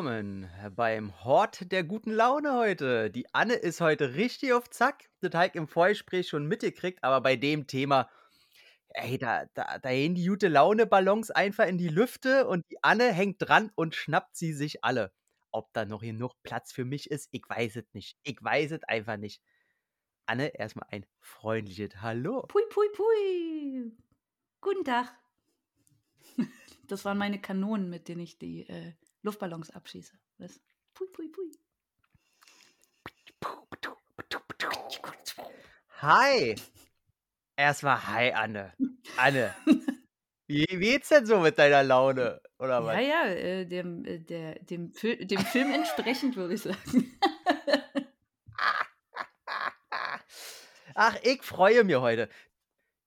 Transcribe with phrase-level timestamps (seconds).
[0.00, 3.10] willkommen beim Hort der guten Laune heute.
[3.10, 5.10] Die Anne ist heute richtig auf Zack.
[5.20, 8.08] Das habe im Vorgespräch schon mitgekriegt, aber bei dem Thema,
[8.94, 13.12] ey, da, da, da gehen die gute Laune-Ballons einfach in die Lüfte und die Anne
[13.12, 15.12] hängt dran und schnappt sie sich alle.
[15.50, 18.16] Ob da noch genug Platz für mich ist, ich weiß es nicht.
[18.22, 19.42] Ich weiß es einfach nicht.
[20.24, 22.46] Anne, erstmal ein freundliches Hallo.
[22.48, 23.92] Pui, pui, pui.
[24.62, 25.14] Guten Tag.
[26.88, 30.12] Das waren meine Kanonen, mit denen ich die äh, Luftballons abschieße.
[30.38, 30.60] Was?
[30.94, 31.50] Pui, pui, pui.
[36.02, 36.54] Hi.
[37.56, 38.72] Erstmal hi, Anne.
[39.16, 39.54] Anne.
[40.46, 42.40] Wie geht's denn so mit deiner Laune?
[42.58, 42.96] Oder was?
[42.96, 47.18] Ja, ja, äh, dem, äh, der, dem, Fil dem Film entsprechend, würde ich sagen.
[50.94, 52.28] Ach, ich freue mich heute.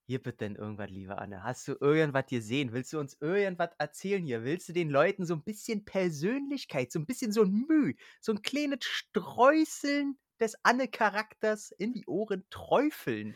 [0.06, 1.42] Hier bitte denn irgendwas, liebe Anne.
[1.42, 2.72] Hast du irgendwas gesehen?
[2.72, 4.44] Willst du uns irgendwas erzählen hier?
[4.44, 8.32] Willst du den Leuten so ein bisschen Persönlichkeit, so ein bisschen so ein Mühe, so
[8.32, 13.34] ein kleines Streuseln des Anne-Charakters in die Ohren träufeln?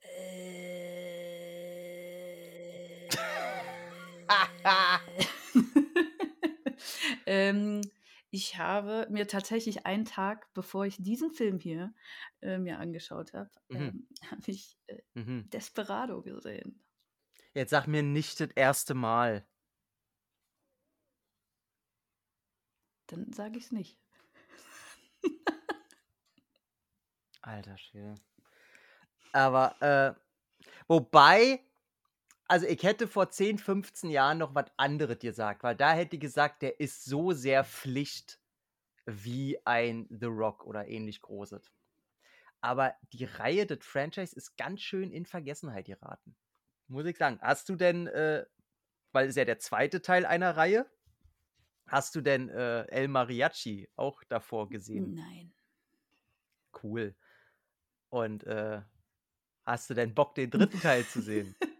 [7.26, 7.82] ähm,
[8.36, 11.94] ich habe mir tatsächlich einen Tag, bevor ich diesen Film hier
[12.42, 13.78] äh, mir angeschaut habe, Mhm.
[13.78, 15.48] ähm, habe ich äh, Mhm.
[15.52, 16.82] Desperado gesehen.
[17.54, 19.46] Jetzt sag mir nicht das erste Mal.
[23.08, 23.98] Dann sage ich es nicht.
[27.42, 28.16] Alter Schwede.
[29.32, 30.14] Aber, äh,
[30.88, 31.60] wobei,
[32.48, 36.20] also ich hätte vor 10, 15 Jahren noch was anderes gesagt, weil da hätte ich
[36.20, 38.38] gesagt, der ist so sehr Pflicht
[39.06, 41.72] wie ein The Rock oder ähnlich großes.
[42.60, 46.36] Aber die Reihe, das Franchise, ist ganz schön in Vergessenheit geraten.
[46.88, 47.38] Muss ich sagen.
[47.40, 48.44] Hast du denn, äh,
[49.12, 50.86] weil es ist ja der zweite Teil einer Reihe,
[51.86, 55.14] hast du denn äh, El Mariachi auch davor gesehen?
[55.14, 55.52] Nein.
[56.82, 57.14] Cool.
[58.08, 58.82] Und äh,
[59.64, 61.54] hast du denn Bock, den dritten Teil zu sehen?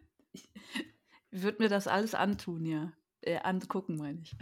[1.30, 2.92] Ich würde mir das alles antun, ja.
[3.20, 4.36] Äh, angucken, meine ich.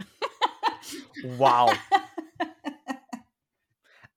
[1.37, 1.71] Wow.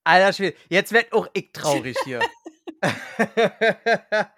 [0.04, 2.20] Alter Schwede, jetzt werd auch ich traurig hier.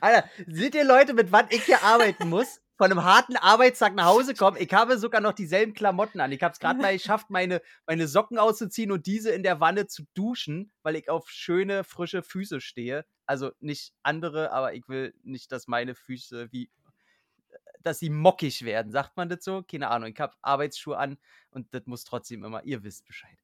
[0.00, 2.60] Alter, seht ihr Leute, mit wann ich hier arbeiten muss?
[2.76, 4.56] Von einem harten Arbeitstag nach Hause kommen.
[4.60, 6.30] Ich habe sogar noch dieselben Klamotten an.
[6.30, 9.88] Ich habe es gerade mal geschafft, meine, meine Socken auszuziehen und diese in der Wanne
[9.88, 13.04] zu duschen, weil ich auf schöne, frische Füße stehe.
[13.26, 16.70] Also nicht andere, aber ich will nicht, dass meine Füße wie
[17.82, 18.92] dass sie mockig werden.
[18.92, 19.62] Sagt man das so?
[19.62, 20.10] Keine Ahnung.
[20.10, 21.18] Ich habe Arbeitsschuhe an
[21.50, 23.38] und das muss trotzdem immer, ihr wisst Bescheid.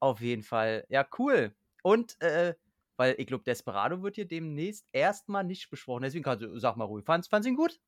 [0.00, 0.84] Auf jeden Fall.
[0.88, 1.54] Ja, cool.
[1.82, 2.54] Und, äh,
[2.96, 6.02] weil ich glaube, Desperado wird hier demnächst erstmal nicht besprochen.
[6.02, 7.80] Deswegen kannst du, sag mal ruhig, fandst, du ihn gut?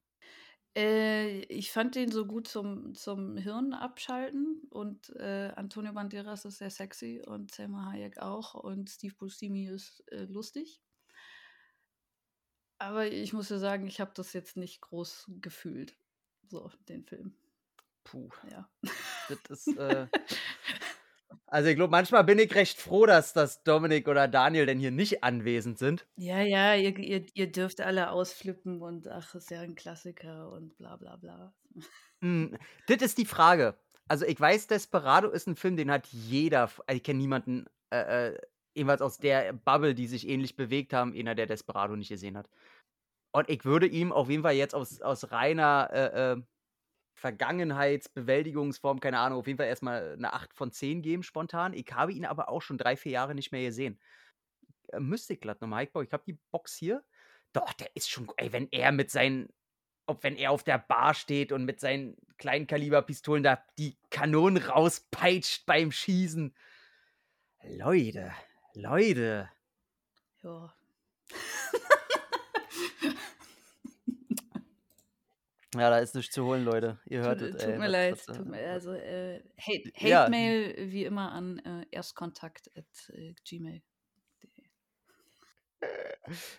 [0.77, 6.59] Äh, ich fand den so gut zum, zum Hirn abschalten und äh, Antonio Banderas ist
[6.59, 10.81] sehr sexy und Selma Hayek auch und Steve Buscemi ist äh, lustig.
[12.81, 15.95] Aber ich muss ja sagen, ich habe das jetzt nicht groß gefühlt,
[16.49, 17.35] so den Film.
[18.05, 18.69] Puh, Ja.
[19.29, 20.07] das ist, äh,
[21.47, 24.91] also ich glaube, manchmal bin ich recht froh, dass, dass Dominik oder Daniel denn hier
[24.91, 26.07] nicht anwesend sind.
[26.17, 30.77] Ja, ja, ihr, ihr, ihr dürft alle ausflippen und ach, ist ja ein Klassiker und
[30.79, 31.53] bla bla bla.
[32.23, 33.79] Hm, das ist die Frage.
[34.09, 38.33] Also ich weiß, Desperado ist ein Film, den hat jeder, also ich kenne niemanden, äh,
[38.75, 42.49] jedenfalls aus der Bubble, die sich ähnlich bewegt haben, einer, der Desperado nicht gesehen hat.
[43.33, 46.43] Und ich würde ihm auf jeden Fall jetzt aus, aus reiner äh, äh,
[47.15, 51.73] Vergangenheitsbewältigungsform, keine Ahnung, auf jeden Fall erstmal eine 8 von 10 geben, spontan.
[51.73, 54.01] Ich habe ihn aber auch schon drei, vier Jahre nicht mehr gesehen.
[54.89, 55.85] Äh, müsste ich glatt nochmal.
[55.85, 57.05] Ich, ich habe die Box hier.
[57.53, 59.49] Doch, der ist schon, ey, wenn er mit seinen,
[60.07, 64.63] ob wenn er auf der Bar steht und mit seinen kleinen Kaliberpistolen da die Kanonen
[64.63, 66.55] rauspeitscht beim Schießen.
[67.65, 68.33] Leute,
[68.83, 69.49] Leute.
[70.43, 70.73] Ja.
[75.77, 76.99] Ja, da ist nichts zu holen, Leute.
[77.07, 77.63] Ihr hört Tut, es.
[77.63, 78.13] tut ey, mir leid.
[78.15, 80.23] was, äh, Tut mir, was- also, äh, Hate, Ja.
[80.23, 83.81] Hate Mail wie immer an äh, erstkontakt at äh, gmail.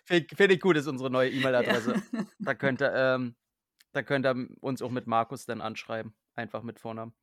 [0.05, 2.01] Finde ich- find ich gut, ist unsere neue E-Mail-Adresse.
[2.13, 2.25] Ja.
[2.39, 3.35] Da könnt ihr, ähm,
[3.91, 6.13] da könnt ihr uns auch mit Markus dann anschreiben.
[6.35, 7.13] Einfach mit Vornamen.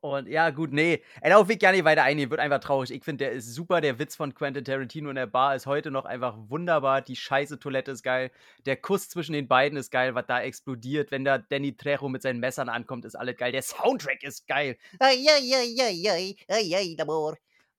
[0.00, 1.02] Und ja, gut, nee.
[1.20, 2.30] Ey, darauf will ich gar nicht weiter eingehen.
[2.30, 2.90] Wird einfach traurig.
[2.90, 3.80] Ich finde, der ist super.
[3.80, 7.00] Der Witz von Quentin Tarantino in der Bar ist heute noch einfach wunderbar.
[7.00, 8.30] Die scheiße Toilette ist geil.
[8.66, 11.10] Der Kuss zwischen den beiden ist geil, was da explodiert.
[11.10, 13.52] Wenn da Danny Trejo mit seinen Messern ankommt, ist alles geil.
[13.52, 14.76] Der Soundtrack ist geil.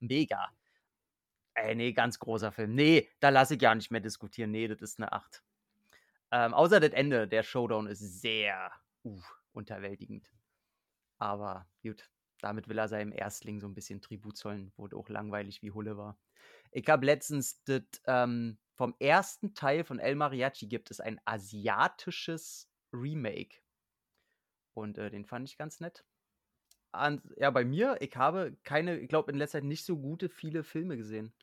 [0.00, 0.50] Mega.
[1.54, 2.74] Ey, nee, ganz großer Film.
[2.74, 4.50] Nee, da lasse ich gar nicht mehr diskutieren.
[4.50, 5.42] Nee, das ist eine 8.
[6.30, 8.70] Ähm, außer das Ende, der Showdown ist sehr
[9.04, 9.20] uh,
[9.52, 10.28] unterwältigend.
[11.18, 12.08] Aber gut.
[12.40, 15.96] damit will er seinem Erstling so ein bisschen Tribut zollen, wo auch langweilig wie Hulle
[15.96, 16.18] war.
[16.70, 22.70] Ich habe letztens das, ähm, vom ersten Teil von El Mariachi gibt es ein asiatisches
[22.92, 23.60] Remake.
[24.74, 26.04] Und äh, den fand ich ganz nett.
[26.92, 30.28] An, ja, bei mir, ich habe keine, ich glaube in letzter Zeit nicht so gute
[30.28, 31.34] viele Filme gesehen.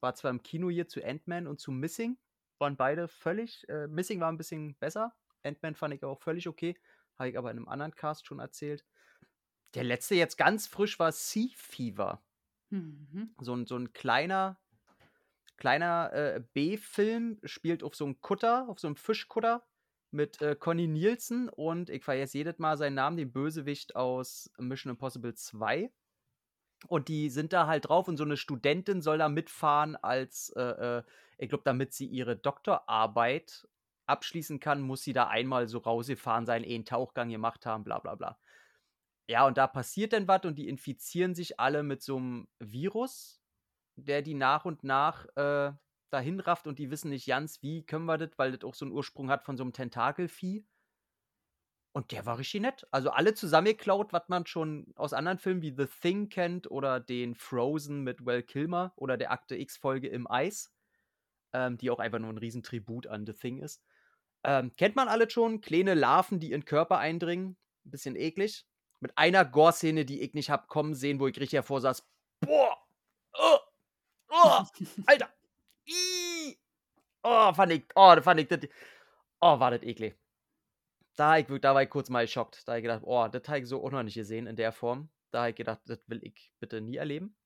[0.00, 2.18] War zwar im Kino hier zu Ant-Man und zu Missing,
[2.58, 6.76] waren beide völlig, äh, Missing war ein bisschen besser, Ant-Man fand ich auch völlig okay,
[7.18, 8.84] habe ich aber in einem anderen Cast schon erzählt.
[9.74, 12.22] Der letzte jetzt ganz frisch war Sea Fever.
[12.70, 13.34] Mhm.
[13.40, 14.58] So, ein, so ein kleiner,
[15.56, 19.66] kleiner äh, B-Film, spielt auf so einem Kutter, auf so einem Fischkutter
[20.10, 24.90] mit äh, Conny Nielsen und ich vergesse jedes Mal seinen Namen, den Bösewicht aus Mission
[24.90, 25.90] Impossible 2.
[26.86, 30.62] Und die sind da halt drauf und so eine Studentin soll da mitfahren als, äh,
[30.98, 31.02] äh
[31.36, 33.68] ich glaube, damit sie ihre Doktorarbeit
[34.06, 37.98] abschließen kann, muss sie da einmal so rausgefahren sein, eh einen Tauchgang gemacht haben, bla
[37.98, 38.38] bla bla.
[39.28, 43.42] Ja, und da passiert dann was und die infizieren sich alle mit so einem Virus,
[43.96, 45.72] der die nach und nach äh,
[46.10, 48.86] dahin rafft und die wissen nicht ganz, wie können wir das, weil das auch so
[48.86, 50.66] einen Ursprung hat von so einem Tentakelvieh.
[51.92, 52.86] Und der war richtig nett.
[52.90, 57.34] Also alle zusammengeklaut, was man schon aus anderen Filmen wie The Thing kennt oder den
[57.34, 60.72] Frozen mit Well Kilmer oder der Akte X-Folge im Eis,
[61.52, 63.82] ähm, die auch einfach nur ein Riesentribut an The Thing ist.
[64.44, 65.60] Ähm, kennt man alle schon?
[65.60, 67.58] Kleine Larven, die in den Körper eindringen.
[67.84, 68.64] Ein bisschen eklig.
[69.00, 72.06] Mit einer Gore-Szene, die ich nicht hab kommen sehen, wo ich richtig hervorsaß.
[72.40, 72.76] Boah!
[73.34, 73.58] Oh!
[74.30, 74.62] Oh!
[75.06, 75.32] Alter!
[75.86, 76.58] Ii!
[77.22, 78.60] Oh, fand ich, oh, fand ich das.
[79.40, 80.16] Oh, war das eklig.
[81.16, 82.66] Da, ich, da war ich kurz mal geschockt.
[82.66, 84.72] Da habe ich gedacht, oh, das habe ich so auch noch nicht gesehen in der
[84.72, 85.08] Form.
[85.30, 87.36] Da habe ich gedacht, das will ich bitte nie erleben.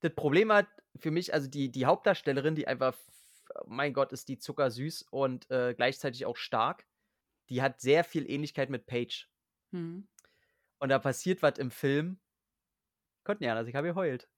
[0.00, 0.66] Das Problem hat
[0.96, 2.96] für mich, also die, die Hauptdarstellerin, die einfach,
[3.66, 6.86] mein Gott, ist die zuckersüß und äh, gleichzeitig auch stark.
[7.50, 9.26] Die hat sehr viel Ähnlichkeit mit Paige.
[9.72, 10.08] Hm.
[10.78, 12.20] Und da passiert was im Film.
[13.24, 14.28] Konnten ja, also ich habe geheult.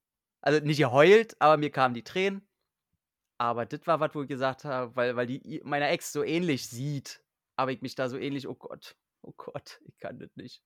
[0.41, 2.49] Also nicht geheult, aber mir kamen die Tränen.
[3.39, 6.69] Aber das war was, wo ich gesagt habe, weil, weil die meiner Ex so ähnlich
[6.69, 7.23] sieht,
[7.57, 10.63] aber ich mich da so ähnlich, oh Gott, oh Gott, ich kann das nicht.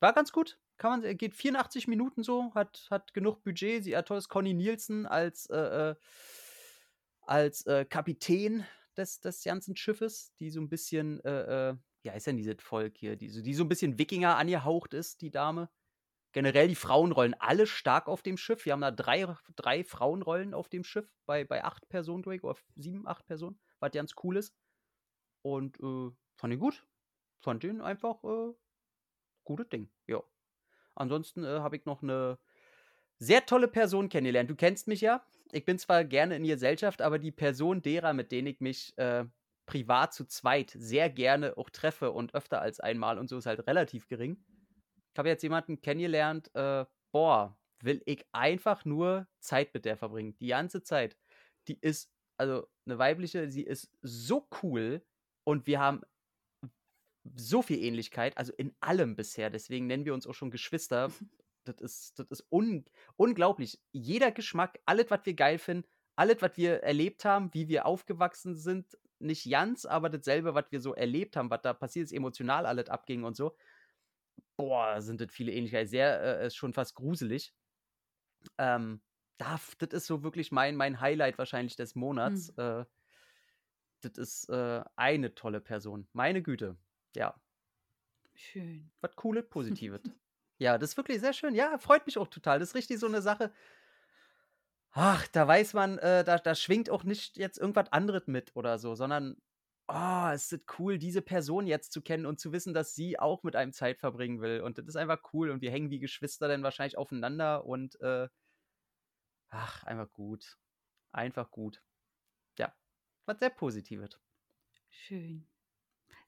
[0.00, 0.58] War ganz gut.
[0.76, 3.84] Kann man, geht 84 Minuten so, hat, hat genug Budget.
[3.84, 5.94] Sie hat tolles Conny Nielsen als, äh, äh,
[7.22, 8.64] als äh, Kapitän
[8.96, 13.16] des, des ganzen Schiffes, die so ein bisschen, äh, ja, ist denn dieses Volk hier,
[13.16, 15.68] die, die so ein bisschen Wikinger angehaucht ist, die Dame
[16.32, 18.64] generell die Frauenrollen alle stark auf dem Schiff.
[18.64, 22.58] Wir haben da drei, drei Frauenrollen auf dem Schiff bei, bei acht Personen durch, oder
[22.76, 24.54] sieben, acht Personen, was ganz cool ist.
[25.42, 26.86] Und äh, fand ihn gut.
[27.40, 28.52] Fand ihn einfach äh,
[29.44, 29.90] gutes Ding.
[30.06, 30.22] Ja.
[30.94, 32.38] Ansonsten äh, habe ich noch eine
[33.18, 34.50] sehr tolle Person kennengelernt.
[34.50, 35.24] Du kennst mich ja.
[35.52, 39.24] Ich bin zwar gerne in Gesellschaft, aber die Person derer, mit denen ich mich äh,
[39.70, 43.66] privat zu zweit sehr gerne auch treffe und öfter als einmal und so ist halt
[43.66, 44.42] relativ gering
[45.12, 50.36] ich habe jetzt jemanden kennengelernt, äh, boah, will ich einfach nur Zeit mit der verbringen.
[50.38, 51.16] Die ganze Zeit.
[51.68, 55.04] Die ist, also eine weibliche, sie ist so cool
[55.44, 56.02] und wir haben
[57.36, 59.50] so viel Ähnlichkeit, also in allem bisher.
[59.50, 61.10] Deswegen nennen wir uns auch schon Geschwister.
[61.64, 62.86] Das ist, das ist un
[63.16, 63.78] unglaublich.
[63.92, 65.86] Jeder Geschmack, alles, was wir geil finden,
[66.16, 70.80] alles, was wir erlebt haben, wie wir aufgewachsen sind, nicht ganz, aber dasselbe, was wir
[70.80, 73.54] so erlebt haben, was da passiert ist, emotional alles abging und so
[74.60, 75.88] boah, sind das viele Ähnlichkeiten.
[75.88, 77.54] Sehr, äh, ist schon fast gruselig.
[78.58, 79.00] Ähm,
[79.38, 82.54] das, das ist so wirklich mein, mein Highlight wahrscheinlich des Monats.
[82.56, 82.62] Mhm.
[82.62, 82.84] Äh,
[84.02, 86.08] das ist äh, eine tolle Person.
[86.12, 86.76] Meine Güte.
[87.16, 87.40] Ja.
[88.34, 88.90] Schön.
[89.00, 90.02] Was Cooles, Positives.
[90.58, 91.54] ja, das ist wirklich sehr schön.
[91.54, 92.58] Ja, freut mich auch total.
[92.58, 93.52] Das ist richtig so eine Sache.
[94.92, 98.78] Ach, da weiß man, äh, da, da schwingt auch nicht jetzt irgendwas anderes mit oder
[98.78, 99.36] so, sondern
[99.88, 103.42] oh, es ist cool, diese Person jetzt zu kennen und zu wissen, dass sie auch
[103.42, 104.60] mit einem Zeit verbringen will.
[104.60, 105.50] Und das ist einfach cool.
[105.50, 108.28] Und wir hängen wie Geschwister dann wahrscheinlich aufeinander und äh,
[109.50, 110.58] ach, einfach gut.
[111.12, 111.82] Einfach gut.
[112.58, 112.74] Ja,
[113.26, 114.20] was sehr Positives.
[114.90, 115.46] Schön.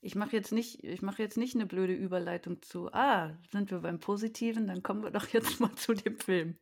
[0.01, 3.81] Ich mache jetzt nicht, ich mache jetzt nicht eine blöde Überleitung zu, ah, sind wir
[3.81, 6.59] beim Positiven, dann kommen wir doch jetzt mal zu dem Film.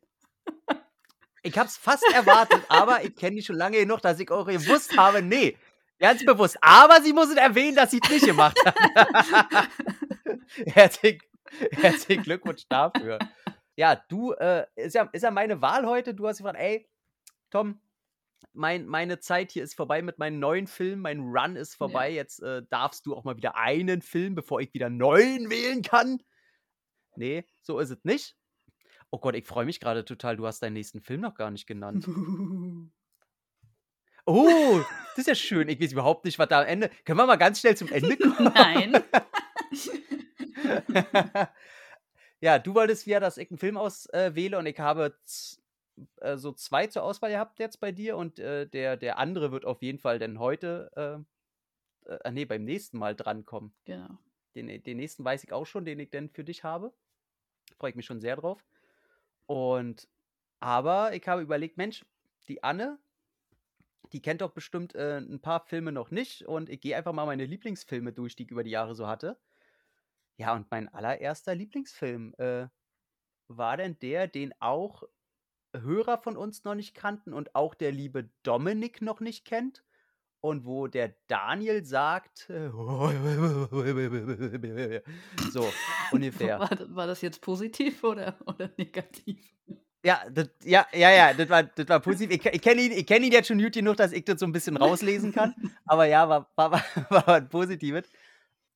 [1.43, 4.45] Ich habe es fast erwartet, aber ich kenne die schon lange genug, dass ich auch
[4.45, 5.57] gewusst habe, nee,
[6.01, 6.57] Ganz bewusst.
[6.61, 8.75] Aber sie muss erwähnen, dass sie es nicht gemacht hat.
[10.65, 11.21] Herzlichen,
[11.73, 13.19] herzlichen Glückwunsch dafür.
[13.75, 16.15] Ja, du, äh, ist, ja, ist ja meine Wahl heute.
[16.15, 16.89] Du hast gefragt, ey,
[17.51, 17.79] Tom,
[18.51, 21.03] mein, meine Zeit hier ist vorbei mit meinen neuen Filmen.
[21.03, 22.09] Mein Run ist vorbei.
[22.09, 22.15] Ja.
[22.15, 26.23] Jetzt äh, darfst du auch mal wieder einen Film, bevor ich wieder neuen wählen kann.
[27.15, 28.35] Nee, so ist es nicht.
[29.11, 30.37] Oh Gott, ich freue mich gerade total.
[30.37, 32.07] Du hast deinen nächsten Film noch gar nicht genannt.
[34.27, 35.67] Oh, das ist ja schön.
[35.67, 36.91] Ich weiß überhaupt nicht, was da am Ende.
[37.05, 38.43] Können wir mal ganz schnell zum Ende kommen?
[38.53, 39.01] Nein.
[42.39, 45.15] Ja, du wolltest wieder, dass ich einen Film auswähle und ich habe
[46.21, 49.63] äh, so zwei zur Auswahl gehabt jetzt bei dir und äh, der, der andere wird
[49.63, 51.23] auf jeden Fall denn heute,
[52.07, 53.73] äh, äh, nee, beim nächsten Mal drankommen.
[53.85, 54.17] Genau.
[54.55, 56.91] Den, den nächsten weiß ich auch schon, den ich denn für dich habe.
[57.77, 58.65] Freue ich mich schon sehr drauf.
[59.51, 60.07] Und
[60.61, 62.05] aber ich habe überlegt, Mensch,
[62.47, 62.99] die Anne,
[64.13, 67.25] die kennt doch bestimmt äh, ein paar Filme noch nicht und ich gehe einfach mal
[67.25, 69.37] meine Lieblingsfilme durch, die ich über die Jahre so hatte.
[70.37, 72.67] Ja, und mein allererster Lieblingsfilm äh,
[73.47, 75.03] war denn der, den auch
[75.75, 79.83] Hörer von uns noch nicht kannten und auch der liebe Dominik noch nicht kennt.
[80.41, 82.47] Und wo der Daniel sagt,
[85.51, 85.71] so
[86.11, 86.59] ungefähr.
[86.59, 89.37] War, war, das jetzt positiv oder, oder negativ?
[90.03, 92.43] Ja, das, ja, ja, ja, das war, das war positiv.
[92.43, 94.51] Ich, ich kenne ihn, kenn ihn jetzt schon gut genug, dass ich das so ein
[94.51, 95.53] bisschen rauslesen kann.
[95.85, 98.09] Aber ja, war, war, war, war, war positives.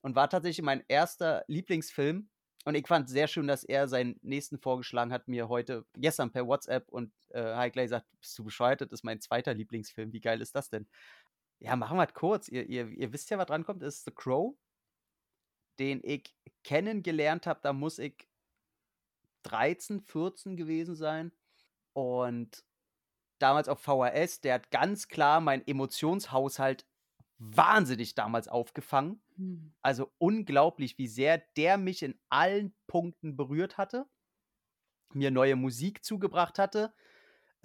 [0.01, 2.29] Und war tatsächlich mein erster Lieblingsfilm.
[2.65, 6.48] Und ich fand sehr schön, dass er seinen nächsten vorgeschlagen hat, mir heute, gestern per
[6.48, 10.12] WhatsApp und äh, Heikley sagt, bist du bescheuert, das ist mein zweiter Lieblingsfilm.
[10.13, 10.88] Wie geil ist das denn?
[11.65, 12.48] Ja, machen wir es kurz.
[12.48, 14.55] Ihr, ihr, ihr wisst ja, was drankommt, ist The Crow,
[15.79, 17.60] den ich kennengelernt habe.
[17.63, 18.27] Da muss ich
[19.43, 21.31] 13, 14 gewesen sein.
[21.93, 22.63] Und
[23.39, 26.86] damals auf VHS, der hat ganz klar meinen Emotionshaushalt
[27.39, 29.24] wahnsinnig damals aufgefangen.
[29.36, 29.74] Mhm.
[29.81, 34.07] Also unglaublich, wie sehr der mich in allen Punkten berührt hatte,
[35.13, 36.93] mir neue Musik zugebracht hatte,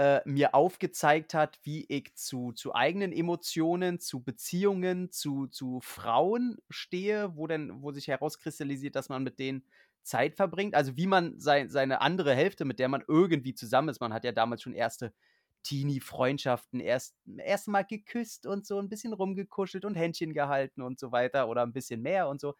[0.01, 6.57] äh, mir aufgezeigt hat, wie ich zu, zu eigenen Emotionen, zu Beziehungen, zu, zu Frauen
[6.71, 9.63] stehe, wo denn, wo sich herauskristallisiert, dass man mit denen
[10.03, 10.75] Zeit verbringt.
[10.75, 14.01] Also wie man sein, seine andere Hälfte, mit der man irgendwie zusammen ist.
[14.01, 15.13] Man hat ja damals schon erste
[15.65, 21.47] Teenie-Freundschaften erst erstmal geküsst und so ein bisschen rumgekuschelt und Händchen gehalten und so weiter
[21.47, 22.55] oder ein bisschen mehr und so.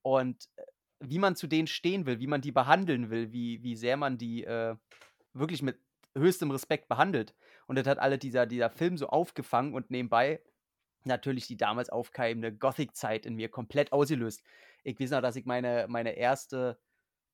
[0.00, 0.62] Und äh,
[1.00, 4.16] wie man zu denen stehen will, wie man die behandeln will, wie, wie sehr man
[4.16, 4.74] die äh,
[5.34, 5.78] wirklich mit
[6.16, 7.34] höchstem Respekt behandelt.
[7.66, 10.40] Und das hat alle dieser, dieser Film so aufgefangen und nebenbei
[11.04, 14.42] natürlich die damals aufkeimende Gothic-Zeit in mir komplett ausgelöst.
[14.84, 16.78] Ich weiß noch, dass ich meine, meine erste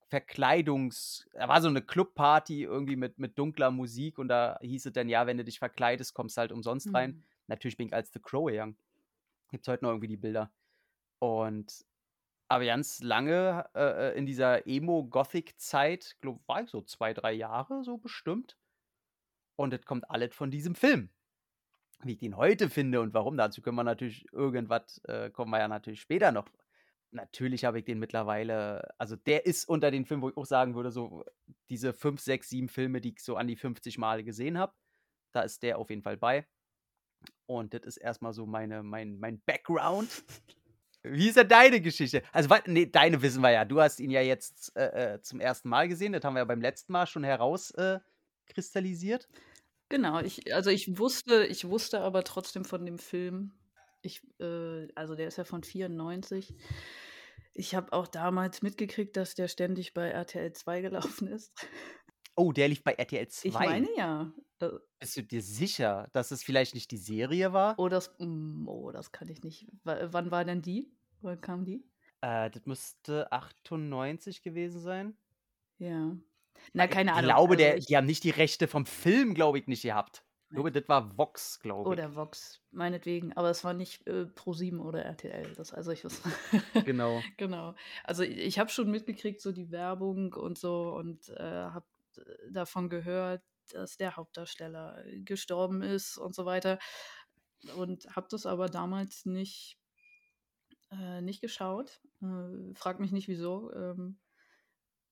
[0.08, 1.28] Verkleidungs.
[1.32, 5.08] Da war so eine Clubparty irgendwie mit, mit dunkler Musik und da hieß es dann,
[5.08, 6.96] ja, wenn du dich verkleidest, kommst du halt umsonst mhm.
[6.96, 7.24] rein.
[7.46, 8.76] Natürlich bin ich als The Crow gegangen.
[9.50, 10.52] Gibt heute noch irgendwie die Bilder.
[11.18, 11.84] Und
[12.48, 17.82] aber ganz lange äh, äh in dieser Emo-Gothic-Zeit, glaube war ich so zwei, drei Jahre
[17.82, 18.56] so bestimmt.
[19.56, 21.10] Und das kommt alles von diesem Film.
[22.02, 25.58] Wie ich den heute finde und warum, dazu können wir natürlich irgendwas, äh, kommen wir
[25.58, 26.50] ja natürlich später noch
[27.14, 30.74] natürlich habe ich den mittlerweile, also der ist unter den Filmen, wo ich auch sagen
[30.74, 31.24] würde, so
[31.70, 34.74] diese 5, 6, 7 Filme, die ich so an die 50 Male gesehen habe.
[35.32, 36.46] Da ist der auf jeden Fall bei.
[37.46, 40.24] Und das ist erstmal so meine, mein, mein Background.
[41.02, 42.22] Wie ist denn deine Geschichte?
[42.32, 43.64] Also, nee, deine wissen wir ja.
[43.64, 46.12] Du hast ihn ja jetzt äh, äh, zum ersten Mal gesehen.
[46.12, 48.00] Das haben wir ja beim letzten Mal schon herauskristallisiert.
[48.00, 48.13] Äh,
[49.88, 53.52] genau, ich, also ich wusste, ich wusste aber trotzdem von dem Film.
[54.02, 56.54] Ich, äh, also der ist ja von 94.
[57.54, 61.52] Ich habe auch damals mitgekriegt, dass der ständig bei RTL 2 gelaufen ist.
[62.36, 63.48] Oh, der lief bei RTL 2.
[63.48, 64.32] Ich meine ja.
[64.98, 67.78] Bist du dir sicher, dass es vielleicht nicht die Serie war?
[67.78, 69.66] Oh, das, mm, oh, das kann ich nicht.
[69.84, 70.90] W wann war denn die?
[71.20, 71.84] Wann kam die?
[72.22, 75.16] Äh, das müsste 98 gewesen sein.
[75.78, 76.16] Ja.
[76.72, 77.30] Na, keine ich Ahnung.
[77.30, 80.24] Glaube, also der, ich, die haben nicht die Rechte vom Film, glaube ich, nicht gehabt.
[80.50, 81.86] Ich glaube, das war Vox, glaube ich.
[81.98, 83.32] Oder Vox, meinetwegen.
[83.32, 85.52] Aber es war nicht äh, Pro7 oder RTL.
[85.56, 86.22] Das, also ich was.
[86.84, 87.20] genau.
[87.36, 87.74] genau.
[88.04, 91.86] Also ich, ich habe schon mitgekriegt, so die Werbung und so und äh, habe
[92.18, 93.42] äh, davon gehört,
[93.72, 96.78] dass der Hauptdarsteller gestorben ist und so weiter.
[97.76, 99.78] Und habe das aber damals nicht,
[100.92, 102.00] äh, nicht geschaut.
[102.22, 103.72] Äh, frag mich nicht wieso.
[103.74, 104.18] Ähm,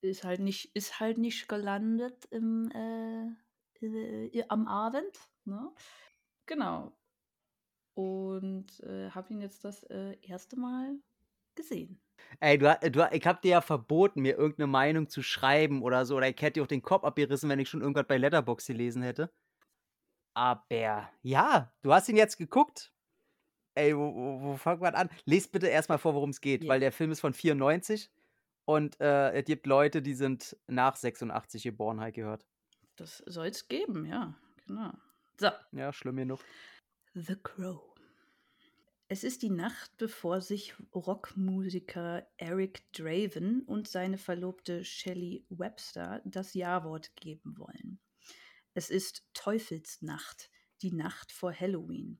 [0.03, 5.17] ist halt nicht, ist halt nicht gelandet im, äh, äh am Abend.
[5.45, 5.71] Ne?
[6.45, 6.95] Genau.
[7.95, 10.99] Und äh, habe ihn jetzt das äh, erste Mal
[11.55, 12.01] gesehen.
[12.39, 16.15] Ey, du, du, ich hab dir ja verboten, mir irgendeine Meinung zu schreiben oder so.
[16.17, 19.03] Oder ich hätte dir auch den Kopf abgerissen, wenn ich schon irgendwas bei Letterbox gelesen
[19.03, 19.31] hätte.
[20.35, 22.91] Aber ja, du hast ihn jetzt geguckt.
[23.75, 25.09] Ey, wo, wo, wo fangen wir an?
[25.25, 26.69] Lest bitte erstmal vor, worum es geht, ja.
[26.69, 28.11] weil der Film ist von 94
[28.65, 32.45] und äh, es gibt Leute, die sind nach 86 geboren, halt gehört.
[32.95, 34.93] Das soll es geben, ja, genau.
[35.39, 35.49] So.
[35.71, 36.39] Ja, schlimm genug.
[37.13, 37.93] The Crow.
[39.07, 46.53] Es ist die Nacht, bevor sich Rockmusiker Eric Draven und seine Verlobte Shelley Webster das
[46.53, 47.99] Ja-Wort geben wollen.
[48.73, 50.49] Es ist Teufelsnacht,
[50.81, 52.19] die Nacht vor Halloween.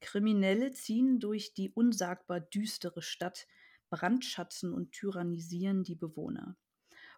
[0.00, 3.46] Kriminelle ziehen durch die unsagbar düstere Stadt,
[3.90, 6.56] brandschatzen und tyrannisieren die Bewohner.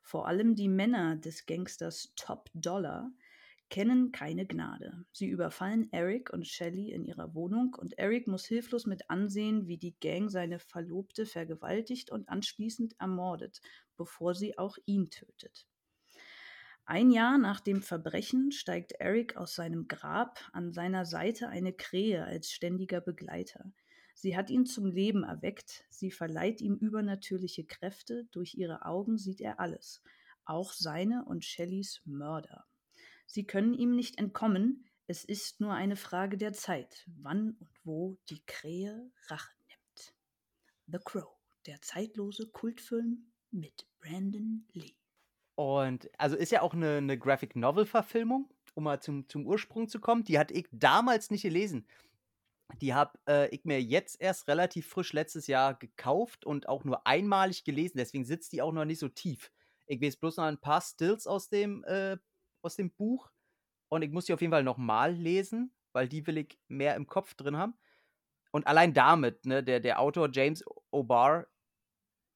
[0.03, 3.11] Vor allem die Männer des Gangsters Top Dollar
[3.69, 5.05] kennen keine Gnade.
[5.13, 9.77] Sie überfallen Eric und Shelly in ihrer Wohnung und Eric muss hilflos mit ansehen, wie
[9.77, 13.61] die Gang seine Verlobte vergewaltigt und anschließend ermordet,
[13.97, 15.67] bevor sie auch ihn tötet.
[16.87, 22.25] Ein Jahr nach dem Verbrechen steigt Eric aus seinem Grab, an seiner Seite eine Krähe
[22.25, 23.71] als ständiger Begleiter.
[24.21, 29.41] Sie hat ihn zum Leben erweckt, sie verleiht ihm übernatürliche Kräfte, durch ihre Augen sieht
[29.41, 30.03] er alles,
[30.45, 32.67] auch seine und Shellys Mörder.
[33.27, 38.19] Sie können ihm nicht entkommen, es ist nur eine Frage der Zeit, wann und wo
[38.29, 40.17] die Krähe Rache nimmt.
[40.89, 44.97] The Crow, der zeitlose Kultfilm mit Brandon Lee.
[45.55, 50.01] Und also ist ja auch eine, eine Graphic Novel-Verfilmung, um mal zum, zum Ursprung zu
[50.01, 50.25] kommen.
[50.25, 51.87] Die hatte ich damals nicht gelesen.
[52.77, 57.07] Die habe äh, ich mir jetzt erst relativ frisch letztes Jahr gekauft und auch nur
[57.07, 57.97] einmalig gelesen.
[57.97, 59.51] Deswegen sitzt die auch noch nicht so tief.
[59.87, 62.19] Ich weiß bloß noch ein paar Stills aus dem äh,
[62.63, 63.31] aus dem Buch.
[63.89, 67.07] Und ich muss die auf jeden Fall nochmal lesen, weil die will ich mehr im
[67.07, 67.75] Kopf drin haben.
[68.51, 71.47] Und allein damit, ne, der, der Autor James O'Barr,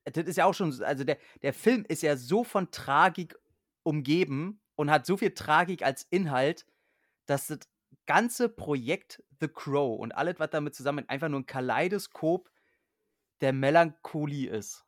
[0.05, 3.37] das ist ja auch schon, also der, der Film ist ja so von Tragik
[3.83, 6.67] umgeben und hat so viel Tragik als Inhalt,
[7.27, 7.61] dass das
[8.07, 12.51] ganze Projekt The Crow und alles, was damit zusammen einfach nur ein Kaleidoskop
[13.41, 14.85] der Melancholie ist.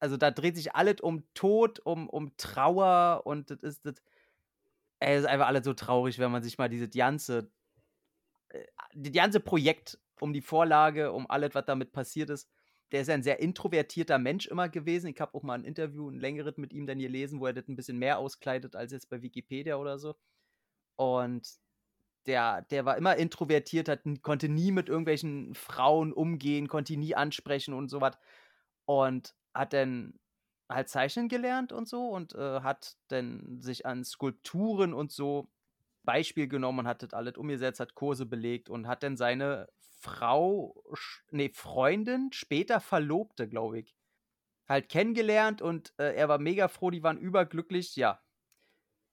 [0.00, 3.94] Also da dreht sich alles um Tod, um, um Trauer und das ist das
[5.00, 7.50] Ey, ist einfach alles so traurig, wenn man sich mal diese ganze,
[8.50, 12.48] äh, die ganze Projekt um die Vorlage, um alles, was damit passiert ist.
[12.92, 15.08] Der ist ein sehr introvertierter Mensch immer gewesen.
[15.08, 17.68] Ich habe auch mal ein Interview, ein längeres mit ihm dann gelesen, wo er das
[17.68, 20.14] ein bisschen mehr auskleidet als jetzt bei Wikipedia oder so.
[20.96, 21.48] Und
[22.26, 27.74] der, der war immer introvertiert, hat, konnte nie mit irgendwelchen Frauen umgehen, konnte nie ansprechen
[27.74, 28.16] und sowas.
[28.86, 30.18] Und hat dann
[30.68, 35.50] halt zeichnen gelernt und so und äh, hat dann sich an Skulpturen und so
[36.04, 39.68] Beispiel genommen und hat das alles umgesetzt, hat Kurse belegt und hat dann seine
[40.00, 40.82] Frau,
[41.30, 43.94] nee, Freundin, später Verlobte, glaube ich,
[44.68, 48.20] halt kennengelernt und äh, er war mega froh, die waren überglücklich, ja.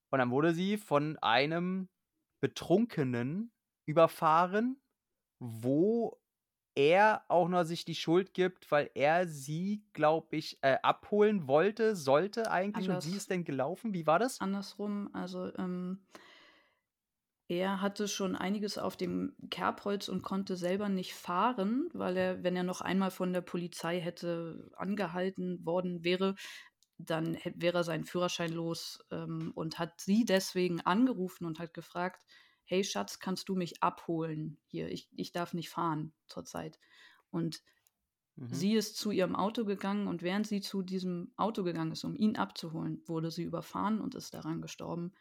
[0.09, 1.89] Und dann wurde sie von einem
[2.41, 3.51] Betrunkenen
[3.85, 4.81] überfahren,
[5.39, 6.19] wo
[6.75, 11.95] er auch noch sich die Schuld gibt, weil er sie, glaube ich, äh, abholen wollte,
[11.95, 13.05] sollte eigentlich Anders.
[13.05, 13.93] und sie ist denn gelaufen.
[13.93, 14.39] Wie war das?
[14.39, 16.05] Andersrum, also ähm,
[17.51, 22.55] er hatte schon einiges auf dem Kerbholz und konnte selber nicht fahren, weil er, wenn
[22.55, 26.35] er noch einmal von der Polizei hätte angehalten worden wäre,
[27.05, 32.25] dann wäre sein Führerschein los ähm, und hat sie deswegen angerufen und hat gefragt,
[32.65, 34.89] hey Schatz, kannst du mich abholen hier?
[34.89, 36.79] Ich, ich darf nicht fahren zurzeit.
[37.29, 37.61] Und
[38.35, 38.53] mhm.
[38.53, 42.15] sie ist zu ihrem Auto gegangen und während sie zu diesem Auto gegangen ist, um
[42.15, 45.13] ihn abzuholen, wurde sie überfahren und ist daran gestorben.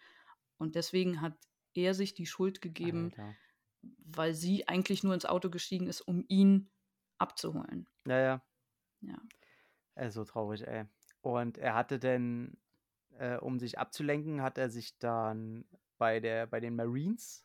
[0.59, 1.37] Und deswegen hat
[1.75, 3.35] er sich die Schuld gegeben, Alter.
[3.83, 6.71] weil sie eigentlich nur ins Auto gestiegen ist, um ihn
[7.19, 7.89] abzuholen.
[8.05, 8.43] Naja.
[9.01, 9.19] Ja.
[9.97, 10.11] ja.
[10.11, 10.87] so traurig, ey.
[11.23, 12.57] Und er hatte denn,
[13.19, 15.67] äh, um sich abzulenken, hat er sich dann
[15.99, 17.45] bei, der, bei den Marines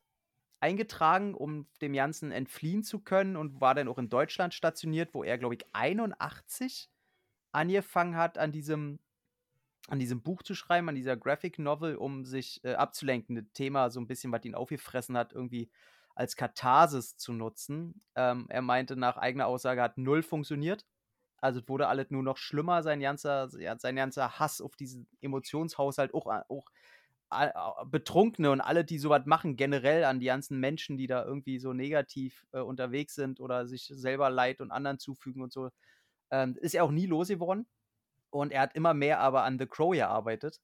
[0.60, 5.24] eingetragen, um dem Ganzen entfliehen zu können und war dann auch in Deutschland stationiert, wo
[5.24, 6.90] er, glaube ich, 81
[7.52, 9.00] angefangen hat, an diesem,
[9.88, 13.90] an diesem Buch zu schreiben, an dieser Graphic Novel, um sich äh, abzulenken, das Thema
[13.92, 15.70] so ein bisschen, was ihn aufgefressen hat, irgendwie
[16.16, 18.02] als Katharsis zu nutzen.
[18.16, 20.86] Ähm, er meinte nach eigener Aussage, hat null funktioniert.
[21.46, 26.14] Also es wurde alles nur noch schlimmer, sein ganzer, sein ganzer Hass auf diesen Emotionshaushalt,
[26.16, 26.66] auch, auch
[27.86, 31.74] Betrunkene und alle, die sowas machen, generell an die ganzen Menschen, die da irgendwie so
[31.74, 35.70] negativ äh, unterwegs sind oder sich selber Leid und anderen zufügen und so,
[36.32, 37.68] ähm, ist er auch nie losgeworden.
[38.32, 40.62] Und er hat immer mehr aber an The Crow gearbeitet.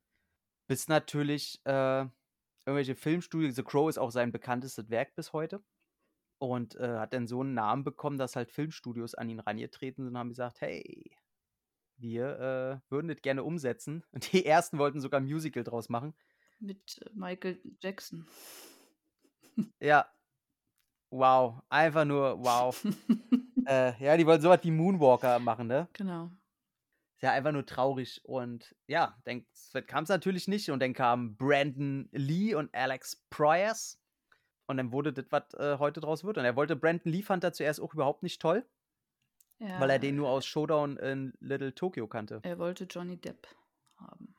[0.68, 2.06] Bis natürlich äh,
[2.66, 3.54] irgendwelche Filmstudien.
[3.54, 5.62] The Crow ist auch sein bekanntestes Werk bis heute.
[6.42, 10.14] Und äh, hat dann so einen Namen bekommen, dass halt Filmstudios an ihn rangetreten sind
[10.14, 11.12] und haben gesagt: Hey,
[11.98, 14.04] wir äh, würden das gerne umsetzen.
[14.12, 16.16] Und die ersten wollten sogar ein Musical draus machen
[16.60, 18.26] mit äh, Michael Jackson.
[19.80, 20.08] Ja.
[21.12, 21.62] Wow.
[21.70, 22.86] Einfach nur wow.
[23.68, 25.90] äh, ja, die wollten sowas wie Moonwalker machen, ne?
[25.94, 26.32] Genau.
[27.16, 28.22] Ist ja einfach nur traurig.
[28.24, 29.46] Und ja, dann
[29.88, 30.72] kam es natürlich nicht.
[30.72, 34.01] Und dann kamen Brandon Lee und Alex Pryors.
[34.72, 36.38] Und dann wurde das, was äh, heute draus wird.
[36.38, 38.66] Und er wollte Brandon Lee fand er zuerst auch überhaupt nicht toll.
[39.60, 39.80] Ja.
[39.80, 42.40] Weil er den nur aus Showdown in Little Tokyo kannte.
[42.42, 43.48] Er wollte Johnny Depp
[43.98, 44.36] haben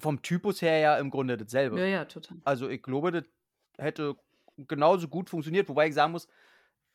[0.00, 1.78] vom Typus her ja im Grunde dasselbe.
[1.78, 2.38] Ja, ja, total.
[2.44, 3.24] Also ich glaube, das
[3.76, 4.16] hätte
[4.56, 6.28] genauso gut funktioniert, wobei ich sagen muss,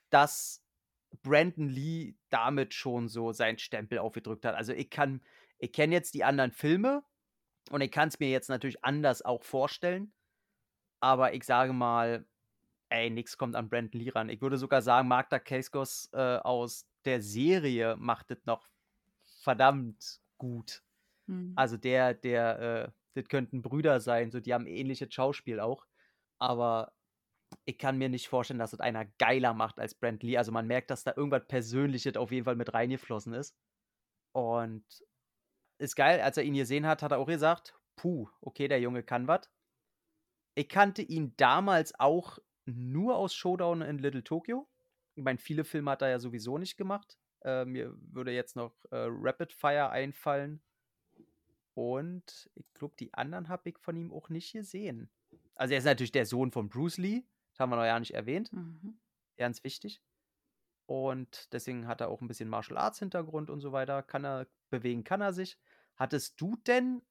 [0.10, 0.64] dass
[1.22, 4.56] Brandon Lee damit schon so seinen Stempel aufgedrückt hat.
[4.56, 5.22] Also ich kann,
[5.60, 7.04] ich kenne jetzt die anderen Filme
[7.70, 10.12] Und ich kann es mir jetzt natürlich anders auch vorstellen.
[11.04, 12.26] Aber ich sage mal,
[12.88, 14.30] ey, nix kommt an Brandon Lee ran.
[14.30, 18.70] Ich würde sogar sagen, Magda Keskos äh, aus der Serie macht das noch
[19.42, 20.82] verdammt gut.
[21.28, 21.52] Mhm.
[21.58, 25.86] Also der, der, äh, das könnten Brüder sein, so die haben ähnliches Schauspiel auch.
[26.40, 26.94] Aber
[27.66, 30.38] ich kann mir nicht vorstellen, dass das einer geiler macht als Brent Lee.
[30.38, 33.58] Also man merkt, dass da irgendwas Persönliches auf jeden Fall mit reingeflossen ist.
[34.32, 34.86] Und
[35.80, 39.04] ist geil, als er ihn gesehen hat, hat er auch gesagt, puh, okay, der Junge
[39.04, 39.50] kann was.
[40.56, 44.68] Ich kannte ihn damals auch nur aus Showdown in Little Tokyo.
[45.16, 47.18] Ich meine, viele Filme hat er ja sowieso nicht gemacht.
[47.42, 50.62] Äh, mir würde jetzt noch äh, Rapid Fire einfallen.
[51.74, 55.10] Und ich glaube, die anderen habe ich von ihm auch nicht gesehen.
[55.56, 57.24] Also er ist natürlich der Sohn von Bruce Lee.
[57.52, 58.52] Das haben wir noch ja nicht erwähnt.
[58.54, 59.00] Mhm.
[59.38, 60.02] Ganz wichtig.
[60.86, 64.04] Und deswegen hat er auch ein bisschen Martial Arts Hintergrund und so weiter.
[64.04, 65.58] Kann er bewegen, kann er sich.
[65.96, 67.02] Hattest du denn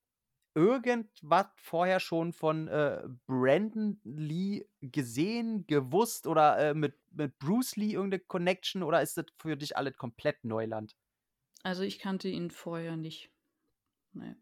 [0.55, 7.93] irgendwas vorher schon von äh, Brandon Lee gesehen, gewusst oder äh, mit, mit Bruce Lee
[7.95, 10.97] irgendeine Connection oder ist das für dich alles komplett Neuland?
[11.65, 13.33] Also ich kannte ihn vorher nicht.
[14.13, 14.37] Nee.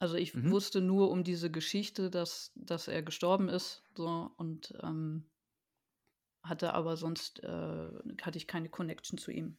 [0.00, 0.52] Also ich Mhm.
[0.52, 3.84] wusste nur um diese Geschichte, dass, dass er gestorben ist.
[3.96, 5.30] So, und ähm,
[6.44, 7.90] hatte aber sonst äh,
[8.22, 9.58] hatte ich keine Connection zu ihm.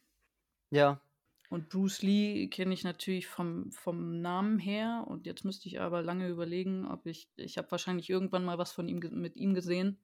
[0.72, 1.02] Ja.
[1.50, 5.06] Und Bruce Lee kenne ich natürlich vom, vom Namen her.
[5.08, 7.30] Und jetzt müsste ich aber lange überlegen, ob ich.
[7.36, 9.98] Ich habe wahrscheinlich irgendwann mal was von ihm mit ihm gesehen.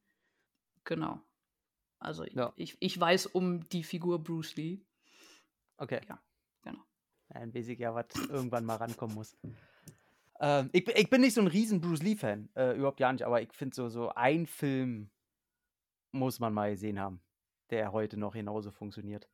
[0.84, 1.20] Genau.
[2.00, 2.54] Also Ja.
[2.56, 4.82] ich, ich weiß um die Figur Bruce Lee.
[5.78, 6.02] Okay.
[6.08, 6.22] Ja,
[6.64, 6.80] genau.
[7.30, 9.38] Weiß ich ja, was irgendwann mal rankommen muss.
[10.40, 13.24] Ähm, ich, bin- ich bin nicht so ein riesen Bruce Lee-Fan, äh, überhaupt gar nicht,
[13.24, 15.12] aber ich finde so, so ein Film
[16.12, 17.22] muss man mal gesehen haben,
[17.70, 19.30] der heute noch genauso funktioniert.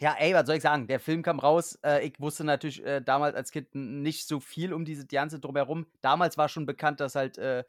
[0.00, 0.86] Ja, ey, was soll ich sagen?
[0.86, 1.78] Der Film kam raus.
[1.84, 5.86] Äh, ich wusste natürlich äh, damals als Kind nicht so viel um diese ganze drumherum.
[6.02, 7.64] Damals war schon bekannt, dass halt äh,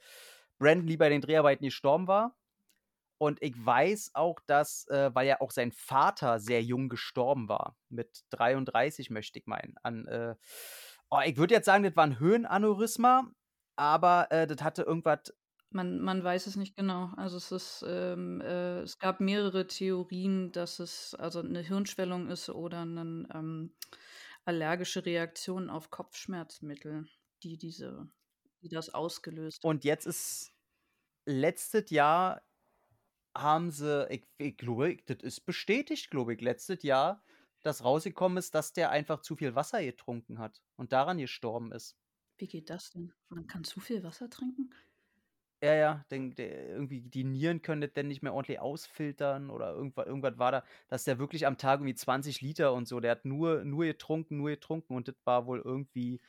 [0.60, 2.36] Brandon Lee bei den Dreharbeiten gestorben war.
[3.18, 7.76] Und ich weiß auch, dass, äh, weil ja auch sein Vater sehr jung gestorben war,
[7.90, 10.36] mit 33 möchte ich meinen, an, äh,
[11.10, 13.30] oh, ich würde jetzt sagen, das war ein Höhenaneurysma,
[13.76, 15.34] aber äh, das hatte irgendwas,
[15.72, 17.12] Man, man weiß es nicht genau.
[17.16, 22.50] Also es ist, ähm, äh, es gab mehrere Theorien, dass es also eine Hirnschwellung ist
[22.50, 23.76] oder eine ähm,
[24.46, 27.08] allergische Reaktion auf Kopfschmerzmittel,
[27.44, 28.10] die diese,
[28.62, 29.64] die das ausgelöst.
[29.64, 30.54] und jetzt ist
[31.26, 32.42] letztes Jahr
[33.38, 37.24] haben sie, ich, ich glaube, das ist bestätigt, glaube ich, letztes Jahr,
[37.62, 41.96] dass rausgekommen ist, dass der einfach zu viel Wasser getrunken hat und daran gestorben ist.
[42.38, 43.14] Wie geht das denn?
[43.28, 44.74] Man kann zu viel Wasser trinken?
[45.62, 49.74] Ja, ja, den, der, irgendwie die Nieren können das dann nicht mehr ordentlich ausfiltern oder
[49.74, 53.12] irgendwas, irgendwas war da, dass der wirklich am Tag irgendwie 20 Liter und so, der
[53.12, 56.22] hat nur, nur getrunken, nur getrunken und das war wohl irgendwie,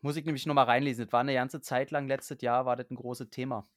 [0.00, 2.90] muss ich nämlich nochmal reinlesen, das war eine ganze Zeit lang, letztes Jahr war das
[2.90, 3.68] ein großes Thema.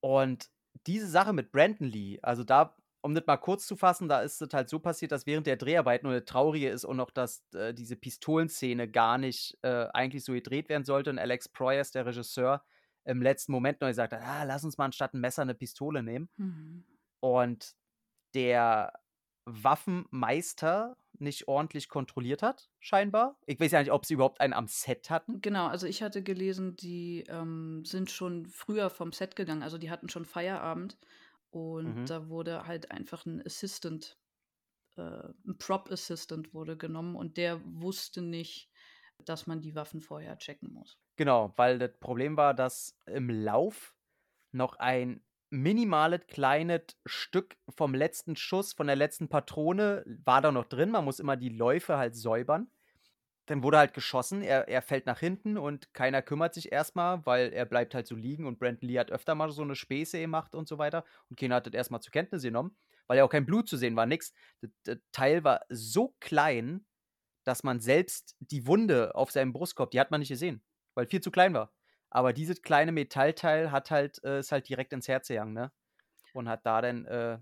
[0.00, 0.50] Und
[0.86, 4.42] diese Sache mit Brandon Lee, also da, um das mal kurz zu fassen, da ist
[4.42, 7.44] es halt so passiert, dass während der Dreharbeiten und das Traurige ist und noch, dass
[7.54, 12.06] äh, diese Pistolenszene gar nicht äh, eigentlich so gedreht werden sollte und Alex Proyas, der
[12.06, 12.64] Regisseur,
[13.04, 16.02] im letzten Moment noch gesagt hat, ah, lass uns mal anstatt ein Messer eine Pistole
[16.02, 16.30] nehmen.
[16.38, 16.84] Mhm.
[17.20, 17.74] Und
[18.34, 18.92] der
[19.46, 23.38] Waffenmeister nicht ordentlich kontrolliert hat, scheinbar.
[23.46, 25.40] Ich weiß ja nicht, ob sie überhaupt einen am Set hatten.
[25.40, 29.90] Genau, also ich hatte gelesen, die ähm, sind schon früher vom Set gegangen, also die
[29.90, 30.98] hatten schon Feierabend
[31.50, 32.10] und Mhm.
[32.10, 34.18] da wurde halt einfach ein Assistant,
[34.96, 38.70] äh, ein Prop Assistant wurde genommen und der wusste nicht,
[39.18, 41.01] dass man die Waffen vorher checken muss.
[41.16, 43.94] Genau, weil das Problem war, dass im Lauf
[44.52, 50.66] noch ein minimales kleines Stück vom letzten Schuss, von der letzten Patrone, war da noch
[50.66, 50.90] drin.
[50.90, 52.70] Man muss immer die Läufe halt säubern.
[53.46, 57.52] Dann wurde halt geschossen, er, er fällt nach hinten und keiner kümmert sich erstmal, weil
[57.52, 60.54] er bleibt halt so liegen und Brandon Lee hat öfter mal so eine Späße gemacht
[60.54, 61.04] und so weiter.
[61.30, 62.76] Und keiner hat das erstmal zur Kenntnis genommen,
[63.08, 64.32] weil ja auch kein Blut zu sehen war, nix.
[64.60, 66.86] Das, das Teil war so klein,
[67.44, 70.62] dass man selbst die Wunde auf seinem Brustkorb, die hat man nicht gesehen,
[70.94, 71.72] weil viel zu klein war.
[72.10, 75.72] Aber dieses kleine Metallteil hat halt, äh, ist halt direkt ins Herz gegangen, ne?
[76.34, 77.38] Und hat da dann, äh,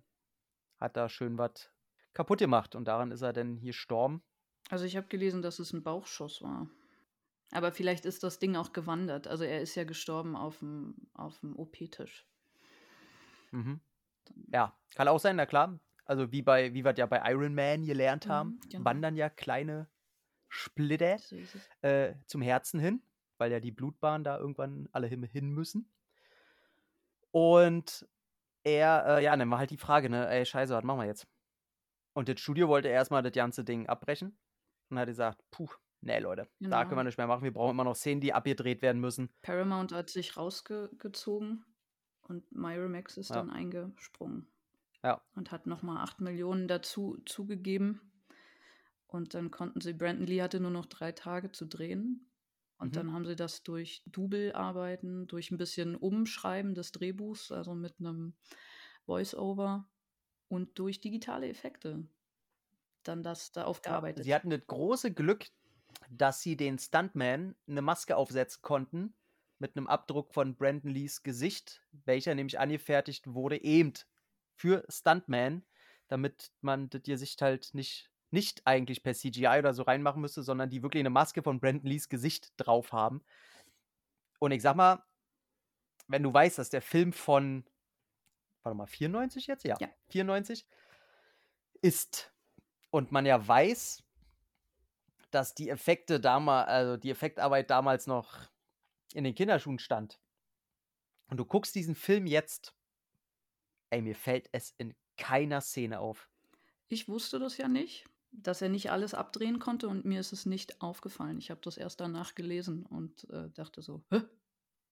[0.81, 1.73] hat da schön was
[2.15, 2.75] kaputt gemacht.
[2.77, 4.25] Und daran ist er dann hier gestorben.
[4.71, 6.71] Also ich habe gelesen, dass es ein Bauchschuss war.
[7.53, 9.29] Aber vielleicht ist das Ding auch gewandert.
[9.29, 12.27] Also er ist ja gestorben auf dem, auf dem OP-Tisch.
[13.53, 13.81] Mhm.
[14.53, 15.81] Ja, kann auch sein, na klar.
[16.05, 18.85] Also wie bei, wie wir ja bei Iron Man gelernt Mhm, haben, genau.
[18.85, 19.89] wandern ja kleine
[20.49, 21.37] Splitter So
[21.83, 23.03] äh, zum Herzen hin,
[23.41, 25.91] weil ja die Blutbahnen da irgendwann alle hin, hin müssen.
[27.31, 28.07] Und
[28.65, 31.27] er, äh, ja, dann war halt die Frage, ne, ey, scheiße, was machen wir jetzt?
[32.13, 34.37] Und das Studio wollte erstmal das ganze Ding abbrechen
[34.91, 35.69] und hat gesagt, puh,
[36.01, 36.83] nee, Leute, da Genau.
[36.85, 37.45] können wir nicht mehr machen.
[37.45, 39.31] Wir brauchen immer noch Szenen, die abgedreht werden müssen.
[39.43, 41.65] Paramount hat sich rausgezogen
[42.23, 43.37] und Miramax ist Ja.
[43.37, 44.49] dann eingesprungen
[45.05, 45.23] Ja.
[45.35, 48.01] und hat nochmal 8 Millionen dazu zugegeben.
[49.07, 52.30] Und dann konnten sie, Brandon Lee hatte nur noch drei Tage zu drehen.
[52.81, 52.99] Und Mhm.
[52.99, 58.35] dann haben sie das durch Double-Arbeiten, durch ein bisschen Umschreiben des Drehbuchs, also mit einem
[59.07, 59.89] Voice-Over
[60.49, 62.09] und durch digitale Effekte
[63.05, 64.27] dann das da aufgearbeitet.
[64.27, 65.47] sie hatten das große Glück,
[66.11, 69.15] dass sie den Stuntman eine Maske aufsetzen konnten
[69.59, 73.93] mit einem Abdruck von Brandon Lees Gesicht, welcher nämlich angefertigt wurde, eben
[74.55, 75.65] für Stuntman,
[76.09, 80.71] damit man das Gesicht halt nicht, nicht eigentlich per CGI oder so reinmachen müsste, sondern
[80.71, 83.23] die wirklich eine Maske von Brandon Lees Gesicht drauf haben.
[84.39, 85.05] Und ich sag mal,
[86.09, 87.65] wenn du weißt, dass der Film von,
[88.63, 89.65] warte mal, 94 jetzt?
[89.65, 89.89] Ja, Ja.
[90.09, 90.67] 94
[91.83, 92.33] ist
[92.91, 94.03] und man ja weiß,
[95.31, 98.51] dass die Effekte damals, also die Effektarbeit damals noch
[99.15, 100.21] in den Kinderschuhen stand.
[101.29, 102.75] Und du guckst diesen Film jetzt,
[103.91, 106.29] ey, mir fällt es in keiner Szene auf.
[106.89, 110.47] Ich wusste das ja nicht, dass er nicht alles abdrehen konnte und mir ist es
[110.47, 111.39] nicht aufgefallen.
[111.39, 114.23] Ich habe das erst danach gelesen und äh, dachte so, Hä?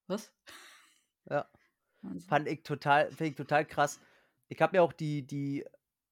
[0.07, 0.33] was?
[1.29, 1.47] Ja.
[2.01, 3.99] Also, Fand ich total, find ich total krass.
[4.47, 5.65] Ich habe mir auch die, die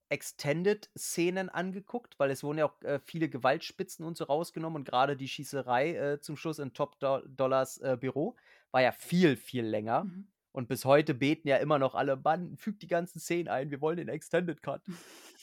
[0.10, 5.16] Extended-Szenen angeguckt, weil es wurden ja auch äh, viele Gewaltspitzen und so rausgenommen und gerade
[5.16, 8.36] die Schießerei äh, zum Schluss in Top Do Dollars äh, Büro
[8.72, 10.04] war ja viel, viel länger.
[10.04, 10.28] mhm.
[10.58, 13.80] Und bis heute beten ja immer noch alle, Mann, fügt die ganzen Szenen ein, wir
[13.80, 14.82] wollen den Extended Cut.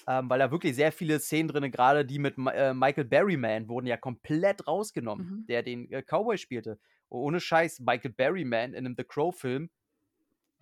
[0.09, 3.87] ähm, weil da wirklich sehr viele Szenen drin, gerade die mit äh, Michael Berryman, wurden
[3.87, 5.47] ja komplett rausgenommen, Mhm.
[5.47, 6.81] der den äh, Cowboy spielte.
[7.11, 9.71] Oh, ohne Scheiß, Michael Berryman in einem The Crow-Film,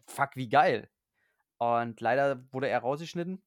[0.06, 0.90] fuck, wie geil.
[1.56, 3.40] Und leider wurde er rausgeschnitten.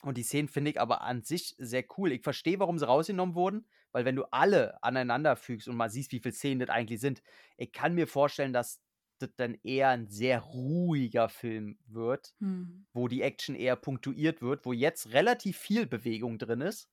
[0.00, 2.12] Und die Szenen finde ich aber an sich sehr cool.
[2.12, 6.12] Ich verstehe, warum sie rausgenommen wurden, weil wenn du alle aneinander fügst und mal siehst,
[6.12, 7.22] wie viele Szenen das eigentlich sind,
[7.58, 8.80] ich kann mir vorstellen, dass
[9.18, 12.84] das dann eher ein sehr ruhiger Film wird, Hm.
[12.94, 16.90] wo die Action eher punktuiert wird, wo jetzt relativ viel Bewegung drin ist,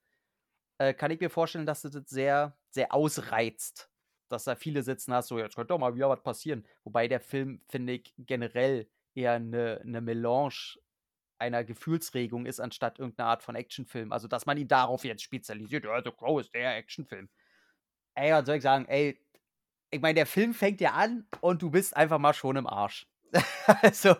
[0.78, 3.90] äh, kann ich mir vorstellen, dass das sehr, sehr ausreizt.
[4.28, 6.66] Dass da viele sitzen hast, so, jetzt könnte doch mal wieder was passieren.
[6.84, 10.76] Wobei der Film, finde ich, generell eher eine, eine Melange
[11.38, 14.12] einer Gefühlsregung ist, anstatt irgendeine Art von Actionfilm.
[14.12, 15.84] Also, dass man ihn darauf jetzt spezialisiert.
[15.84, 17.28] Ja, The Crow ist der Actionfilm.
[18.14, 18.86] Ey, was soll ich sagen?
[18.86, 19.18] Ey,
[19.92, 23.06] ich meine, der Film fängt ja an und du bist einfach mal schon im Arsch.
[23.82, 24.14] also,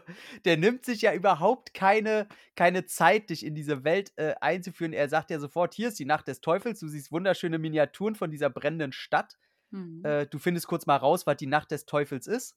[0.45, 4.93] der nimmt sich ja überhaupt keine, keine Zeit, dich in diese Welt äh, einzuführen.
[4.93, 8.31] Er sagt ja sofort, hier ist die Nacht des Teufels, du siehst wunderschöne Miniaturen von
[8.31, 9.39] dieser brennenden Stadt.
[9.71, 10.05] Hm.
[10.05, 12.57] Äh, du findest kurz mal raus, was die Nacht des Teufels ist,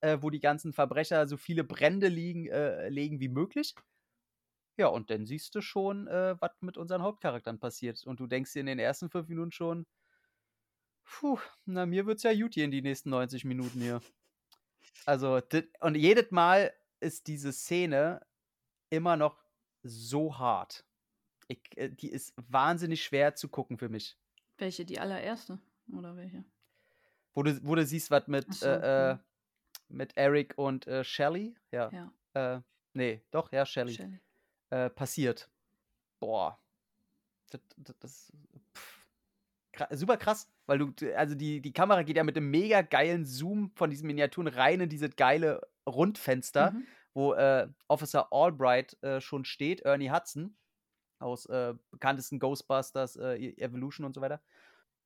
[0.00, 3.74] äh, wo die ganzen Verbrecher so viele Brände liegen, äh, legen wie möglich.
[4.78, 8.04] Ja, und dann siehst du schon, äh, was mit unseren Hauptcharakteren passiert.
[8.06, 9.86] Und du denkst dir in den ersten fünf Minuten schon,
[11.06, 14.00] puh, na, mir wird's ja gut hier in die nächsten 90 Minuten hier.
[15.04, 15.40] Also,
[15.80, 18.26] und jedes Mal ist diese Szene
[18.90, 19.42] immer noch
[19.82, 20.84] so hart.
[21.48, 24.16] Ich, äh, die ist wahnsinnig schwer zu gucken für mich.
[24.58, 24.84] Welche?
[24.84, 25.60] Die allererste?
[25.92, 26.44] Oder welche?
[27.34, 29.20] Wo du, wo du siehst, was mit, so, äh, äh, mhm.
[29.88, 32.60] mit Eric und äh, Shelly, ja, Ja, äh,
[32.94, 34.20] nee, doch, ja, Shelly, Shelley.
[34.70, 35.48] äh, passiert.
[36.18, 36.58] Boah.
[37.50, 38.32] Das, das, das
[39.92, 43.72] super krass, weil du, also die, die Kamera geht ja mit einem mega geilen Zoom
[43.76, 46.86] von diesen Miniaturen rein in dieses geile Rundfenster, Mhm.
[47.14, 50.56] wo äh, Officer Albright äh, schon steht, Ernie Hudson,
[51.18, 54.42] aus äh, bekanntesten Ghostbusters, äh, E- Evolution und so weiter.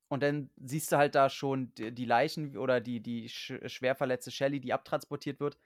[0.08, 3.94] Und dann siehst du halt da schon die, die Leichen oder die, die sch schwer
[3.94, 5.58] verletzte Shelly, die abtransportiert wird.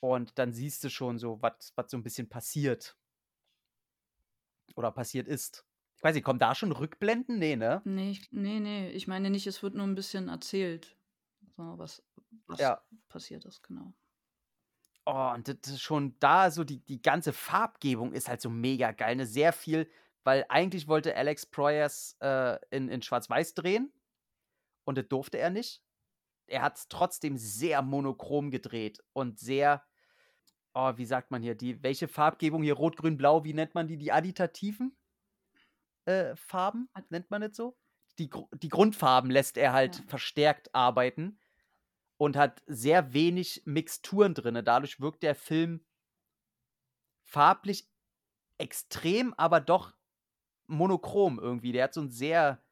[0.00, 2.96] Und dann siehst du schon so, was so ein bisschen passiert.
[4.74, 5.64] Oder passiert ist.
[6.00, 7.38] Ich weiß nicht, kommen da schon Rückblenden?
[7.38, 7.82] Nee, ne?
[7.84, 8.88] Nee, ich, nee, nee.
[8.92, 10.96] Ich meine nicht, es wird nur ein bisschen erzählt.
[11.58, 12.02] So, was,
[12.46, 12.80] was Ja.
[13.10, 13.92] passiert ist, genau.
[15.04, 18.92] Oh, und das ist schon da so, die, die ganze Farbgebung ist halt so mega
[18.92, 19.16] geil.
[19.16, 19.26] Ne?
[19.26, 19.90] Sehr viel,
[20.24, 23.92] weil eigentlich wollte Alex Proyas äh, in, in Schwarz-Weiß drehen
[24.84, 25.82] und das durfte er nicht.
[26.46, 29.84] Er hat es trotzdem sehr monochrom gedreht und sehr,
[30.72, 33.86] oh, wie sagt man hier, die, welche Farbgebung hier, Rot, Grün, Blau, wie nennt man
[33.86, 33.98] die?
[33.98, 34.96] Die additativen
[36.10, 37.76] äh, Farben, nennt man das so?
[38.18, 40.04] Die, die Grundfarben lässt er halt Ja.
[40.06, 41.40] verstärkt arbeiten
[42.18, 44.62] und hat sehr wenig Mixturen drin.
[44.64, 45.86] Dadurch wirkt der Film
[47.24, 47.88] farblich
[48.58, 49.96] extrem, aber doch
[50.66, 51.72] monochrom irgendwie.
[51.72, 52.64] Der hat so einen sehr,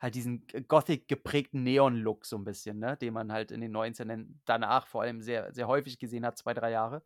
[0.00, 2.96] halt diesen Gothic geprägten Neon-Look so ein bisschen, ne?
[2.98, 6.54] Den man halt in den 19 danach vor allem sehr, sehr häufig gesehen hat, zwei,
[6.54, 7.04] drei Jahre.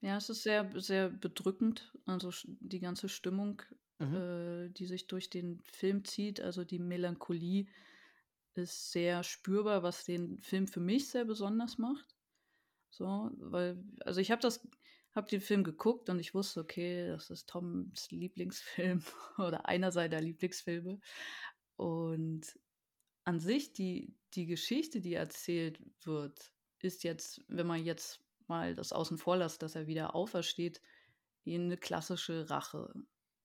[0.00, 1.92] Ja, es ist sehr, sehr bedrückend.
[2.06, 3.62] Also die ganze Stimmung
[3.98, 4.14] mhm.
[4.14, 6.40] äh, die sich durch den Film zieht.
[6.40, 7.66] Also die Melancholie
[8.54, 12.16] ist sehr spürbar, was den Film für mich sehr besonders macht.
[12.90, 14.66] So, weil, also ich habe das,
[15.14, 19.02] habe den Film geguckt und ich wusste, okay, das ist Toms Lieblingsfilm
[19.38, 21.00] oder einer seiner Lieblingsfilme.
[21.76, 22.58] Und
[23.24, 28.92] an sich, die, die Geschichte, die erzählt wird, ist jetzt, wenn man jetzt mal das
[28.92, 30.80] außen vor lässt, dass er wieder aufersteht,
[31.46, 32.50] eine klassische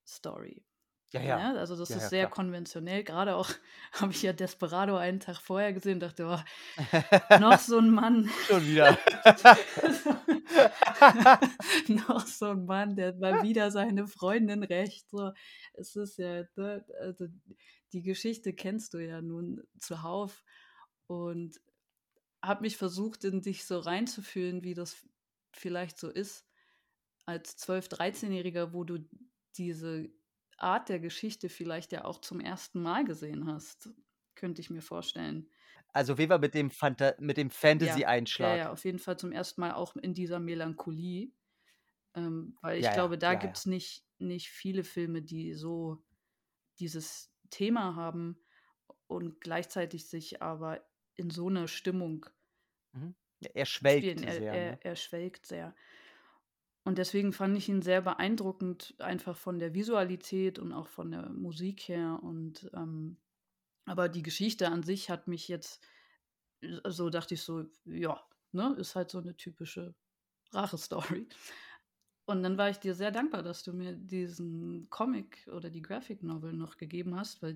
[0.03, 0.63] Rache-Story.
[1.11, 1.39] Ja, ja.
[1.39, 1.53] ja.
[1.59, 2.31] Also das ja, ist ja, sehr klar.
[2.31, 3.03] konventionell.
[3.03, 3.49] Gerade auch
[3.93, 6.39] habe ich ja Desperado einen Tag vorher gesehen, dachte, oh,
[7.39, 8.29] noch so ein Mann.
[8.47, 8.97] Schon wieder.
[12.07, 15.09] noch so ein Mann, der mal wieder seine Freundin rächt.
[15.09, 15.31] So,
[15.73, 17.27] es ist ja, ne, also
[17.91, 20.43] die Geschichte kennst du ja nun zuhauf
[21.05, 21.59] und
[22.41, 25.07] habe mich versucht, in dich so reinzufühlen, wie das
[25.51, 26.45] vielleicht so ist,
[27.25, 28.97] als 12-, 13-Jähriger, wo du
[29.57, 30.09] diese
[30.57, 33.89] Art der Geschichte vielleicht ja auch zum ersten Mal gesehen hast,
[34.35, 35.49] könnte ich mir vorstellen.
[35.93, 38.05] Also Weber mit dem, Fanta mit dem Fantasy-Einschlag.
[38.37, 41.33] ja, ja, auf jeden Fall zum ersten Mal auch in dieser Melancholie.
[42.15, 46.03] Ähm, weil ich Ja, glaube, da ja, gibt es nicht, nicht viele Filme, die so
[46.79, 48.39] dieses Thema haben
[49.07, 50.85] und gleichzeitig sich aber
[51.15, 52.27] in so einer Stimmung
[52.93, 53.15] Mhm.
[53.53, 54.23] Er schwelgt spielen.
[54.23, 54.59] Er, sehr.
[54.59, 54.79] Ne?
[54.79, 55.75] er, er schwelgt sehr.
[56.85, 61.29] Und deswegen fand ich ihn sehr beeindruckend, einfach von der Visualität und auch von der
[61.29, 62.19] Musik her.
[62.21, 63.17] Und ähm,
[63.85, 65.81] aber die Geschichte an sich hat mich jetzt,
[66.85, 69.95] so dachte ich so, ja, ne, ist halt so eine typische
[70.51, 71.27] Rache-Story.
[72.25, 76.23] Und dann war ich dir sehr dankbar, dass du mir diesen Comic oder die Graphic
[76.23, 77.55] Novel noch gegeben hast, weil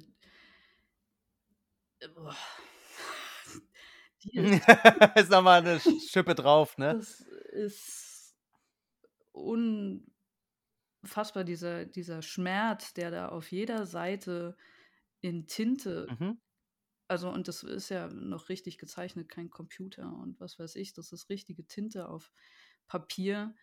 [2.00, 2.36] äh, boah,
[4.24, 4.68] die ist,
[5.16, 6.96] ist nochmal eine Schippe drauf, ne?
[6.96, 8.07] das ist
[9.38, 14.58] unfassbar, dieser, dieser Schmerz, der da auf jeder Seite
[15.22, 16.40] in Tinte, Mhm.
[17.08, 21.12] also und das ist ja noch richtig gezeichnet, kein Computer und was weiß ich, das
[21.12, 22.32] ist richtige Tinte auf
[22.88, 23.56] Papier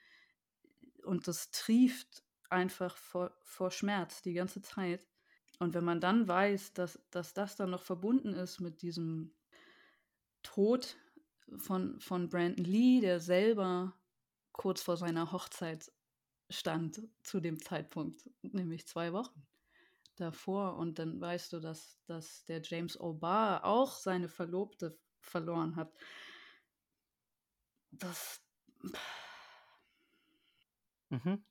[1.05, 5.07] und das trieft einfach vor, vor Schmerz die ganze Zeit.
[5.59, 9.35] Und wenn man dann weiß, dass, dass das dann noch verbunden ist mit diesem
[10.43, 10.97] Tod
[11.57, 13.97] von, von Brandon Lee, der selber
[14.55, 15.93] kurz vor seiner Hochzeit
[16.49, 19.47] stand zu dem Zeitpunkt, nämlich zwei Wochen
[20.17, 20.77] davor.
[20.77, 25.93] Und dann weißt du, dass, dass der James O'Barr auch seine Verlobte verloren hat.
[27.91, 28.41] Das,
[31.11, 31.45] Mhm.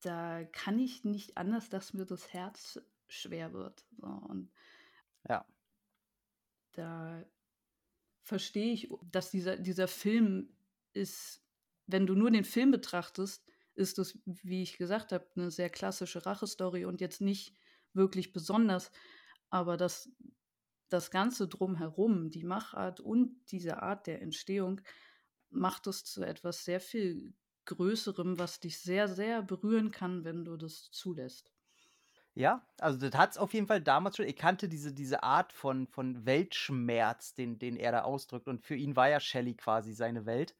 [0.00, 3.86] da kann ich nicht anders, dass mir das Herz schwer wird.
[3.96, 4.50] So, und
[5.28, 5.46] Ja.
[6.72, 7.24] da
[8.22, 10.56] verstehe ich, dass dieser, dieser Film
[10.92, 11.44] ist,
[11.92, 16.24] wenn du nur den Film betrachtest, ist es, wie ich gesagt habe, eine sehr klassische
[16.26, 17.54] Rache-Story und jetzt nicht
[17.92, 18.90] wirklich besonders,
[19.48, 20.10] aber das,
[20.88, 24.80] das Ganze drumherum, die Machart und diese Art der Entstehung,
[25.50, 30.56] macht es zu etwas sehr viel Größerem, was dich sehr, sehr berühren kann, wenn du
[30.56, 31.52] das zulässt.
[32.34, 34.26] Ja, also das hat es auf jeden Fall damals schon.
[34.26, 38.48] Ich kannte diese, diese Art von, von Weltschmerz, den, den er da ausdrückt.
[38.48, 40.54] Und für ihn war ja Shelley quasi seine Welt.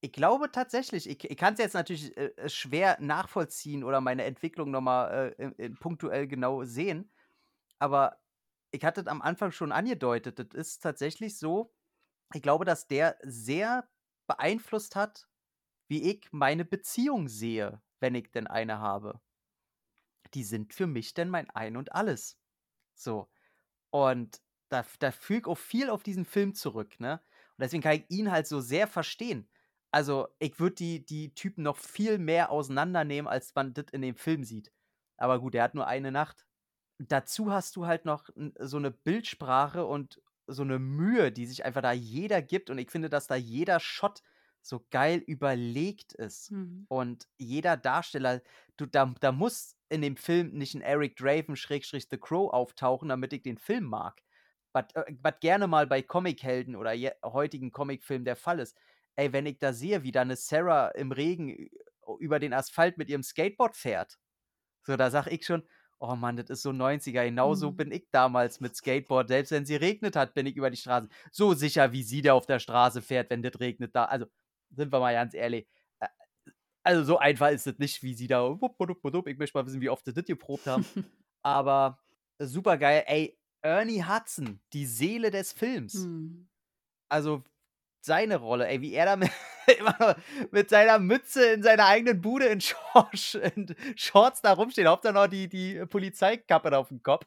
[0.00, 4.70] Ich glaube tatsächlich, ich, ich kann es jetzt natürlich äh, schwer nachvollziehen oder meine Entwicklung
[4.70, 7.10] nochmal äh, in- in punktuell genau sehen.
[7.78, 8.20] Aber
[8.72, 10.38] ich hatte es am Anfang schon angedeutet.
[10.40, 11.74] Das ist tatsächlich so.
[12.34, 13.88] Ich glaube, dass der sehr
[14.28, 15.28] beeinflusst hat,
[15.88, 19.20] wie ich meine Beziehung sehe, wenn ich denn eine habe.
[20.34, 22.38] Die sind für mich denn mein Ein und Alles.
[22.94, 23.30] So.
[23.90, 27.22] Und da, da ich auch viel auf diesen Film zurück, ne?
[27.58, 29.50] Und deswegen kann ich ihn halt so sehr verstehen.
[29.90, 34.16] Also, ich würde die, die Typen noch viel mehr auseinandernehmen, als man das in dem
[34.16, 34.70] Film sieht.
[35.16, 36.46] Aber gut, er hat nur eine Nacht.
[36.98, 38.28] Dazu hast du halt noch
[38.58, 42.70] so eine Bildsprache und so eine Mühe, die sich einfach da jeder gibt.
[42.70, 44.22] Und ich finde, dass da jeder Shot
[44.62, 46.50] so geil überlegt ist.
[46.50, 46.86] Mhm.
[46.88, 48.42] Und jeder Darsteller,
[48.76, 53.08] du, da, da muss in dem Film nicht ein Eric Draven Schrägstrich The Crow auftauchen,
[53.08, 54.22] damit ich den Film mag.
[54.72, 56.92] Was äh, gerne mal bei Comichelden oder
[57.24, 58.76] heutigen Comicfilmen der Fall ist.
[59.18, 61.68] Ey, wenn ich da sehe, wie da eine Sarah im Regen ü-
[62.20, 64.18] über den Asphalt mit ihrem Skateboard fährt,
[64.86, 65.64] so, da sag ich schon,
[65.98, 67.24] oh Mann, das ist so 90er.
[67.24, 67.76] Genauso Mhm.
[67.76, 69.28] bin ich damals mit Skateboard.
[69.28, 71.08] Selbst wenn sie regnet hat, bin ich über die Straße.
[71.32, 74.04] So sicher, wie sie da auf der Straße fährt, wenn das regnet da.
[74.04, 74.26] Also,
[74.70, 75.66] sind wir mal ganz ehrlich.
[76.00, 76.06] Äh,
[76.84, 78.48] Also, so einfach ist es nicht, wie sie da.
[78.50, 80.84] Ich möchte mal wissen, wie oft sie das geprobt haben.
[81.42, 81.98] Aber
[82.38, 83.04] super geil.
[83.06, 85.94] Ey, Ernie Hudson, die Seele des Films.
[85.94, 86.48] Mhm.
[87.10, 87.42] Also,
[88.00, 89.30] seine Rolle, ey, wie er da mit,
[90.50, 94.86] mit seiner Mütze in seiner eigenen Bude in, Shorts, in Shorts da rumsteht.
[94.86, 97.26] Hauptsache noch die, die Polizeikappe auf dem Kopf.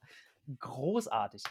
[0.59, 1.43] Großartig.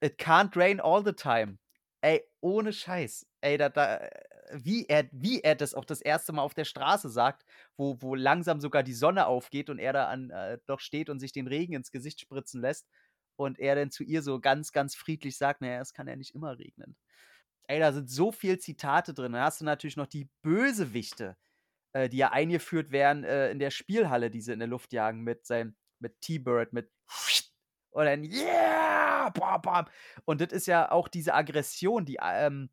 [0.00, 1.58] It can't rain all the time.
[2.00, 3.26] Ey, ohne Scheiß.
[3.40, 4.08] Ey, da, da,
[4.52, 7.44] wie, er, wie er das auch das erste Mal auf der Straße sagt,
[7.76, 11.20] wo, wo langsam sogar die Sonne aufgeht und er da an, äh, doch steht und
[11.20, 12.88] sich den Regen ins Gesicht spritzen lässt.
[13.36, 16.34] Und er dann zu ihr so ganz, ganz friedlich sagt: Naja, es kann ja nicht
[16.34, 16.96] immer regnen.
[17.72, 19.32] Ey, da sind so viele Zitate drin.
[19.32, 21.38] Dann hast du natürlich noch die Bösewichte,
[21.94, 25.22] äh, die ja eingeführt werden äh, in der Spielhalle, die sie in der Luft jagen
[25.22, 26.92] mit seinem, mit T-Bird, mit
[27.92, 29.32] und dann yeah.
[30.26, 32.68] Und das ist ja auch diese Aggression, die, ähm,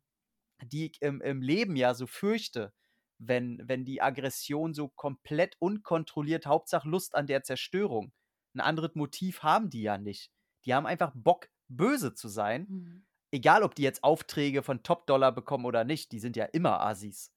[0.62, 2.74] die ich im, im Leben ja so fürchte,
[3.18, 8.12] wenn, wenn die Aggression so komplett unkontrolliert, Hauptsache Lust an der Zerstörung.
[8.54, 10.30] Ein anderes Motiv haben die ja nicht.
[10.66, 12.66] Die haben einfach Bock, böse zu sein.
[12.68, 13.06] Mhm.
[13.32, 17.32] Egal, ob die jetzt Aufträge von Top-Dollar bekommen oder nicht, die sind ja immer Assis.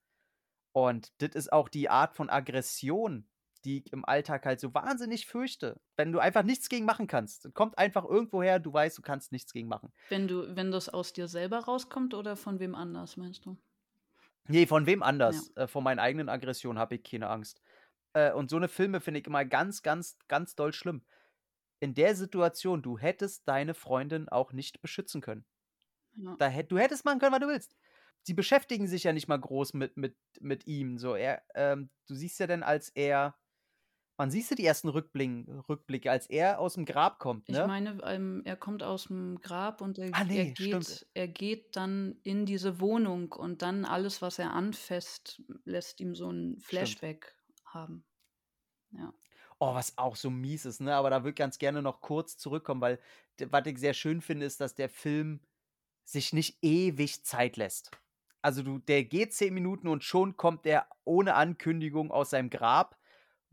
[0.74, 3.30] Und das ist auch die Art von Aggression,
[3.64, 5.80] die ich im Alltag halt so wahnsinnig fürchte.
[5.96, 7.54] Wenn du einfach nichts gegen machen kannst.
[7.54, 9.94] Kommt einfach irgendwo her, du weißt, du kannst nichts gegen machen.
[10.10, 13.58] Wenn du, wenn das aus dir selber rauskommt oder von wem anders, meinst du?
[14.48, 15.56] Nee, von wem anders?
[15.56, 17.62] Äh, von meinen eigenen Aggressionen habe ich keine Angst.
[18.14, 21.06] Äh, und so eine Filme finde ich immer ganz, ganz, ganz doll schlimm.
[21.80, 25.46] In der Situation, du hättest deine Freundin auch nicht beschützen können.
[26.16, 26.40] Ja.
[26.40, 27.76] Da hätt, du hättest machen können, was du willst.
[28.24, 30.98] Sie beschäftigen sich ja nicht mal groß mit, mit, mit ihm.
[30.98, 33.38] So, er, ähm, du siehst ja dann, als er.
[34.18, 37.66] Wann siehst du die ersten Rückblicke, Rückblicke als er aus dem Grab kommt, Ich ne?
[37.66, 40.88] meine, ähm, er kommt aus dem Grab und er, Ah, er nee, stimmt.
[40.88, 46.16] geht, er geht dann in diese Wohnung und dann alles, was er anfasst, lässt ihm
[46.16, 47.36] so ein Flashback
[47.66, 48.06] haben.
[48.92, 49.14] Ja.
[49.60, 50.96] Oh, was auch so mies ist, ne?
[50.96, 53.00] Aber da würde ich ganz gerne noch kurz zurückkommen, weil
[53.48, 55.42] was ich sehr schön finde, ist, dass der Film
[56.04, 57.92] sich nicht ewig Zeit lässt.
[58.42, 62.98] Also du, der geht zehn Minuten und schon kommt er ohne Ankündigung aus seinem Grab.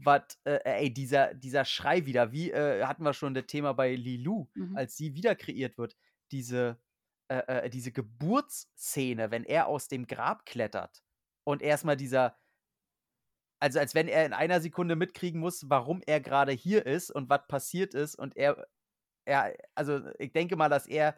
[0.03, 3.95] Was, äh, ey, dieser, dieser Schrei wieder, wie äh, hatten wir schon das Thema bei
[3.95, 4.77] Lilu, Mhm.
[4.77, 5.97] als sie wieder kreiert wird,
[6.33, 6.81] diese,
[7.29, 11.03] äh, äh, diese Geburtsszene, wenn er aus dem Grab klettert
[11.45, 12.39] und erstmal dieser,
[13.61, 17.29] also als wenn er in einer Sekunde mitkriegen muss, warum er gerade hier ist und
[17.29, 18.67] was passiert ist und er,
[19.27, 21.17] er, also ich denke mal, dass er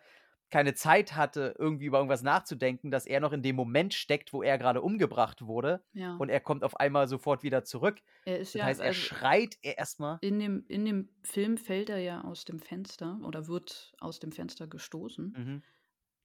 [0.53, 4.42] keine Zeit hatte, irgendwie über irgendwas nachzudenken, dass er noch in dem Moment steckt, wo
[4.42, 6.14] er gerade umgebracht wurde Ja.
[6.16, 8.00] und er kommt auf einmal sofort wieder zurück.
[8.26, 10.18] er ist Das ja, heißt, er also schreit erstmal.
[10.20, 14.30] in dem, in dem Film fällt er ja aus dem Fenster oder wird aus dem
[14.30, 15.34] Fenster gestoßen.
[15.36, 15.62] Mhm.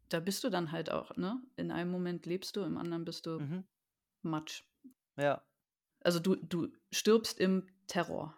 [0.09, 1.41] Da bist du dann halt auch, ne?
[1.55, 3.63] In einem Moment lebst du, im anderen bist du Mhm.
[4.21, 4.63] Matsch.
[5.17, 5.41] Ja.
[6.01, 8.35] Also du, du stirbst im Terror.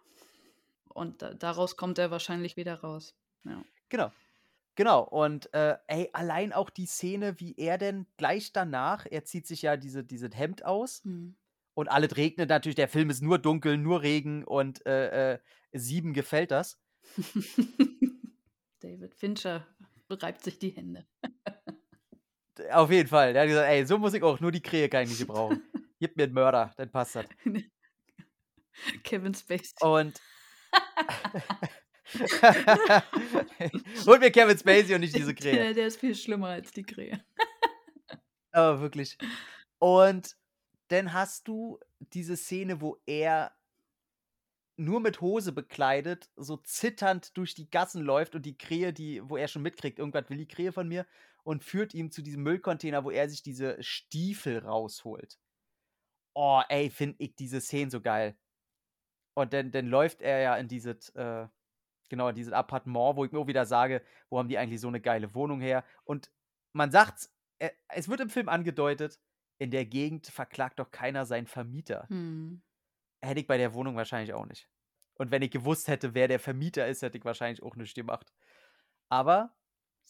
[0.88, 3.16] Und da, daraus kommt er wahrscheinlich wieder raus.
[3.44, 3.64] Ja.
[3.90, 4.12] Genau.
[4.80, 5.04] Genau.
[5.04, 9.62] Und äh, ey, allein auch die Szene, wie er denn gleich danach, er zieht sich
[9.62, 11.36] ja diese, dieses Hemd aus Hm.
[11.74, 12.78] und alles regnet natürlich.
[12.78, 15.40] Der Film ist nur dunkel, nur Regen und äh, äh,
[15.74, 16.80] sieben gefällt das.
[18.80, 19.68] David Fincher
[20.10, 21.06] reibt sich die Hände.
[22.72, 23.34] Auf jeden Fall.
[23.34, 25.62] Der hat gesagt, ey, so muss ich auch, nur die Krähe kann ich nicht gebrauchen.
[26.00, 27.26] Gib mir einen Mörder, dann passt das.
[29.04, 29.74] Kevin Spacey.
[29.82, 30.22] Und.
[34.06, 35.54] Hol mir Kevin Spacey und nicht diese Krähe.
[35.54, 37.24] Der, der ist viel schlimmer als die Krähe.
[38.52, 39.18] Aber wirklich.
[39.78, 40.36] Und
[40.88, 41.80] dann hast du
[42.14, 43.52] diese Szene, wo er
[44.76, 49.38] nur mit Hose bekleidet, so zitternd durch die Gassen läuft und die Krähe, die, wo
[49.38, 51.06] er schon mitkriegt, irgendwas will die Krähe von mir
[51.44, 55.38] und führt ihm zu diesem Müllcontainer, wo er sich diese Stiefel rausholt.
[56.34, 58.38] Oh, ey, finde ich diese Szene so geil.
[59.34, 61.48] Und dann, dann läuft er ja in dieses, äh,
[62.10, 65.02] genau, dieses Appartement, wo ich mir auch wieder sage, wo haben die eigentlich so eine
[65.02, 65.84] geile Wohnung her?
[66.04, 66.32] Und
[66.74, 67.30] man sagt,
[67.60, 69.20] äh, es wird im Film angedeutet,
[69.58, 72.08] in der Gegend verklagt doch keiner seinen Vermieter.
[72.10, 72.62] Hm.
[73.22, 74.70] Hätte ich bei der Wohnung wahrscheinlich auch nicht.
[75.16, 78.34] Und wenn ich gewusst hätte, wer der Vermieter ist, hätte ich wahrscheinlich auch nichts gemacht.
[79.10, 79.54] Aber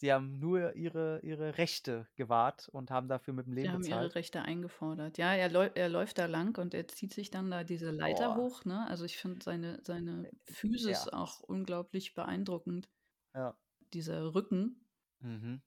[0.00, 3.86] sie haben nur ihre, ihre Rechte gewahrt und haben dafür mit dem Die Leben haben
[3.86, 4.16] ihre bezahlt.
[4.16, 5.16] Rechte eingefordert.
[5.18, 8.34] Ja, er, läu er läuft da lang und er zieht sich dann da diese Leiter
[8.34, 8.34] Boah.
[8.34, 8.64] hoch.
[8.66, 8.86] Ne?
[8.88, 11.08] Also ich finde seine, seine Physis Ja.
[11.08, 12.88] auch unglaublich beeindruckend.
[13.34, 13.56] Ja.
[13.92, 14.88] Dieser Rücken
[15.20, 15.60] Mhm.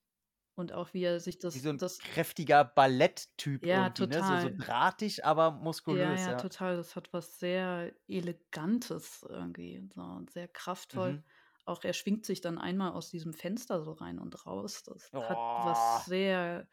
[0.55, 4.23] und auch wie er sich das, Wie so ein das kräftiger Balletttyp Ja, irgendwie, ne?
[4.23, 4.55] So, so total.
[4.55, 5.51] drahtig, aber
[5.87, 6.35] Ja, muskulös, ja, ja.
[6.35, 6.77] total.
[6.77, 9.89] Das hat was sehr Elegantes irgendwie.
[9.93, 11.17] So, und sehr kraftvoll.
[11.17, 11.23] Mhm.
[11.65, 14.83] Auch er schwingt sich dann einmal aus diesem Fenster so rein und raus.
[14.83, 15.63] Das hat Oh.
[15.63, 16.67] was sehr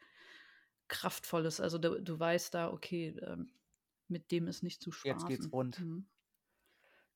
[0.89, 1.61] Kraftvolles.
[1.61, 3.51] Also du, du weißt da, okay, ähm,
[4.07, 5.07] mit dem ist nicht zu spaßen.
[5.13, 5.77] Jetzt geht's rund.
[5.77, 6.09] Mhm.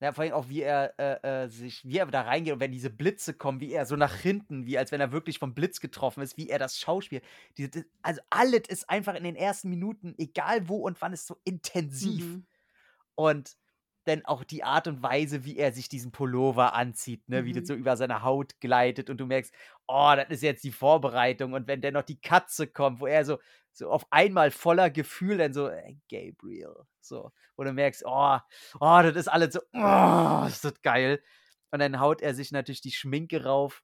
[0.02, 2.72] Ja, vor allem auch, wie er äh, äh, sich, wie er da reingeht und wenn
[2.72, 5.80] diese Blitze kommen, wie er so nach hinten, wie als wenn er wirklich vom Blitz
[5.80, 7.22] getroffen ist, wie er das Schauspiel.
[7.58, 11.28] Diese, das, also alles ist einfach in den ersten Minuten, egal wo und wann, ist
[11.28, 12.40] so intensiv.
[12.40, 12.46] Mhm.
[13.16, 13.58] Und
[14.08, 17.46] dann auch die Art und Weise, wie er sich diesen Pullover anzieht, ne?
[17.46, 17.66] wie das Mhm.
[17.68, 19.54] so über seine Haut gleitet und du merkst,
[19.88, 21.54] oh, das ist jetzt die Vorbereitung.
[21.54, 23.40] Und wenn dann noch die Katze kommt, wo er so,
[23.74, 28.38] so auf einmal voller Gefühl dann so, äh, Gabriel, so, wo du merkst, oh,
[28.80, 31.22] oh, das ist alles so, oh, ist das geil.
[31.72, 33.84] Und dann haut er sich natürlich die Schminke rauf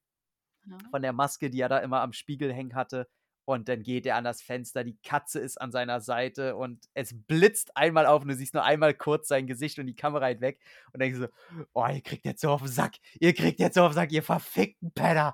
[0.65, 0.77] Ja.
[0.91, 3.07] von der Maske, die er da immer am Spiegel hängen hatte.
[3.45, 7.13] Und dann geht er an das Fenster, die Katze ist an seiner Seite und es
[7.13, 10.41] blitzt einmal auf und du siehst nur einmal kurz sein Gesicht und die Kamera halt
[10.41, 10.59] weg.
[10.93, 11.27] Und denkst so,
[11.73, 14.11] oh, ihr kriegt jetzt so auf den Sack, ihr kriegt jetzt so auf den Sack,
[14.11, 15.33] ihr verfickten Penner.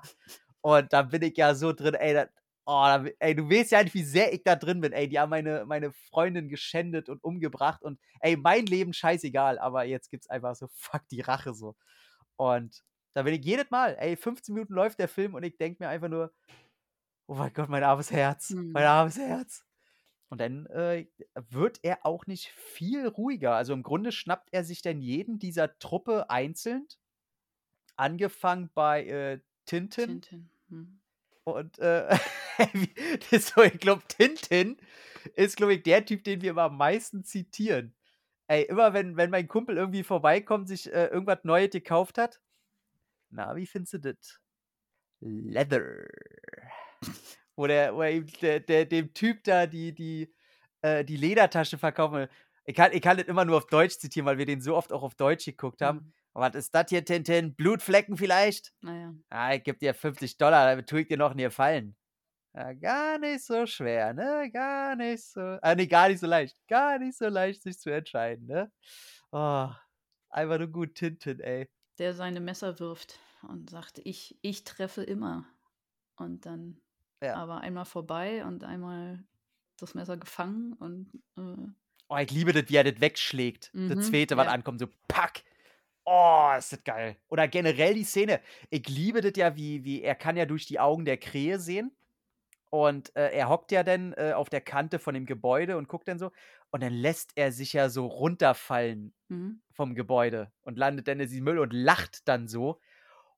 [0.62, 2.26] Und da bin ich ja so drin, ey, da,
[2.66, 5.18] oh, da, ey, du weißt ja nicht, wie sehr ich da drin bin, ey, die
[5.18, 10.28] haben meine, meine Freundin geschändet und umgebracht und ey, mein Leben scheißegal, aber jetzt gibt's
[10.28, 11.76] einfach so, fuck die Rache so.
[12.36, 12.82] Und
[13.14, 15.88] da bin ich jedes Mal, ey, 15 Minuten läuft der Film und ich denke mir
[15.88, 16.32] einfach nur,
[17.28, 18.76] oh mein Gott, mein armes Herz, mein Mhm.
[18.76, 19.64] armes Herz.
[20.30, 21.06] Und dann äh,
[21.50, 23.54] wird er auch nicht viel ruhiger.
[23.54, 26.86] Also im Grunde schnappt er sich dann jeden dieser Truppe einzeln.
[27.96, 30.20] Angefangen bei äh, Tintin.
[30.20, 30.50] Tintin.
[30.68, 31.00] Mhm.
[31.44, 32.14] Und äh,
[33.38, 34.76] so, ich glaube, Tintin
[35.34, 37.94] ist, glaube ich, der Typ, den wir immer am meisten zitieren.
[38.48, 42.40] Ey, immer wenn, wenn mein Kumpel irgendwie vorbeikommt, sich äh, irgendwas Neues gekauft hat.
[43.30, 44.40] Na, wie findest du das?
[45.20, 46.06] Leather.
[47.56, 50.32] Wo, der, wo er ihm, der, der, dem Typ da die, die,
[50.82, 52.28] äh, die Ledertasche verkaufen.
[52.64, 54.92] Ich kann, ich kann das immer nur auf Deutsch zitieren, weil wir den so oft
[54.92, 55.98] auch auf Deutsch geguckt haben.
[55.98, 56.12] Mhm.
[56.34, 57.56] Was ist das hier, Tintin?
[57.56, 58.72] Blutflecken vielleicht?
[58.80, 59.12] Naja.
[59.28, 61.96] Ah, ich gebe dir 50 Dollar, damit tue ich dir noch einen Gefallen.
[62.54, 64.50] Ja, gar nicht so schwer, ne?
[64.52, 65.40] Gar nicht so.
[65.40, 66.56] Ah, nee, gar nicht so leicht.
[66.68, 68.70] Gar nicht so leicht, sich zu entscheiden, ne?
[69.32, 69.68] Oh,
[70.30, 71.68] einfach nur gut Tintin, ey.
[71.98, 75.46] Der seine Messer wirft und sagt, ich, ich treffe immer.
[76.16, 76.80] Und dann
[77.20, 77.34] Ja.
[77.34, 79.24] aber einmal vorbei und einmal
[79.76, 81.72] das Messer gefangen und äh,
[82.08, 83.70] Oh, ich liebe das, wie er das wegschlägt.
[83.74, 84.52] Mhm, das zweite, was ja.
[84.52, 85.42] ankommt, so pack.
[86.04, 87.16] Oh, ist das geil.
[87.28, 88.40] Oder generell die Szene.
[88.70, 91.92] Ich liebe das ja, wie, wie er kann ja durch die Augen der Krähe sehen.
[92.70, 96.08] Und äh, er hockt ja dann äh, auf der Kante von dem Gebäude und guckt
[96.08, 96.32] dann so.
[96.70, 99.60] Und dann lässt er sich ja so runterfallen mhm.
[99.70, 102.80] vom Gebäude und landet dann in diesem Müll und lacht dann so.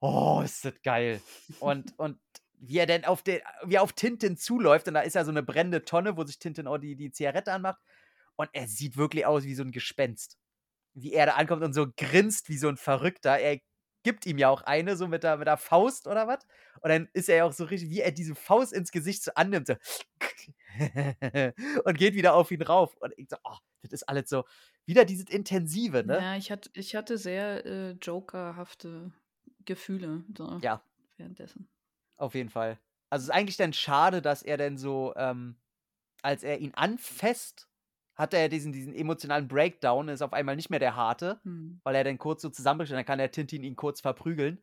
[0.00, 1.20] Oh, ist das geil.
[1.58, 2.18] Und, und
[2.60, 5.42] wie er dann auf, den, wie auf Tintin zuläuft und da ist ja so eine
[5.42, 7.80] brennende Tonne, wo sich Tintin auch die, die Zigarette anmacht.
[8.36, 10.38] Und er sieht wirklich aus wie so ein Gespenst.
[10.94, 13.38] Wie er da ankommt und so grinst wie so ein Verrückter.
[13.38, 13.60] Er
[14.02, 16.46] gibt ihm ja auch eine, so mit der, mit der Faust oder was.
[16.80, 19.32] Und dann ist er ja auch so richtig, wie er diese Faust ins Gesicht so
[19.34, 19.66] annimmt.
[19.66, 19.74] So
[21.84, 22.94] und geht wieder auf ihn rauf.
[22.96, 24.44] Und ich so, oh, das ist alles so,
[24.86, 26.18] wieder dieses Intensive, ne?
[26.18, 29.12] Ja, ich, hat, ich hatte sehr äh, Jokerhafte
[29.64, 30.82] Gefühle so Ja.
[31.16, 31.68] währenddessen.
[32.20, 32.78] Auf jeden Fall.
[33.08, 35.56] Also es ist eigentlich dann schade, dass er dann so, ähm,
[36.22, 37.68] als er ihn anfasst,
[38.14, 41.80] hat er diesen, diesen emotionalen Breakdown, ist auf einmal nicht mehr der harte, Hm.
[41.82, 44.62] weil er dann kurz so zusammenbricht und dann kann der Tintin ihn kurz verprügeln.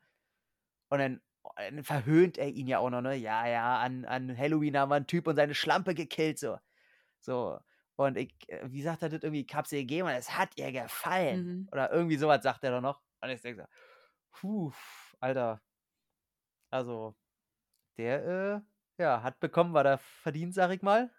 [0.90, 3.16] Und dann, oh, dann verhöhnt er ihn ja auch noch, ne?
[3.16, 6.58] Ja, ja, an, an Halloween haben wir einen Typ und seine Schlampe gekillt, so.
[7.22, 7.60] So.
[7.96, 9.46] Und ich, äh, wie sagt er das irgendwie?
[9.48, 11.46] Ich hab's ihr gegeben und es hat ihr gefallen.
[11.46, 11.70] Mhm.
[11.72, 13.02] Oder irgendwie sowas sagt er doch noch.
[13.22, 13.68] Und ich denke so,
[14.32, 14.72] puh,
[15.20, 15.62] Alter.
[16.72, 17.16] Also,
[17.98, 18.64] der,
[18.98, 21.12] äh, ja, hat bekommen, was er verdient, sag ich mal.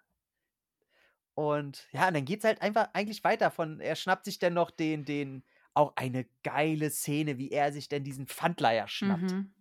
[1.33, 4.71] Und ja, und dann geht's halt einfach eigentlich weiter von, er schnappt sich dann noch
[4.71, 9.31] den, den, auch eine geile Szene, wie er sich denn diesen Pfandleier schnappt.
[9.31, 9.53] Mhm.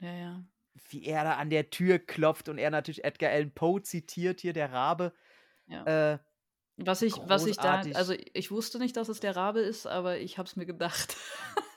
[0.00, 0.44] Ja, ja.
[0.90, 4.52] Wie er da an der Tür klopft und er natürlich Edgar Allan Poe zitiert, hier
[4.52, 5.12] der Rabe.
[5.66, 6.12] ja.
[6.14, 6.18] Äh,
[6.76, 7.96] Was ich, was ich da, großartig.
[7.96, 11.16] also ich wusste nicht, dass es der Rabe ist, aber ich habe es mir gedacht.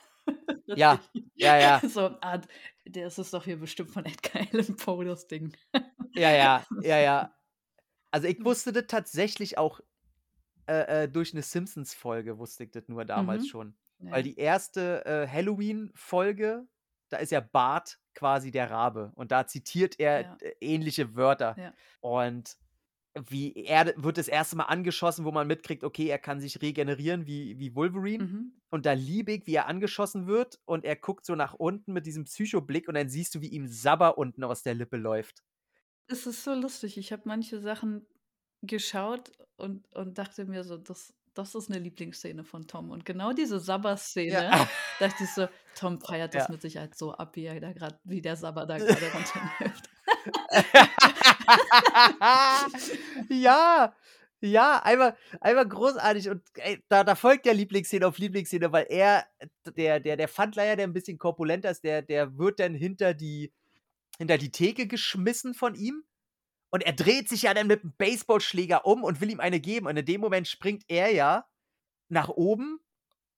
[0.76, 1.00] Ja,
[1.34, 1.80] ja, ja.
[1.88, 2.40] So, ah,
[2.86, 5.56] der ist es doch hier bestimmt von Edgar Allan Poe, das Ding.
[6.14, 7.34] Ja, ja, ja, ja.
[8.10, 9.80] Also ich wusste das tatsächlich auch
[10.66, 13.46] äh, äh, durch eine Simpsons-Folge, wusste ich das nur damals Mhm.
[13.48, 13.76] schon.
[14.00, 14.10] Ja.
[14.12, 16.66] Weil die erste äh, Halloween-Folge,
[17.08, 19.12] da ist ja Bart quasi der Rabe.
[19.14, 20.36] Und da zitiert er Ja.
[20.40, 21.56] äh, ähnliche Wörter.
[21.58, 21.72] Ja.
[22.00, 22.56] Und
[23.28, 27.26] wie er wird das erste Mal angeschossen, wo man mitkriegt, okay, er kann sich regenerieren
[27.26, 28.24] wie, wie Wolverine.
[28.24, 28.52] Mhm.
[28.70, 32.06] Und da liebe ich, wie er angeschossen wird und er guckt so nach unten mit
[32.06, 35.42] diesem Psychoblick und dann siehst du, wie ihm Sabber unten aus der Lippe läuft.
[36.06, 36.96] Es ist so lustig.
[36.96, 38.06] Ich habe manche Sachen
[38.62, 42.90] geschaut und, und dachte mir so, das, das ist eine Lieblingsszene von Tom.
[42.90, 44.68] Und genau diese Sabber-Szene, Ja.
[45.00, 46.52] dachte ich so, Tom feiert das Ja.
[46.52, 49.90] mit Sicherheit so ab, wie, er da grad, wie der Sabber da gerade runterläuft.
[53.28, 53.94] ja,
[54.44, 56.28] Ja, einfach, einfach großartig.
[56.28, 59.24] Und ey, da, da folgt ja Lieblingsszene auf Lieblingsszene, weil er,
[59.76, 63.52] der, der, der Pfandleiher, der ein bisschen korpulenter ist, der, der wird dann hinter die,
[64.18, 66.02] hinter die Theke geschmissen von ihm.
[66.70, 69.86] Und er dreht sich ja dann mit dem Baseballschläger um und will ihm eine geben.
[69.86, 71.46] Und in dem Moment springt er ja
[72.08, 72.80] nach oben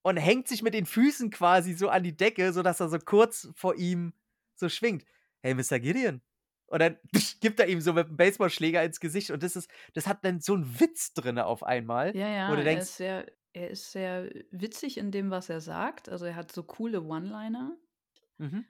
[0.01, 3.49] und hängt sich mit den Füßen quasi so an die Decke, sodass er so kurz
[3.53, 4.13] vor ihm
[4.55, 5.05] so schwingt.
[5.41, 5.79] Hey, Mr.
[5.79, 6.21] Gideon,
[6.67, 6.97] und dann
[7.41, 10.39] gibt er ihm so mit dem Baseballschläger ins Gesicht und das ist, das hat dann
[10.39, 12.15] so einen Witz drin auf einmal.
[12.15, 15.49] Ja, ja, wo du er denkst, ist sehr, er ist sehr witzig in dem, was
[15.49, 16.09] er sagt.
[16.09, 17.77] Also er hat so coole One-Liner
[18.37, 18.65] mhm.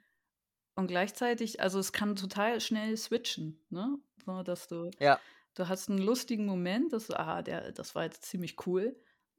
[0.74, 3.98] und gleichzeitig, also es kann total schnell switchen, ne?
[4.24, 5.20] So, dass du, ja,
[5.54, 8.96] du hast einen lustigen Moment, dass du, ah, der, das war jetzt ziemlich cool.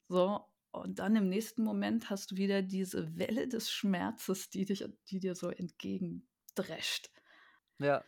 [0.07, 4.85] So, und dann im nächsten Moment hast du wieder diese Welle des Schmerzes, die dich,
[5.09, 7.09] die dir so entgegendrescht.
[7.79, 8.03] ja,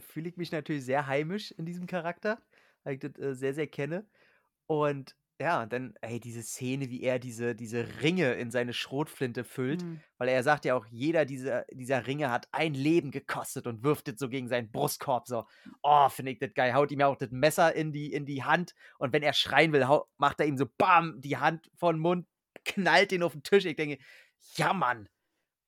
[0.00, 2.42] fühle ich mich natürlich sehr heimisch in diesem Charakter,
[2.84, 4.06] weil ich das äh, sehr, sehr kenne.
[4.66, 9.44] Und ja, und dann, ey, diese Szene, wie er diese, diese Ringe in seine Schrotflinte
[9.44, 10.00] füllt, Mhm.
[10.16, 14.08] weil er sagt ja auch, jeder dieser, dieser Ringe hat ein Leben gekostet und wirft
[14.08, 15.26] es so gegen seinen Brustkorb.
[15.28, 15.44] So,
[15.82, 16.72] oh, finde ich das geil.
[16.72, 19.72] Haut ihm ja auch das Messer in die, in die Hand und wenn er schreien
[19.72, 22.26] will, hau, macht er ihm so, bam, die Hand von Mund,
[22.64, 23.66] knallt ihn auf den Tisch.
[23.66, 23.98] Ich denke,
[24.56, 25.08] ja, Mann.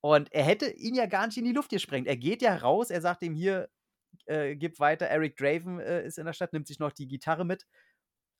[0.01, 2.07] Und er hätte ihn ja gar nicht in die Luft gesprengt.
[2.07, 3.69] Er geht ja raus, er sagt ihm hier,
[4.29, 7.45] äh, gibt weiter, Eric Draven äh, ist in der Stadt, nimmt sich noch die Gitarre
[7.45, 7.65] mit.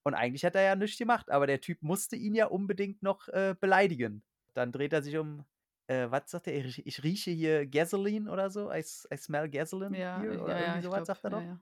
[0.04, 3.28] Und eigentlich hat er ja nichts gemacht, aber der Typ musste ihn ja unbedingt noch
[3.30, 4.24] äh, beleidigen.
[4.54, 5.46] Dann dreht er sich um,
[5.88, 6.66] äh, was sagt er?
[6.66, 8.72] Ich, ich rieche hier Gasoline oder so.
[8.72, 11.42] I, I smell Gasoline Ja, hier ja, oder ja, irgendwie sowas, glaub, sagt er doch.
[11.42, 11.60] ja.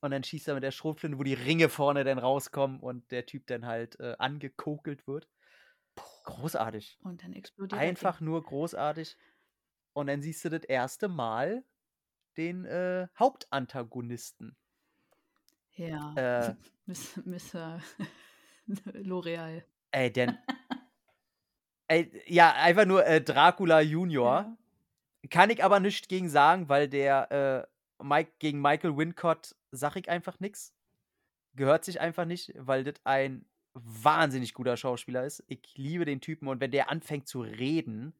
[0.00, 3.26] Und dann schießt er mit der Schrotflinte, wo die Ringe vorne dann rauskommen und der
[3.26, 5.28] Typ dann halt äh, angekokelt wird.
[6.24, 6.98] Großartig.
[7.02, 9.16] Und dann explodiert er Einfach nur großartig.
[9.94, 11.64] Und dann siehst du das erste Mal
[12.36, 14.56] den äh, Hauptantagonisten.
[15.74, 16.14] Ja.
[16.16, 16.54] Äh,
[16.86, 17.80] Miss- Mr.
[18.94, 19.62] L'Oreal.
[19.92, 20.36] ey, denn.
[21.88, 24.42] ey, ja, einfach nur äh, Dracula Junior.
[25.22, 25.28] Ja.
[25.30, 27.66] Kann ich aber nicht gegen sagen, weil der
[27.98, 30.72] äh, Mike, gegen Michael Wincott sag ich einfach nix.
[31.54, 35.42] Gehört sich einfach nicht, weil das ein wahnsinnig guter Schauspieler ist.
[35.48, 38.14] Ich liebe den Typen und wenn der anfängt zu reden,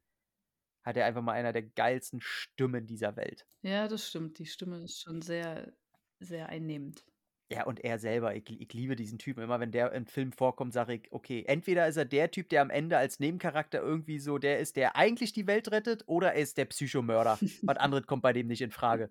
[0.87, 3.45] hat er einfach mal einer der geilsten Stimmen dieser Welt.
[3.63, 4.39] Ja, das stimmt.
[4.39, 5.73] Die Stimme ist schon sehr,
[6.21, 7.05] sehr einnehmend.
[7.51, 9.43] Ja, und er selber, ich, ich liebe diesen Typen.
[9.43, 12.63] Immer wenn der im Film vorkommt, sage ich, okay, entweder ist er der Typ, der
[12.63, 16.43] am Ende als Nebencharakter irgendwie so der ist, der eigentlich die Welt rettet, oder er
[16.43, 17.39] ist der Psychomörder.
[17.63, 19.11] Was anderes kommt bei dem nicht in Frage.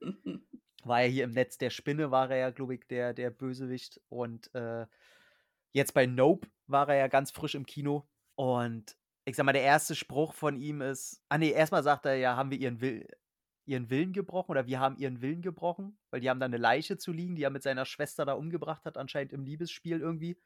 [0.84, 3.99] War er hier im Netz der Spinne, war er ja, glaube ich, der, der Bösewicht.
[4.07, 4.86] Und äh,
[5.73, 8.07] jetzt bei Nope war er ja ganz frisch im Kino.
[8.36, 12.15] Und ich sag mal, der erste Spruch von ihm ist, ah nee, erstmal sagt er
[12.15, 13.07] ja, haben wir ihren, Will,
[13.65, 16.97] ihren Willen gebrochen oder wir haben ihren Willen gebrochen, weil die haben da eine Leiche
[16.97, 20.38] zu liegen, die er mit seiner Schwester da umgebracht hat, anscheinend im Liebesspiel irgendwie.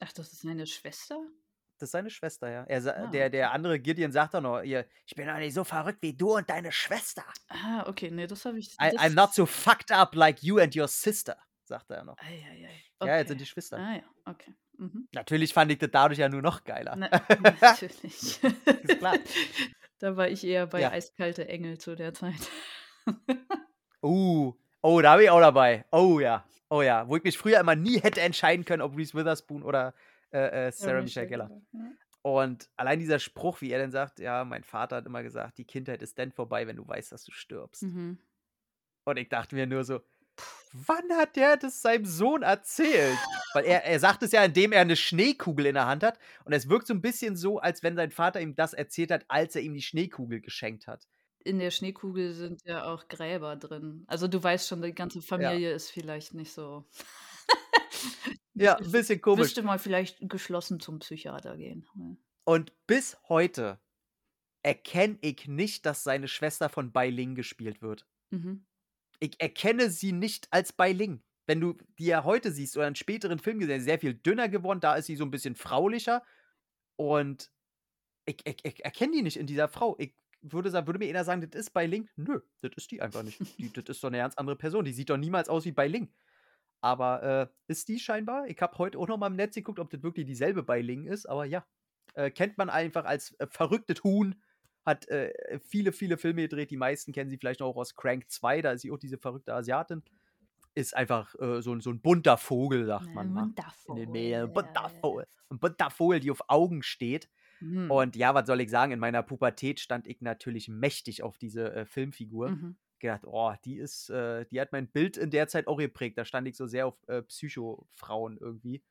[0.00, 1.18] Ach, das ist seine Schwester?
[1.78, 2.64] Das ist seine Schwester, ja.
[2.64, 5.64] Er, Ah, der, der andere Gideon sagt doch noch, ihr, ich bin doch nicht so
[5.64, 7.24] verrückt wie du und deine Schwester.
[7.48, 8.72] Ah, okay, nee, das habe ich.
[8.80, 11.36] I, I'm not so fucked up like you and your sister,
[11.68, 12.18] sagt er noch.
[12.18, 12.60] Eieiei.
[12.62, 13.26] Ja, jetzt Okay.
[13.28, 13.80] sind die Schwestern.
[13.80, 14.54] Ah ja, okay.
[14.78, 15.08] Mhm.
[15.12, 16.96] Natürlich fand ich das dadurch ja nur noch geiler.
[16.96, 17.08] Na,
[17.60, 18.42] natürlich.
[18.42, 19.16] Ist klar.
[19.98, 20.90] da war ich eher bei Ja.
[20.92, 22.50] Eiskalte Engel zu der Zeit.
[24.02, 25.84] Uh, oh, da bin ich auch dabei.
[25.90, 27.08] Oh ja, oh ja.
[27.08, 29.92] Wo ich mich früher immer nie hätte entscheiden können, ob Reese Witherspoon oder
[30.30, 31.50] äh, äh, Sarah Michelle Gellar.
[31.72, 31.80] Ja.
[32.22, 35.64] Und allein dieser Spruch, wie er dann sagt, ja, mein Vater hat immer gesagt, die
[35.64, 37.82] Kindheit ist dann vorbei, wenn du weißt, dass du stirbst.
[37.82, 38.18] Mhm.
[39.04, 40.00] Und ich dachte mir nur so,
[40.72, 43.18] wann hat der das seinem Sohn erzählt?
[43.54, 46.18] Weil er, er sagt es ja, indem er eine Schneekugel in der Hand hat.
[46.44, 49.24] Und es wirkt so ein bisschen so, als wenn sein Vater ihm das erzählt hat,
[49.28, 51.08] als er ihm die Schneekugel geschenkt hat.
[51.44, 54.04] In der Schneekugel sind ja auch Gräber drin.
[54.06, 56.86] Also du weißt schon, die ganze Familie ist vielleicht nicht so.
[58.60, 59.44] Ja, ein bisschen komisch.
[59.44, 61.86] Müsste mal vielleicht geschlossen zum Psychiater gehen.
[61.94, 62.16] Ja.
[62.44, 63.78] Und bis heute
[64.62, 68.06] erkenne ich nicht, dass seine Schwester von Bai Ling gespielt wird.
[68.30, 68.66] Mhm.
[69.20, 71.22] Ich erkenne sie nicht als Bai Ling.
[71.46, 74.80] Wenn du die ja heute siehst oder in späteren Filmen gesehen, sehr viel dünner geworden,
[74.80, 76.22] da ist sie so ein bisschen fraulicher.
[76.96, 77.50] Und
[78.26, 79.96] ich, ich, ich erkenne die nicht in dieser Frau.
[79.98, 82.08] Ich würde, würde mir eher sagen, das ist Bai Ling.
[82.16, 83.40] Nö, das ist die einfach nicht.
[83.58, 84.84] Die, das ist doch eine ganz andere Person.
[84.84, 86.12] Die sieht doch niemals aus wie Bai Ling.
[86.80, 88.46] Aber äh, ist die scheinbar?
[88.46, 91.06] Ich habe heute auch noch mal im Netz geguckt, ob das wirklich dieselbe Bai Ling
[91.06, 91.26] ist.
[91.26, 91.66] Aber ja,
[92.14, 94.40] äh, kennt man einfach als äh, verrücktes Huhn.
[94.88, 96.70] Hat äh, viele, viele Filme gedreht.
[96.70, 98.62] Die meisten kennen sie vielleicht auch aus Crank 2.
[98.62, 100.02] Da ist sie auch diese verrückte Asiatin.
[100.74, 103.52] Ist einfach äh, so, ein- so ein bunter Vogel, sagt man mal.
[103.86, 104.42] In den Medien.
[104.44, 105.26] Ein bunter Vogel.
[105.50, 107.28] Ein bunter Vogel, die auf Augen steht.
[107.60, 107.90] Mhm.
[107.90, 108.92] Und ja, was soll ich sagen?
[108.92, 112.50] In meiner Pubertät stand ich natürlich mächtig auf diese äh, Filmfigur.
[112.50, 112.76] Mhm.
[113.00, 116.18] Gedacht, oh, die ist, äh, die hat mein Bild in der Zeit auch geprägt.
[116.18, 118.82] Da stand ich so sehr auf äh, Psycho-Frauen irgendwie.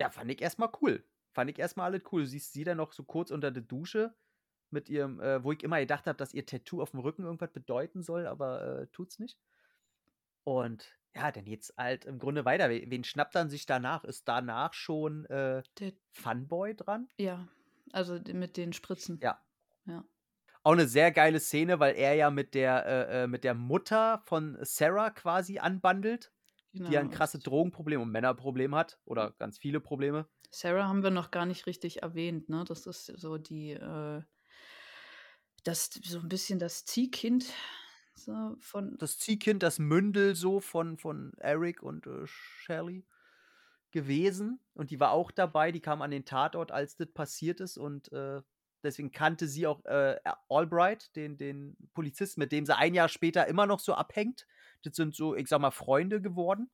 [0.00, 1.04] Ja, fand ich erst mal cool.
[1.32, 2.22] Fand ich erst mal alles cool.
[2.22, 4.14] Du siehst sie dann noch so kurz unter der Dusche
[4.74, 7.52] mit ihrem, äh, wo ich immer gedacht habe, dass ihr Tattoo auf dem Rücken irgendwas
[7.52, 9.38] bedeuten soll, aber äh, tut's nicht.
[10.44, 12.68] Und ja, dann geht's halt im Grunde weiter.
[12.70, 14.04] We- Wen schnappt dann sich danach?
[14.04, 17.08] Ist danach schon äh, Der, Funboy dran?
[17.18, 17.48] ja,
[17.92, 19.20] also mit den Spritzen.
[19.20, 19.40] Ja.
[19.86, 20.04] Ja.
[20.62, 24.18] Auch eine sehr geile Szene, weil er ja mit der, äh, äh, mit der Mutter
[24.24, 26.32] von Sarah quasi anbandelt,
[26.86, 27.10] die ja ein Genau.
[27.10, 28.98] krasses Drogenproblem und Männerproblem hat.
[29.04, 30.28] Oder ganz viele Probleme.
[30.50, 32.64] Sarah haben wir noch gar nicht richtig erwähnt, ne?
[32.66, 34.22] Das ist so die, äh,
[35.64, 37.46] das so ein bisschen das Ziehkind
[38.14, 38.96] so von.
[38.98, 43.04] Das Ziehkind, das Mündel so von, von Eric und äh, Shelley
[43.90, 44.60] gewesen.
[44.74, 45.72] Und die war auch dabei.
[45.72, 47.76] Die kam an den Tatort, als das passiert ist.
[47.76, 48.42] Und äh,
[48.82, 53.46] deswegen kannte sie auch äh, Albright, den, den Polizisten, mit dem sie ein Jahr später
[53.46, 54.46] immer noch so abhängt.
[54.82, 56.70] Das sind so, ich sag mal, Freunde geworden.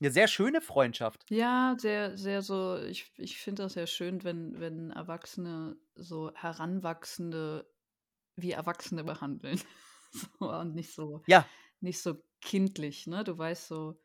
[0.00, 1.24] Eine sehr schöne Freundschaft.
[1.28, 2.76] Ja, sehr, sehr so.
[2.76, 7.66] Ich, ich finde das sehr schön, wenn, wenn Erwachsene so Heranwachsende
[8.40, 9.60] wie Erwachsene behandeln.
[10.38, 11.46] so, und nicht so, Ja,
[11.80, 13.24] nicht so kindlich, ne?
[13.24, 14.00] Du weißt so,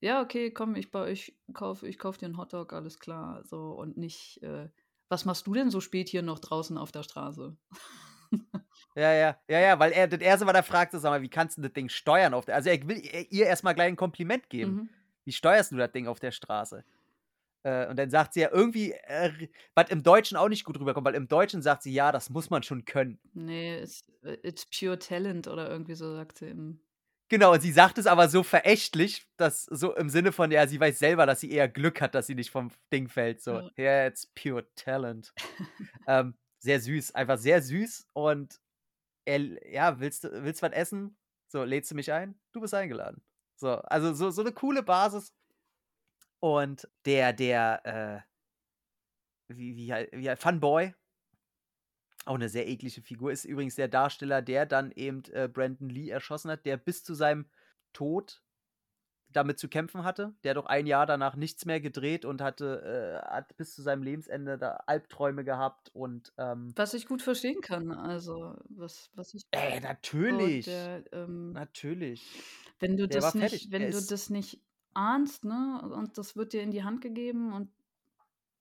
[0.00, 3.44] ja, okay, komm, ich bei ich kauf, ich kauf dir einen Hotdog, alles klar.
[3.44, 4.68] So, und nicht, äh,
[5.08, 7.56] was machst du denn so spät hier noch draußen auf der Straße?
[8.94, 11.28] Ja, ja, ja, ja, weil er das erste, was er fragt, ist, sag mal, wie
[11.28, 12.98] kannst du das Ding steuern auf der Also er will
[13.30, 14.72] ihr erstmal gleich ein Kompliment geben.
[14.72, 14.88] Mhm.
[15.24, 16.84] Wie steuerst du das Ding auf der Straße?
[17.64, 21.06] Äh, und dann sagt sie ja irgendwie, äh, was im Deutschen auch nicht gut rüberkommt,
[21.06, 23.20] weil im Deutschen sagt sie, ja, das muss man schon können.
[23.34, 24.04] Nee, it's,
[24.42, 26.80] it's pure talent oder irgendwie so sagt sie im.
[27.28, 30.78] Genau, und sie sagt es aber so verächtlich, dass so im Sinne von, ja, sie
[30.78, 33.40] weiß selber, dass sie eher Glück hat, dass sie nicht vom Ding fällt.
[33.40, 33.70] So, Ja.
[33.78, 35.32] yeah, it's pure talent.
[36.06, 38.06] ähm, sehr süß, einfach sehr süß.
[38.12, 38.60] Und
[39.24, 39.38] er,
[39.70, 41.16] ja, willst du willst was essen?
[41.48, 42.38] So, lädst du mich ein?
[42.52, 43.22] Du bist eingeladen.
[43.56, 45.32] So, also so, so eine coole Basis.
[46.42, 48.26] Und der, der,
[49.48, 50.92] äh, wie, wie, wie, Funboy,
[52.24, 56.08] auch eine sehr eklige Figur, ist übrigens der Darsteller, der dann eben äh, Brandon Lee
[56.10, 57.46] erschossen hat, der bis zu seinem
[57.92, 58.42] Tod
[59.28, 60.34] damit zu kämpfen hatte.
[60.42, 63.82] Der hat doch ein Jahr danach nichts mehr gedreht und hatte, äh, hat bis zu
[63.82, 69.32] seinem Lebensende da Albträume gehabt und ähm, Was ich gut verstehen kann, also was, was
[69.34, 69.44] ich.
[69.52, 70.64] ey, so natürlich.
[70.64, 72.26] der, ähm, Natürlich.
[72.80, 73.68] wenn du Der das nicht, fertig.
[73.70, 74.60] wenn Er du das nicht
[74.94, 77.70] ahnst, ne, und das wird dir in die Hand gegeben und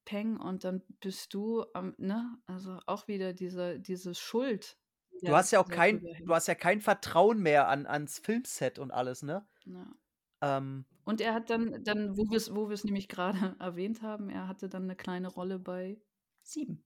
[0.05, 4.77] peng und dann bist du am, ne, also auch wieder diese, diese Schuld.
[5.23, 8.91] Du hast ja auch kein, du hast ja kein Vertrauen mehr an, ans Filmset und
[8.91, 9.47] alles, ne?
[9.65, 9.85] Ja.
[10.41, 14.29] Ähm, Und er hat dann, dann wo wir es wo wir's nämlich gerade erwähnt haben,
[14.29, 16.01] er hatte dann eine kleine Rolle bei
[16.43, 16.83] Sieben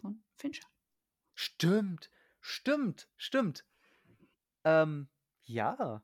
[0.00, 0.66] von Fincher.
[1.34, 2.10] stimmt,
[2.40, 3.66] stimmt, stimmt.
[4.64, 5.08] Ähm,
[5.44, 6.02] ja.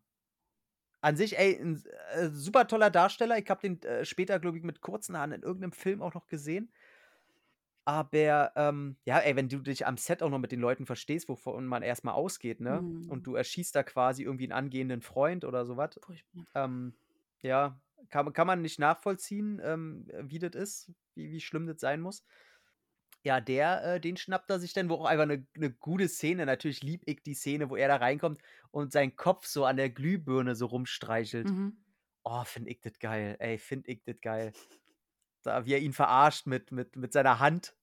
[1.01, 1.83] An sich, ey, ein
[2.13, 3.39] äh, super toller Darsteller.
[3.39, 6.27] Ich habe den äh, später, glaube ich, mit kurzen Haaren in irgendeinem Film auch noch
[6.27, 6.73] gesehen.
[7.85, 11.29] Aber, ähm, ja, ey, wenn du dich am Set auch noch mit den Leuten verstehst,
[11.29, 12.81] wovon man erstmal ausgeht, ne?
[12.83, 13.09] Mhm.
[13.09, 15.99] Und du erschießt da quasi irgendwie einen angehenden Freund oder sowas.
[16.55, 16.99] Ähm,
[17.41, 17.81] ja,
[18.11, 22.25] kann, kann man nicht nachvollziehen, ähm, wie das ist, wie, wie schlimm das sein muss.
[23.29, 26.47] Ja, der, äh, den schnappt er sich dann, wo auch einfach eine ne gute Szene,
[26.47, 29.91] natürlich lieb ich die Szene, wo er da reinkommt und seinen Kopf so an der
[29.91, 31.47] Glühbirne so rumstreichelt.
[31.47, 31.77] Mhm.
[32.25, 33.37] Oh, find ich das geil.
[33.39, 34.55] Ey, find ich das geil.
[35.43, 37.77] Da, wie er ihn verarscht mit, mit, mit seiner Hand.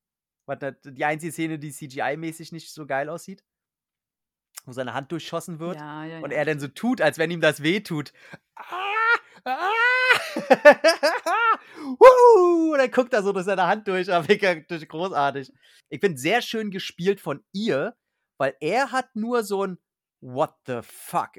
[0.47, 3.43] Was die einzige Szene, die CGI-mäßig nicht so geil aussieht.
[4.65, 5.75] Wo seine Hand durchschossen wird.
[5.75, 6.37] Ja, ja, Und ja.
[6.37, 8.13] er dann so tut, als wenn ihm das weh tut.
[8.55, 8.63] Ah,
[9.43, 9.74] ah.
[11.77, 14.11] Wuhu, und dann guckt er so durch seine Hand durch.
[14.11, 15.51] Aber wirklich großartig.
[15.89, 17.95] Ich finde sehr schön gespielt von ihr,
[18.37, 19.77] weil er hat nur so ein
[20.21, 21.31] What the fuck.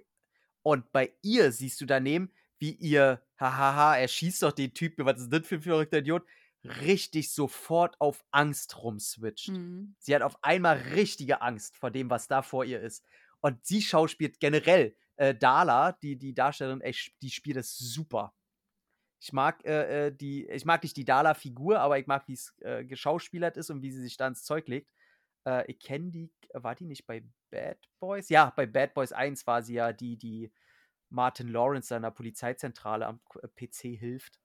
[0.63, 5.21] Und bei ihr siehst du daneben, wie ihr, hahaha, er schießt doch den Typen, was
[5.21, 6.25] ist das für ein verrückter Idiot,
[6.65, 9.49] richtig sofort auf Angst rumswitcht.
[9.51, 9.95] Mhm.
[9.99, 13.05] Sie hat auf einmal richtige Angst vor dem, was da vor ihr ist.
[13.41, 14.97] Und sie schauspielt generell.
[15.17, 18.35] Äh, Dala, die, die Darstellerin, sch- die spielt es super.
[19.27, 22.55] Ich mag äh, äh, die, ich mag nicht die Dala-Figur, aber ich mag, wie es
[22.61, 24.93] äh, geschauspielert ist und wie sie sich da ins Zeug legt.
[25.45, 28.29] Äh, ich kenne die, war die nicht bei Bad Boys?
[28.29, 30.53] Ja, bei Bad Boys 1 war sie ja die, die
[31.11, 34.39] Martin Lawrence seiner Polizeizentrale am äh, PC hilft.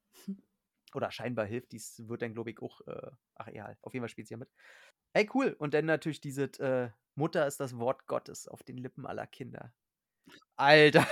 [0.96, 1.74] Oder scheinbar hilft.
[1.74, 4.40] Dies wird dann, glaube ich, auch, äh, ach egal, auf jeden Fall spielt sie ja
[4.40, 4.50] mit.
[5.14, 5.56] Ey, cool.
[5.60, 6.50] Und dann natürlich diese
[7.14, 9.74] Mutter ist das Wort Gottes auf den Lippen aller Kinder.
[10.62, 11.08] Alter.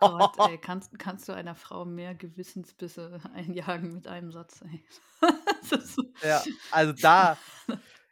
[0.00, 4.84] Gott, ey, kannst, kannst du einer Frau mehr Gewissensbisse einjagen mit einem Satz, ey.
[5.62, 7.36] so, Ja, also da,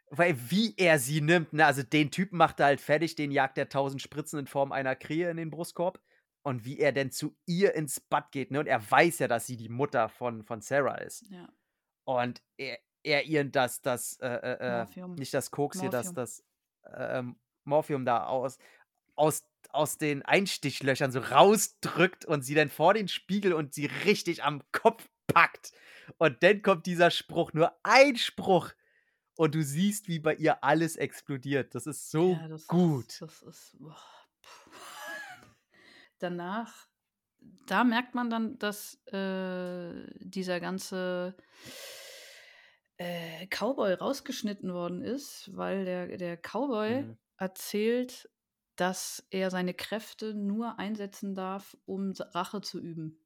[0.09, 3.57] weil wie er sie nimmt, ne, also den Typen macht er halt fertig, den jagt
[3.57, 6.01] er tausend Spritzen in Form einer Krähe in den Brustkorb.
[6.45, 8.59] und wie er denn zu ihr ins Bad geht, ne?
[8.59, 11.25] Und er weiß ja, dass sie die Mutter von, von Sarah ist.
[11.29, 11.47] Ja.
[12.03, 15.15] Und er, er ihr das, das, äh, äh, äh Morphium.
[15.15, 16.15] nicht das Koks hier, das, Morphium.
[16.15, 16.43] das
[16.97, 18.57] ähm, Morphium da aus,
[19.15, 24.43] aus, aus den Einstichlöchern so rausdrückt und sie dann vor den Spiegel und sie richtig
[24.43, 25.71] am Kopf packt.
[26.17, 28.71] Und dann kommt dieser Spruch, nur ein Spruch.
[29.35, 31.73] Und du siehst, wie bei ihr alles explodiert.
[31.75, 33.07] Das ist so Ja, das gut.
[33.09, 33.75] Ist, das ist.
[33.79, 33.97] Boah.
[36.19, 36.87] Danach,
[37.67, 41.35] da merkt man dann, dass äh, dieser ganze
[42.97, 47.17] äh, Cowboy rausgeschnitten worden ist, weil der, der Cowboy Mhm.
[47.37, 48.29] erzählt,
[48.75, 53.19] dass er seine Kräfte nur einsetzen darf, um Rache zu üben.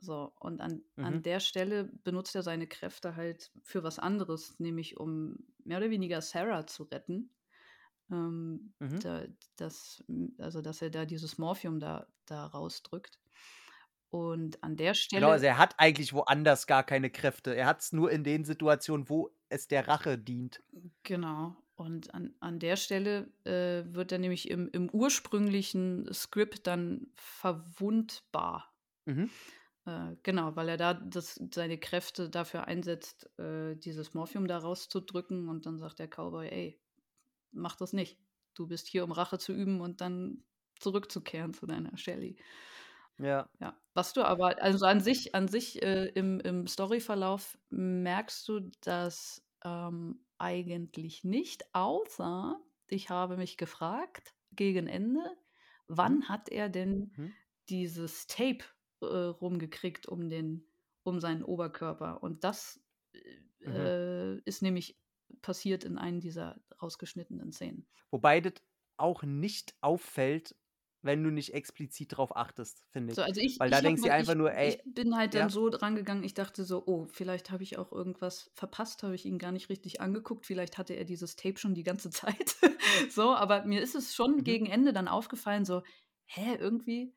[0.00, 1.22] So, und an, an Mhm.
[1.22, 6.20] der Stelle benutzt er seine Kräfte halt für was anderes, nämlich um mehr oder weniger
[6.22, 7.36] Sarah zu retten.
[8.10, 9.02] Ähm, Mhm.
[9.02, 10.04] da, das,
[10.38, 13.20] also, dass er da dieses Morphium da, da rausdrückt.
[14.10, 15.14] Und an der Stelle.
[15.14, 17.54] Genau, also er hat eigentlich woanders gar keine Kräfte.
[17.54, 20.62] Er hat es nur in den Situationen, wo es der Rache dient.
[21.04, 21.56] Genau.
[21.82, 28.72] Und an, an der Stelle äh, wird er nämlich im, im ursprünglichen Skript dann verwundbar.
[29.04, 29.28] Mhm.
[29.84, 35.48] Äh, genau, weil er da das, seine Kräfte dafür einsetzt, äh, dieses Morphium da rauszudrücken
[35.48, 36.80] und dann sagt der Cowboy, ey,
[37.50, 38.18] mach das nicht.
[38.54, 40.44] Du bist hier, um Rache zu üben und dann
[40.78, 42.36] zurückzukehren zu deiner Shelly.
[43.18, 43.48] Ja.
[43.60, 48.70] Ja, was du aber, also an sich, an sich äh, im, im Storyverlauf merkst du
[48.80, 55.36] das ähm, eigentlich nicht, außer ich habe mich gefragt gegen Ende,
[55.88, 56.28] wann Mhm.
[56.28, 57.32] hat er denn Mhm.
[57.68, 58.64] dieses Tape
[59.00, 60.68] äh, rumgekriegt um den,
[61.04, 62.22] um seinen Oberkörper?
[62.22, 62.84] Und das
[63.64, 63.92] Mhm.
[64.00, 65.00] äh, ist nämlich
[65.42, 67.88] passiert in einem dieser rausgeschnittenen Szenen.
[68.10, 68.54] Wobei das
[68.96, 70.54] auch nicht auffällt,
[71.02, 73.16] wenn du nicht explizit drauf achtest, finde ich.
[73.16, 75.16] So, also ich, Weil da ich denkst du mal- einfach ich, nur, ey, ich bin
[75.16, 75.48] halt dann ja.
[75.48, 79.24] so dran gegangen, ich dachte so, oh, vielleicht habe ich auch irgendwas verpasst, habe ich
[79.26, 82.10] ihn gar nicht richtig angeguckt, vielleicht hatte er dieses Tape schon die ganze
[82.50, 82.56] Zeit.
[83.10, 84.44] so, aber mir ist es schon Mhm.
[84.44, 85.82] gegen Ende dann aufgefallen, so,
[86.26, 87.14] hä, irgendwie,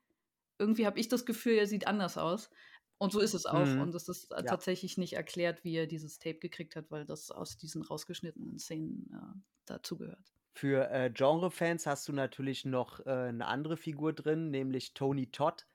[0.58, 2.50] irgendwie habe ich das Gefühl, er sieht anders aus.
[2.98, 3.66] Und so ist es auch.
[3.66, 3.80] Mhm.
[3.82, 4.42] Und es ist äh, Ja.
[4.44, 9.10] tatsächlich nicht erklärt, wie er dieses Tape gekriegt hat, weil das aus diesen rausgeschnittenen Szenen
[9.12, 10.32] äh, dazugehört.
[10.56, 15.66] Für äh, Genre-Fans hast du natürlich noch äh, eine andere Figur drin, nämlich Tony Todd,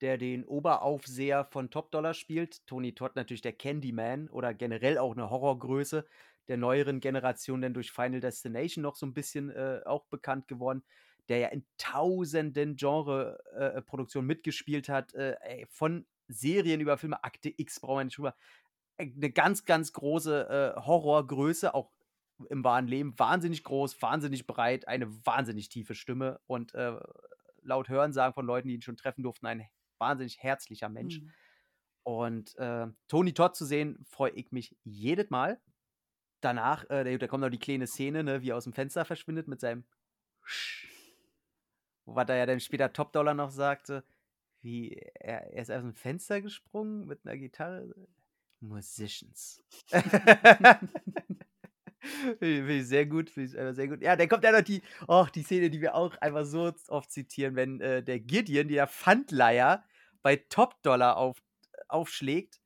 [0.00, 2.64] der den Oberaufseher von Top Dollar spielt.
[2.68, 6.06] Tony Todd natürlich der Candyman oder generell auch eine Horrorgröße
[6.46, 10.84] der neueren Generation, denn durch Final Destination noch so ein bisschen äh, auch bekannt geworden,
[11.28, 17.80] der ja in tausenden Genre-Produktionen mitgespielt hat, äh, ey, von Serien über Filme, Akte X
[17.80, 18.36] brauchen wir nicht drüber.
[18.98, 21.90] Äh, Eine ganz, ganz große äh, Horrorgröße, auch
[22.48, 26.98] im wahren Leben wahnsinnig groß, wahnsinnig breit, eine wahnsinnig tiefe Stimme und äh,
[27.62, 29.68] laut Hörensagen von Leuten, die ihn schon treffen durften, ein
[29.98, 31.20] wahnsinnig herzlicher Mensch.
[31.20, 31.32] Mhm.
[32.04, 35.60] Und äh, Tony Todd zu sehen, freue ich mich jedes Mal.
[36.40, 39.48] Danach, äh, da, kommt noch die kleine Szene, ne, wie er aus dem Fenster verschwindet
[39.48, 39.84] mit seinem
[42.04, 44.04] Was er ja dann später Top Dollar noch sagte,
[44.62, 47.92] wie er, er ist aus dem Fenster gesprungen mit einer Gitarre.
[48.60, 49.62] Musicians.
[52.38, 54.02] Finde ich- sehr gut, finde ich einfach sehr gut.
[54.02, 57.10] Ja, dann kommt ja noch die, oh, die Szene, die wir auch einfach so oft
[57.10, 59.84] zitieren, wenn äh, der Gideon, der Pfandleier,
[60.22, 61.42] bei Top Dollar auf,
[61.88, 62.60] aufschlägt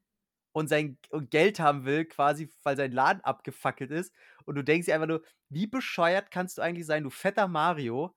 [0.52, 4.14] und sein und Geld haben will, quasi, weil sein Laden abgefackelt ist.
[4.46, 8.16] Und du denkst dir einfach nur, wie bescheuert kannst du eigentlich sein, du fetter Mario?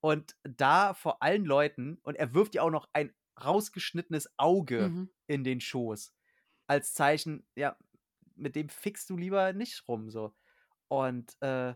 [0.00, 5.10] Und da vor allen Leuten, und er wirft dir auch noch ein rausgeschnittenes Auge Mhm.
[5.26, 6.14] in den Schoß.
[6.68, 7.76] Als Zeichen, ja,
[8.36, 10.34] mit dem fickst du lieber nicht rum, so.
[10.90, 11.74] Und äh,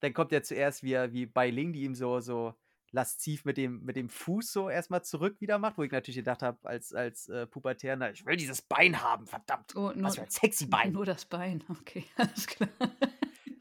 [0.00, 2.54] dann kommt er zuerst wie, er- wie bei Ling, die ihm so, so
[2.92, 6.42] lasziv mit dem, mit dem Fuß so erstmal zurück wieder macht, wo ich natürlich gedacht
[6.42, 9.74] habe, als, als äh, Pubertärer, ich will dieses Bein haben, verdammt.
[9.74, 10.92] Oh, nur, Was für ein sexy Bein.
[10.92, 12.68] nur das Bein, okay, alles klar.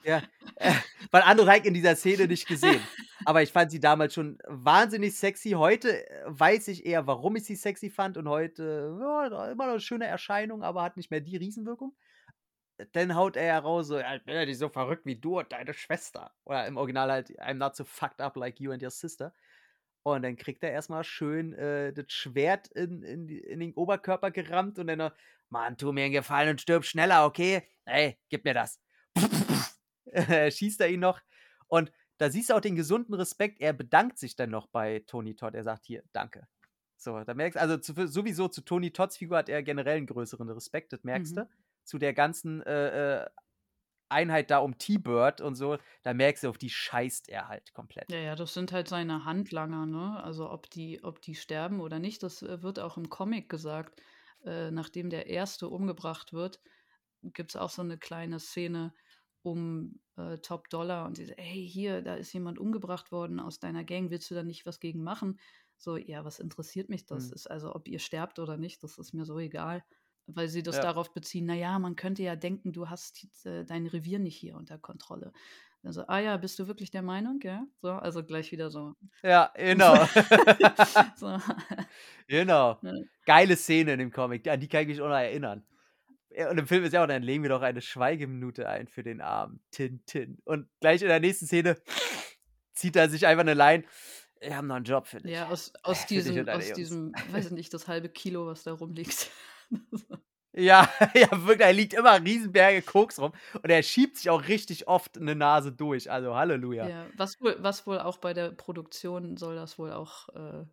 [0.04, 0.22] Ja,
[0.58, 0.74] äh,
[1.10, 2.82] weil andere habe ich in dieser Szene nicht gesehen.
[3.26, 5.52] Aber ich fand sie damals schon wahnsinnig sexy.
[5.52, 8.18] Heute äh, weiß ich eher, warum ich sie sexy fand.
[8.18, 11.96] Und heute, ja, immer noch eine schöne Erscheinung, aber hat nicht mehr die Riesenwirkung.
[12.94, 15.52] Dann haut er ja raus, so, ich bin ja nicht so verrückt wie du und
[15.52, 16.32] deine Schwester.
[16.44, 19.34] Oder im Original halt, I'm not so fucked up like you and your sister.
[20.04, 24.80] Und dann kriegt er erstmal schön äh, das Schwert in, in, in den Oberkörper gerammt
[24.80, 25.14] und dann noch,
[25.50, 27.64] Mann, tu mir einen Gefallen und stirb schneller, okay?
[27.86, 28.82] Ey, gib mir das.
[30.50, 31.22] schießt er ihn noch.
[31.68, 33.62] Und da siehst du auch den gesunden Respekt.
[33.62, 35.56] Er bedankt sich dann noch bei Tony Todd.
[35.56, 36.48] Er sagt hier, danke.
[36.98, 40.08] So, da merkst du, also zu, sowieso zu Tony Todds Figur hat er generell einen
[40.08, 41.48] größeren Respekt, das merkst Mhm.
[41.84, 43.30] Zu der ganzen äh, äh,
[44.10, 48.12] Einheit da um T-Bird und so, da merkst du, auf die scheißt er halt komplett.
[48.12, 50.24] Ja, ja, das sind halt seine Handlanger, ne?
[50.24, 54.02] Also ob die, ob die sterben oder nicht, das äh, wird auch im Comic gesagt.
[54.46, 56.62] Äh, nachdem der erste umgebracht wird,
[57.22, 58.94] gibt es auch so eine kleine Szene
[59.42, 63.60] um äh, Top Dollar und sie sagt, hey, hier, da ist jemand umgebracht worden aus
[63.60, 65.40] deiner Gang, willst du da nicht was gegen machen?
[65.78, 67.26] So, ja, was interessiert mich das?
[67.26, 67.34] Hm.
[67.34, 69.84] Ist also, ob ihr sterbt oder nicht, das ist mir so egal.
[70.28, 70.84] Weil sie das Ja.
[70.84, 74.78] darauf beziehen, naja, man könnte ja denken, du hast äh, dein Revier nicht hier unter
[74.78, 75.34] Kontrolle.
[75.84, 77.40] Also, ah ja, bist du wirklich der Meinung?
[77.44, 77.68] Ja.
[77.82, 78.96] So, also gleich wieder so.
[79.22, 79.96] Ja, genau.
[81.18, 81.38] so.
[82.28, 82.80] genau.
[83.26, 85.66] Geile Szene in dem Comic, an die kann ich mich auch noch erinnern.
[86.50, 89.22] Und im Film ist ja auch, dann legen wir doch eine Schweigeminute ein für den
[89.22, 90.40] armen Tintin.
[90.46, 91.78] Und gleich in der nächsten Szene
[92.74, 93.84] zieht er sich einfach eine Line.
[94.40, 95.32] Wir haben noch einen Job für dich.
[95.32, 98.64] Ja, aus, aus Für dich diesem, aus diesem, weiß ich nicht, das halbe Kilo, was
[98.64, 99.30] da rumliegt.
[100.56, 104.88] Ja, ja, wirklich, da liegt immer Riesenberge Koks rum und er schiebt sich auch richtig
[104.88, 106.12] oft eine Nase durch.
[106.12, 106.88] Also Halleluja.
[106.88, 110.66] Ja, was wohl, was wohl auch bei der Produktion soll das wohl auch, äh,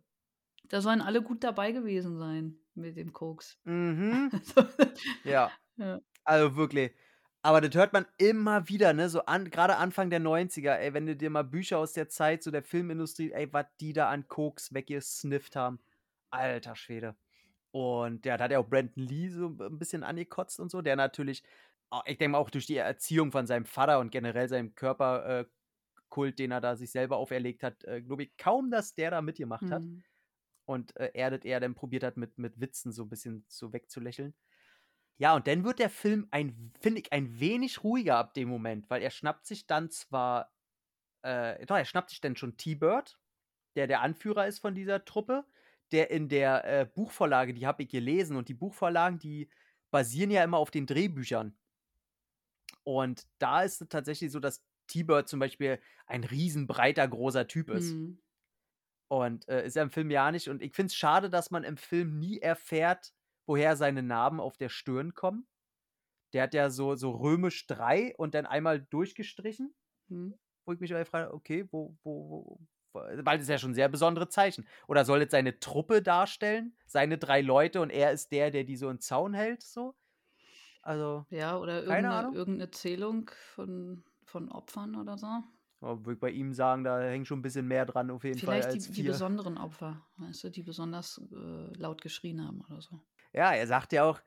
[0.69, 3.57] da sollen alle gut dabei gewesen sein mit dem Koks.
[3.65, 4.29] Mhm.
[4.55, 4.67] Also,
[5.23, 5.51] Ja.
[5.77, 5.99] Ja.
[6.23, 6.91] Also wirklich.
[7.43, 9.09] Aber das hört man immer wieder, ne?
[9.09, 12.43] So an, gerade Anfang der 90er, ey, wenn du dir mal Bücher aus der Zeit,
[12.43, 15.79] so der Filmindustrie, ey, was die da an Koks weggesnifft haben.
[16.29, 17.15] Alter Schwede.
[17.71, 20.95] Und ja, da hat ja auch Brandon Lee so ein bisschen angekotzt und so, der
[20.97, 21.43] natürlich,
[22.05, 26.35] ich denke mal auch durch die Erziehung von seinem Vater und generell seinem Körperkult, äh,
[26.35, 29.71] den er da sich selber auferlegt hat, äh, glaube ich, kaum, dass der da mitgemacht
[29.71, 30.03] hat mhm.
[30.65, 33.71] und äh, er das eher dann probiert hat, mit, mit Witzen so ein bisschen so
[33.71, 34.33] wegzulächeln.
[35.17, 38.89] Ja, und dann wird der Film, ein, finde ich, ein wenig ruhiger ab dem Moment,
[38.89, 40.51] weil er schnappt sich dann zwar,
[41.21, 43.17] äh, doch, er schnappt sich dann schon T-Bird,
[43.75, 45.45] der der Anführer ist von dieser Truppe,
[45.91, 49.49] der in der äh, Buchvorlage, die habe ich gelesen, und die Buchvorlagen, die
[49.91, 51.57] basieren ja immer auf den Drehbüchern.
[52.83, 57.93] Und da ist es tatsächlich so, dass T-Bird zum Beispiel ein riesenbreiter, großer Typ ist.
[57.93, 58.19] Mhm.
[59.09, 60.49] Und äh, ist er im Film ja nicht.
[60.49, 63.13] Und ich finde es schade, dass man im Film nie erfährt,
[63.45, 65.47] woher seine Narben auf der Stirn kommen.
[66.33, 69.73] Der hat ja so, so römisch 3 und dann einmal durchgestrichen,
[70.07, 70.33] Mhm.
[70.65, 72.59] wo ich mich aber frage, okay, wo, wo-
[72.93, 74.67] weil das ist ja schon sehr besondere Zeichen.
[74.87, 76.75] Oder soll es seine Truppe darstellen?
[76.85, 79.95] Seine drei Leute und er ist der, der die so in Zaun hält, so?
[80.83, 85.43] Also, Ja, oder irgendeine, irgendeine Zählung von, von Opfern oder so.
[85.79, 88.41] aber würde ich bei ihm sagen, da hängt schon ein bisschen mehr dran auf jeden
[88.41, 89.03] Vielleicht Fall die, als die vier.
[89.03, 93.01] besonderen Opfer, weißt du, die besonders äh, laut geschrien haben oder so.
[93.33, 94.21] Ja, er sagt ja auch,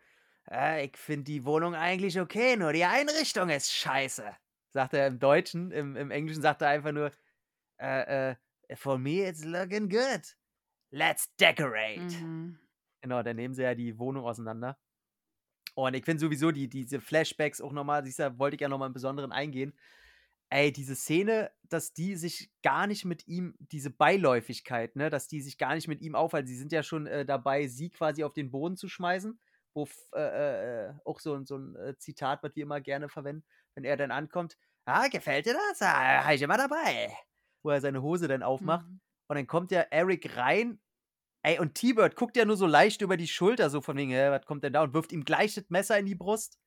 [0.51, 4.37] äh, ich finde die Wohnung eigentlich okay, nur die Einrichtung ist scheiße.
[4.71, 7.11] Sagt er im Deutschen, im, im Englischen sagt er einfach nur,
[7.81, 8.37] äh, äh,
[8.77, 10.23] for me it's looking good.
[10.91, 12.01] Let's decorate.
[12.01, 12.59] Mhm.
[13.03, 14.79] Genau, dann nehmen sie ja die Wohnung auseinander.
[15.75, 18.89] Und ich finde sowieso die, diese Flashbacks auch nochmal, siehst du, wollte ich ja nochmal
[18.89, 19.73] im Besonderen eingehen.
[20.51, 25.41] Ey, diese Szene, dass die sich gar nicht mit ihm, diese Beiläufigkeit, ne, dass die
[25.41, 26.47] sich gar nicht mit ihm aufhalten.
[26.49, 29.41] Sie sind ja schon äh, dabei, sie quasi auf den Boden zu schmeißen,
[29.75, 33.45] wo äh, äh, auch so, ein- so ein äh, Zitat, was wir immer gerne verwenden,
[33.75, 34.57] wenn er dann ankommt.
[34.85, 35.83] Ah, gefällt dir das?
[35.83, 37.17] Ah, hab ich immer dabei.
[37.65, 38.87] Wo er seine Hose dann aufmacht.
[38.87, 39.01] Mhm.
[39.27, 40.79] Und dann kommt ja Eric rein.
[41.43, 44.47] Ey, und T-Bird guckt ja nur so leicht über die Schulter, so von wegen, was
[44.47, 44.83] kommt denn da?
[44.83, 46.59] Und wirft ihm gleich das Messer in die Brust.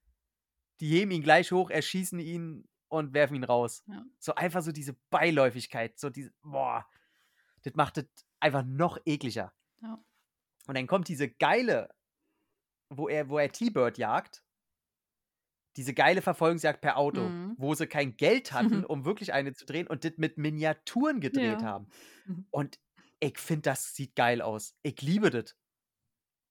[0.79, 3.83] Die heben ihn gleich hoch, erschießen ihn und werfen ihn raus.
[3.87, 4.03] Ja.
[4.19, 6.87] So einfach so diese Beiläufigkeit, so diese, boah,
[7.63, 8.05] das macht das
[8.39, 9.53] einfach noch ekliger.
[9.81, 10.03] Ja.
[10.67, 11.89] Und dann kommt diese geile,
[12.89, 14.43] wo er, wo er T-Bird jagt,
[15.77, 17.55] diese geile Verfolgungsjagd per Auto, Mhm.
[17.57, 21.61] wo sie kein Geld hatten, um wirklich eine zu drehen und das mit Miniaturen gedreht
[21.61, 21.67] Ja.
[21.67, 21.87] haben.
[22.25, 22.45] Mhm.
[22.51, 22.79] Und
[23.19, 24.75] ich finde, das sieht geil aus.
[24.83, 25.55] Ich liebe das.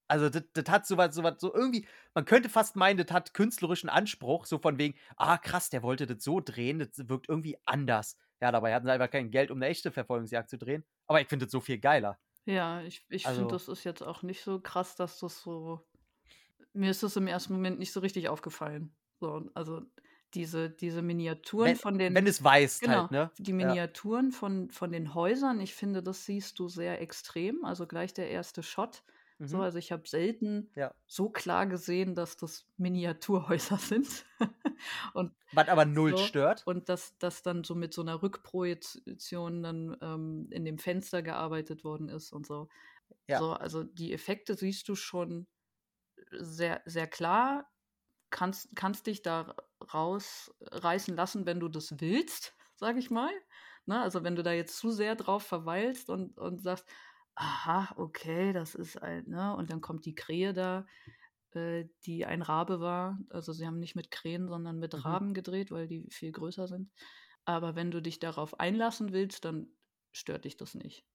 [0.09, 3.89] Also, das, das hat sowas, sowas, so irgendwie, man könnte fast meinen, das hat künstlerischen
[3.89, 8.17] Anspruch, so von wegen, ah, krass, der wollte das so drehen, das wirkt irgendwie anders.
[8.41, 10.85] Ja, dabei hatten sie einfach kein Geld, um eine echte Verfolgungsjagd zu drehen.
[11.09, 12.19] Aber ich finde das so viel geiler.
[12.45, 15.85] Ja, ich, ich Also- finde, das ist jetzt auch nicht so krass, dass das so.
[16.73, 18.95] Mir ist das im ersten Moment nicht so richtig aufgefallen.
[19.21, 19.83] So, also
[20.35, 22.17] diese, diese Miniaturen Wenn, von den.
[22.17, 23.33] wenn es weiß Genau, halt, ne?
[23.39, 23.79] die Ja.
[23.79, 27.65] Miniaturen von, von den Häusern, ich finde, das siehst du sehr extrem.
[27.65, 29.05] Also gleich der erste Shot.
[29.45, 29.63] So, Mhm.
[29.63, 30.93] also ich habe selten Ja.
[31.07, 34.27] so klar gesehen, dass das Miniaturhäuser sind.
[35.15, 36.17] und, Was aber null So.
[36.17, 36.67] stört.
[36.67, 41.85] und dass das dann so mit so einer Rückprojektion dann ähm, in dem Fenster gearbeitet
[41.85, 42.69] worden ist und so.
[43.29, 43.43] Ja.
[43.43, 43.53] so.
[43.55, 45.49] Also die Effekte siehst du schon
[46.33, 47.69] sehr, sehr klar.
[48.31, 49.55] Kannst, kannst dich da
[49.93, 53.31] rausreißen lassen, wenn du das willst, sag ich mal.
[53.87, 54.01] Ne?
[54.01, 56.87] Also wenn du da jetzt zu sehr drauf verweilst und, und sagst,
[57.37, 59.55] aha, okay, das ist ein, ne?
[59.57, 60.87] Und dann kommt die Krähe da.
[61.53, 63.19] äh, die ein Rabe war.
[63.31, 65.05] Also sie haben nicht mit Krähen, sondern mit Mhm.
[65.05, 66.93] Raben gedreht, weil die viel größer sind.
[67.45, 69.69] Aber wenn du dich darauf einlassen willst, dann
[70.13, 71.07] stört dich das nicht.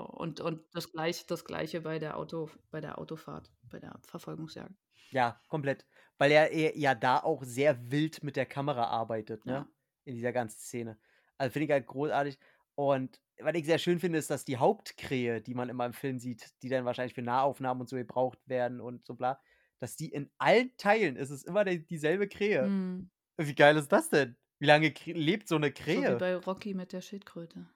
[0.00, 4.74] Und, und das, gleich, das gleiche bei der, Auto, bei der Autofahrt, bei der Verfolgungsjagd.
[5.10, 5.86] Ja, komplett.
[6.18, 9.52] Weil er, er ja da auch sehr wild mit der Kamera arbeitet, ne?
[9.52, 9.68] Ja.
[10.04, 10.98] In dieser ganzen Szene.
[11.38, 12.38] Also finde ich halt großartig.
[12.74, 16.18] Und was ich sehr schön finde, ist, dass die Hauptkrähe, die man immer im Film
[16.18, 19.40] sieht, die dann wahrscheinlich für Nahaufnahmen und so gebraucht werden und so bla,
[19.78, 22.62] dass die in allen Teilen ist es immer die, dieselbe Krähe.
[22.62, 23.10] Hm.
[23.36, 24.36] Wie geil ist das denn?
[24.58, 26.16] Wie lange lebt so eine So wie Krähe?
[26.16, 27.66] bei Rocky mit der Schildkröte.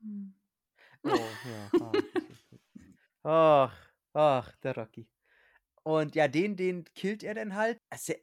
[0.00, 0.34] Hm.
[1.04, 1.92] Oh, ja.
[3.22, 5.06] Ach, ach, der Rocky.
[5.82, 7.80] Und ja, den, den killt er dann halt.
[7.90, 8.14] Also,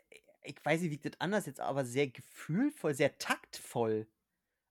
[0.43, 4.07] ich weiß nicht, wie das anders jetzt, aber sehr gefühlvoll, sehr taktvoll.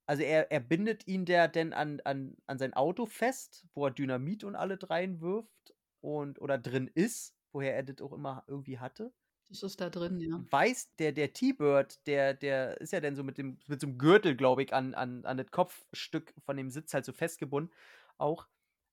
[0.06, 3.90] Also er, er bindet ihn der denn an, an, an sein Auto fest, wo er
[3.90, 8.78] Dynamit und alle dreien wirft und oder drin ist, woher er das auch immer irgendwie
[8.78, 9.12] hatte.
[9.48, 10.44] Das ist da drin, ja.
[10.50, 13.98] Weiß, der, der T-Bird, der, der ist ja dann so mit dem, mit so einem
[13.98, 17.72] Gürtel, glaube ich, an, an, an das Kopfstück von dem Sitz halt so festgebunden
[18.18, 18.46] auch.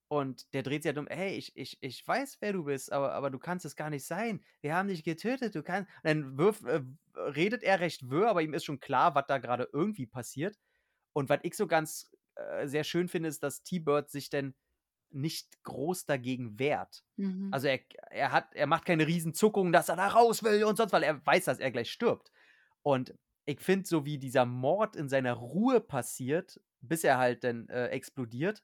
[0.09, 3.13] Und der dreht sich halt um, hey, ich, ich, ich weiß, wer du bist, aber,
[3.13, 4.43] aber du kannst es gar nicht sein.
[4.61, 5.89] Wir haben dich getötet, du kannst.
[6.03, 6.81] Und dann wirf, äh,
[7.15, 10.57] redet er recht wirr, aber ihm ist schon klar, was da gerade irgendwie passiert.
[11.13, 14.55] Und was ich so ganz äh, sehr schön finde, ist, dass T-Bird sich denn
[15.13, 17.03] nicht groß dagegen wehrt.
[17.17, 17.49] Mhm.
[17.51, 20.91] Also er, er hat, er macht keine Riesenzuckungen, dass er da raus will und sonst,
[20.91, 22.31] weil er weiß, dass er gleich stirbt.
[22.81, 23.13] Und
[23.45, 27.87] ich finde, so wie dieser Mord in seiner Ruhe passiert, bis er halt dann äh,
[27.87, 28.63] explodiert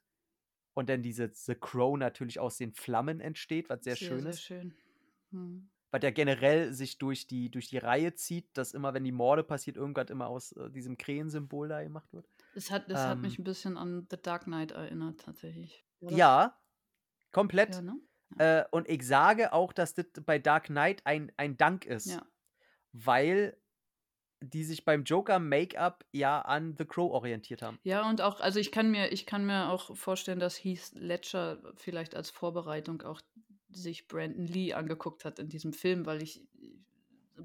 [0.74, 4.42] und dann diese The Crow natürlich aus den Flammen entsteht, was sehr, schön sehr ist.
[4.42, 4.74] schön.
[5.30, 5.70] Hm.
[5.92, 9.42] Was ja generell sich durch die, durch die Reihe zieht, dass immer, wenn die Morde
[9.42, 12.28] passiert, irgendwas immer aus äh, diesem Krähensymbol da gemacht wird.
[12.54, 13.22] Es hat, das hat Ähm.
[13.22, 15.84] mich ein bisschen an The Dark Knight erinnert, tatsächlich.
[16.00, 16.58] Das- Ja,
[17.32, 17.74] komplett.
[17.76, 18.00] Ja, ne?
[18.38, 22.06] Äh, und ich sage auch, dass das bei Dark Knight ein, ein Dank ist.
[22.06, 22.22] Ja.
[22.92, 23.56] Weil
[24.42, 27.78] die sich beim Joker Make-up ja an The Crow orientiert haben.
[27.82, 31.60] Ja, und auch, also ich kann mir, ich kann mir auch vorstellen, dass Heath Ledger
[31.76, 33.20] vielleicht als Vorbereitung auch
[33.68, 36.42] sich Brandon Lee angeguckt hat in diesem Film, weil ich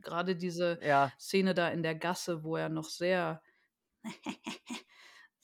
[0.01, 3.41] gerade diese Ja, Szene da in der Gasse, wo er noch sehr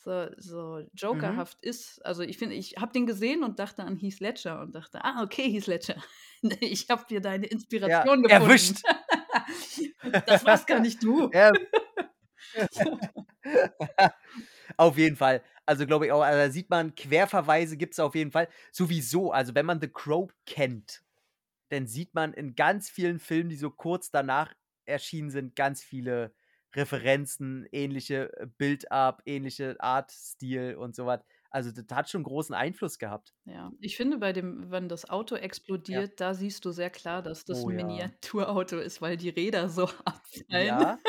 [0.04, 2.04] so, so Jokerhaft ist.
[2.06, 5.22] Also ich finde, ich habe den gesehen und dachte an Heath Ledger und dachte, ah,
[5.24, 5.96] okay, Heath Ledger.
[6.60, 8.44] Ich habe dir deine Inspiration gefunden.
[8.44, 8.82] erwischt.
[10.26, 11.30] das war's gar nicht du.
[11.40, 11.52] Ja.
[14.76, 15.44] auf jeden Fall.
[15.68, 18.48] Also glaube ich auch, also da sieht man, Querverweise gibt es auf jeden Fall.
[18.72, 21.04] Sowieso, also wenn man The Crow kennt,
[21.70, 24.52] dann sieht man in ganz vielen Filmen, die so kurz danach
[24.86, 26.34] erschienen sind, ganz viele
[26.76, 31.22] Referenzen, ähnliche äh, Build-up, ähnliche Artstil und so was.
[31.50, 33.34] Also das hat schon großen Einfluss gehabt.
[33.46, 37.44] Ja, ich finde, bei dem, wenn das Auto explodiert, da siehst du sehr klar, dass
[37.44, 37.86] das Oh ein ja.
[37.86, 40.48] Miniaturauto ist, weil die Räder so abfallen.
[40.50, 41.00] Ja.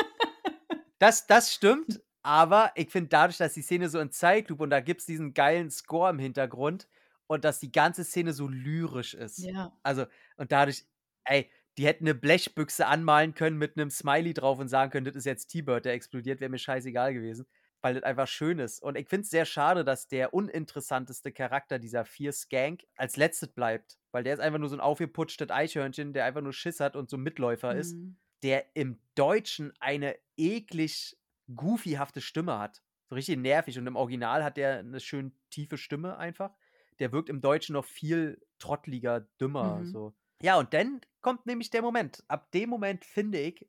[0.99, 4.79] Das, das stimmt, aber ich finde dadurch, dass die Szene so in Zeitlupe und da
[4.79, 6.87] gibt es diesen geilen Score im Hintergrund
[7.27, 9.47] und dass die ganze Szene so lyrisch ist.
[9.47, 10.05] Ja, Also,
[10.37, 10.85] und dadurch,
[11.25, 15.15] ey, die hätten eine Blechbüchse anmalen können mit einem Smiley drauf und sagen können, das
[15.15, 17.45] ist jetzt T-Bird, der explodiert, wäre mir scheißegal gewesen,
[17.81, 18.81] weil das einfach schön ist.
[18.81, 23.49] Und ich finde es sehr schade, dass der uninteressanteste Charakter dieser vier Skank als letztes
[23.49, 26.95] bleibt, weil der ist einfach nur so ein aufgeputschtes Eichhörnchen, der einfach nur Schiss hat
[26.95, 28.17] und so ein Mitläufer ist mhm.
[28.43, 31.17] der im Deutschen eine eklig
[31.55, 32.81] goofyhafte Stimme hat.
[33.09, 33.77] So richtig nervig.
[33.77, 36.55] Und im Original hat der eine schön tiefe Stimme einfach.
[36.99, 39.79] Der wirkt im Deutschen noch viel trottliger, dümmer.
[39.79, 39.85] Mhm.
[39.85, 40.13] So.
[40.41, 42.23] Ja, und dann kommt nämlich der Moment.
[42.27, 43.67] Ab dem Moment, finde ich,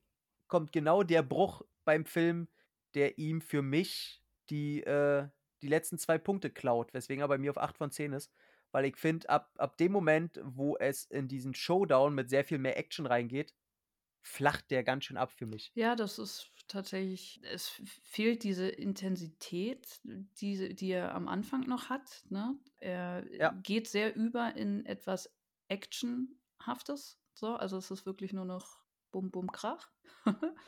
[0.48, 2.48] kommt genau der Bruch beim Film,
[2.94, 5.28] der ihm für mich die, äh,
[5.62, 8.30] die letzten zwei Punkte klaut, weswegen er bei mir auf 8 von 10 ist.
[8.72, 12.58] Weil ich finde, ab, ab dem Moment, wo es in diesen Showdown mit sehr viel
[12.58, 13.54] mehr Action reingeht,
[14.22, 15.72] flacht der ganz schön ab für mich.
[15.74, 22.24] Ja, das ist tatsächlich, es fehlt diese Intensität, die, die er am Anfang noch hat.
[22.30, 22.58] Ne?
[22.78, 23.50] Er Ja.
[23.50, 25.34] geht sehr über in etwas
[25.68, 27.18] Actionhaftes.
[27.34, 28.78] So, also es ist wirklich nur noch
[29.10, 29.90] Bum, Bum, Krach.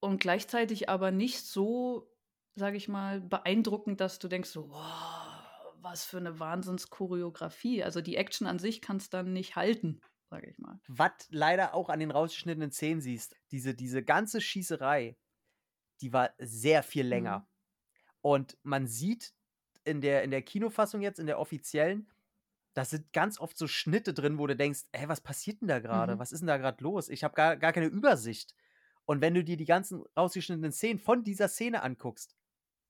[0.00, 2.12] Und gleichzeitig aber nicht so,
[2.54, 7.82] sage ich mal, beeindruckend, dass du denkst, so, wow, was für eine Wahnsinnschoreografie.
[7.82, 10.80] Also die Action an sich kannst dann nicht halten, sage ich mal.
[10.88, 15.16] Was leider auch an den rausgeschnittenen Szenen siehst, diese, diese ganze Schießerei,
[16.00, 17.40] die war sehr viel länger.
[17.40, 17.46] Mhm.
[18.20, 19.32] Und man sieht
[19.84, 22.10] in der, in der Kinofassung jetzt, in der offiziellen,
[22.76, 25.78] da sind ganz oft so Schnitte drin, wo du denkst, ey, was passiert denn da
[25.80, 26.14] gerade?
[26.14, 26.18] Mhm.
[26.18, 27.08] Was ist denn da gerade los?
[27.08, 28.54] Ich habe gar, gar keine Übersicht.
[29.06, 32.36] Und wenn du dir die ganzen rausgeschnittenen Szenen von dieser Szene anguckst,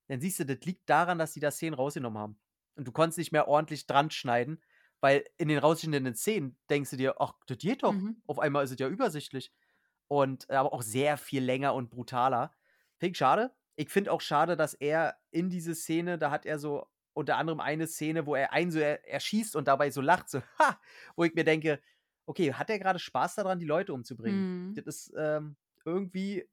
[0.08, 2.40] dann siehst du, das liegt daran, dass die da Szenen rausgenommen haben.
[2.74, 4.60] Und du konntest nicht mehr ordentlich dran schneiden,
[4.98, 7.92] weil in den rausschnittenen Szenen denkst du dir, ach, das geht doch.
[7.92, 8.20] Mhm.
[8.26, 9.52] Auf einmal ist es ja übersichtlich.
[10.08, 12.52] Und aber auch sehr viel länger und brutaler.
[12.98, 13.54] Finde ich schade.
[13.76, 17.60] Ich finde auch schade, dass er in diese Szene, da hat er so unter anderem
[17.60, 20.78] eine Szene, wo er einen so er, erschießt und dabei so lacht, so, ha,
[21.16, 21.80] wo ich mir denke,
[22.26, 24.68] okay, hat er gerade Spaß daran, die Leute umzubringen?
[24.70, 24.74] Mhm.
[24.74, 26.46] Das ist ähm, irgendwie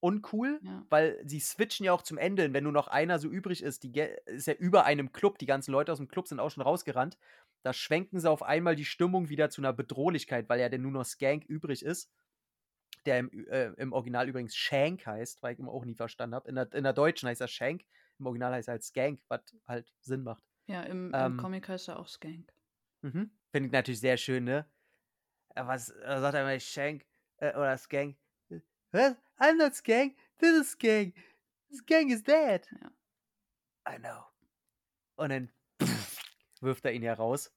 [0.00, 0.84] uncool, Ja.
[0.90, 2.44] weil sie switchen ja auch zum Ende.
[2.46, 3.92] Und wenn nur noch einer so übrig ist, die
[4.26, 7.16] ist ja über einem Club, die ganzen Leute aus dem Club sind auch schon rausgerannt.
[7.62, 10.92] Da schwenken sie auf einmal die Stimmung wieder zu einer Bedrohlichkeit, weil ja denn nur
[10.92, 12.10] noch Skank übrig ist.
[13.06, 16.48] Der im, äh, im Original übrigens Shank heißt, weil ich immer auch nie verstanden habe.
[16.48, 17.84] In der, in der Deutschen heißt er Shank,
[18.18, 20.44] im Original heißt er halt Skank, was halt Sinn macht.
[20.66, 22.52] Ja, im, Ähm, im Comic heißt er auch Skank.
[23.02, 23.30] Mhm.
[23.50, 24.70] Finde ich natürlich sehr schön, ne?
[25.54, 28.16] Äh, Was äh, sagt er immer Shank äh, oder Skank?
[28.50, 28.60] Äh,
[28.92, 29.16] Was?
[29.38, 31.14] I'm not Skank, this is Skank.
[31.72, 32.66] Skank is dead.
[32.80, 32.90] Ja.
[33.94, 34.24] I know.
[35.16, 35.52] Und dann
[36.60, 37.52] wirft er ihn ja raus.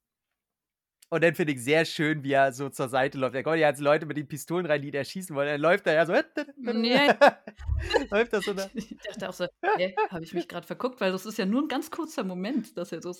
[1.09, 3.33] Und dann finde ich sehr schön, wie er so zur Seite läuft.
[3.35, 5.47] Da kommen ja jetzt Leute mit den Pistolen rein, die ihn erschießen wollen.
[5.47, 6.13] Dann läuft er ja so.
[6.57, 7.07] Nee.
[8.11, 8.53] läuft das so.
[8.53, 8.69] Da.
[8.73, 9.47] Ich dachte auch so,
[9.77, 12.77] hä, habe ich mich gerade verguckt, weil das ist ja nur ein ganz kurzer Moment,
[12.77, 13.15] dass er so.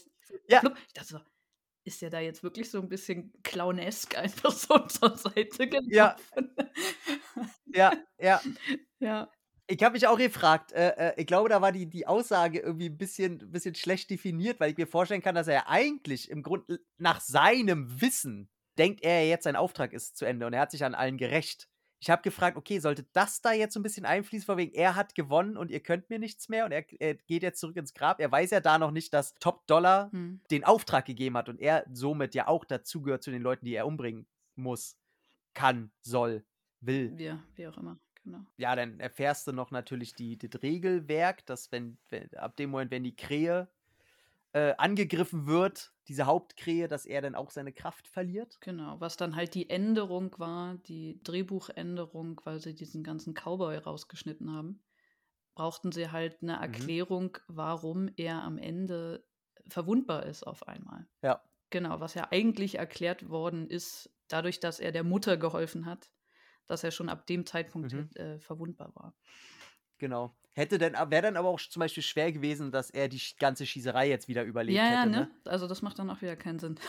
[0.50, 0.60] Ja.
[0.60, 0.76] Flupp.
[0.88, 1.20] Ich dachte so,
[1.86, 5.88] ist der da jetzt wirklich so ein bisschen clownesk einfach so zur Seite gelaufen?
[5.88, 6.18] Ja.
[7.74, 8.42] Ja, ja.
[9.00, 9.32] ja.
[9.70, 12.88] Ich habe mich auch gefragt, äh, äh, ich glaube, da war die, die Aussage irgendwie
[12.90, 16.80] ein bisschen, bisschen schlecht definiert, weil ich mir vorstellen kann, dass er eigentlich im Grunde
[16.98, 20.86] nach seinem Wissen denkt, er jetzt sein Auftrag ist zu Ende und er hat sich
[20.86, 21.68] an allen gerecht.
[22.00, 24.96] Ich habe gefragt, okay, sollte das da jetzt so ein bisschen einfließen, von wegen, er
[24.96, 27.94] hat gewonnen und ihr könnt mir nichts mehr und er, er geht jetzt zurück ins
[27.94, 28.20] Grab.
[28.22, 30.40] Er weiß ja da noch nicht, dass Top Dollar Hm.
[30.52, 33.88] den Auftrag gegeben hat und er somit ja auch dazugehört zu den Leuten, die er
[33.88, 34.96] umbringen muss,
[35.56, 36.46] kann, soll,
[36.80, 38.00] will Ja, wie auch immer.
[38.28, 38.46] Genau.
[38.58, 42.92] ja, dann erfährst du noch natürlich die, das Regelwerk, dass wenn, wenn ab dem Moment,
[42.92, 43.70] wenn die Krähe
[44.52, 48.58] äh, angegriffen wird, diese Hauptkrähe, dass er dann auch seine Kraft verliert.
[48.60, 54.52] Genau, was dann halt die Änderung war, die Drehbuchänderung, weil sie diesen ganzen Cowboy rausgeschnitten
[54.52, 54.82] haben,
[55.56, 59.24] brauchten sie halt eine Erklärung, warum er am Ende
[59.70, 61.08] verwundbar ist auf einmal.
[61.22, 61.42] Ja.
[61.70, 66.10] Genau, was ja eigentlich erklärt worden ist, dadurch, dass er der Mutter geholfen hat,
[66.68, 67.98] dass er schon ab dem Zeitpunkt Mhm.
[67.98, 69.14] halt, äh, verwundbar war.
[69.98, 70.36] Genau.
[70.54, 74.10] Hätte dann, wäre dann aber auch zum Beispiel schwer gewesen, dass er die ganze Schießerei
[74.10, 75.10] jetzt wieder überlebt Ja, ja, hätte.
[75.12, 75.18] ne?
[75.22, 75.32] Ne?
[75.46, 76.80] Also das macht dann auch wieder keinen Sinn.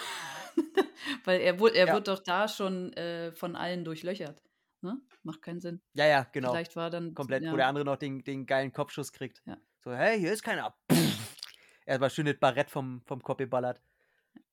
[1.24, 1.94] Weil er, er Ja.
[1.94, 4.42] wird doch da schon äh, von allen durchlöchert.
[4.80, 4.98] Ne?
[5.22, 5.80] Macht keinen Sinn.
[5.94, 6.52] Ja, ja, genau.
[6.52, 7.14] Vielleicht war dann.
[7.14, 7.52] Komplett, ja.
[7.52, 9.42] wo der andere noch den, den geilen Kopfschuss kriegt.
[9.46, 9.56] Ja.
[9.80, 10.74] So, hey, hier ist keiner.
[11.86, 13.80] Erstmal schön das Barett vom, vom Kopf geballert.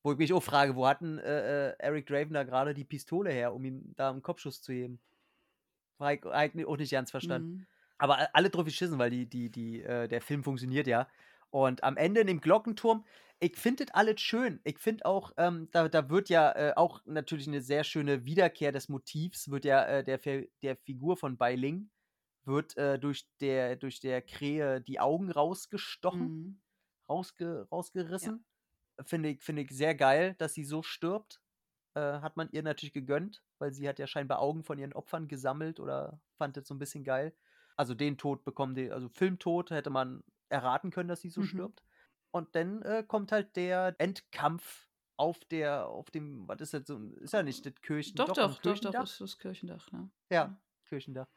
[0.03, 3.31] Wo ich mich auch frage, wo hatten äh, äh, Eric Draven da gerade die Pistole
[3.31, 4.99] her, um ihm da einen Kopfschuss zu heben?
[5.97, 7.49] War ich eigentlich auch nicht ganz verstanden.
[7.49, 7.67] Mhm.
[7.97, 11.07] Aber alle drauf geschissen, weil die, die, die, äh, der Film funktioniert ja.
[11.49, 13.05] Und am Ende in dem Glockenturm,
[13.39, 14.59] ich finde das alles schön.
[14.63, 18.71] Ich finde auch, ähm, da, da wird ja äh, auch natürlich eine sehr schöne Wiederkehr
[18.73, 20.19] des Motivs, wird ja äh, der,
[20.61, 21.89] der Figur von Beiling,
[22.45, 26.61] wird äh, durch, der, durch der Krähe die Augen rausgestochen, Mhm.
[27.09, 28.45] rausge, rausgerissen.
[29.05, 31.41] Finde ich, finde ich sehr geil, dass sie so stirbt.
[31.95, 35.27] Äh, hat man ihr natürlich gegönnt, weil sie hat ja scheinbar Augen von ihren Opfern
[35.27, 37.33] gesammelt oder fand das so ein bisschen geil.
[37.77, 41.47] Also den Tod bekommen die, also Filmtod hätte man erraten können, dass sie so Mhm.
[41.47, 41.83] stirbt.
[42.31, 44.87] Und dann äh, kommt halt der Endkampf
[45.17, 48.35] auf der, auf dem, was ist das so, ist ja nicht das Kirchen, Doch, doch,
[48.35, 49.03] doch, doch, Kirchendach?
[49.03, 50.09] ist das Kirchendach, ne?
[50.29, 50.55] Ja,
[50.89, 51.27] Kirchendach.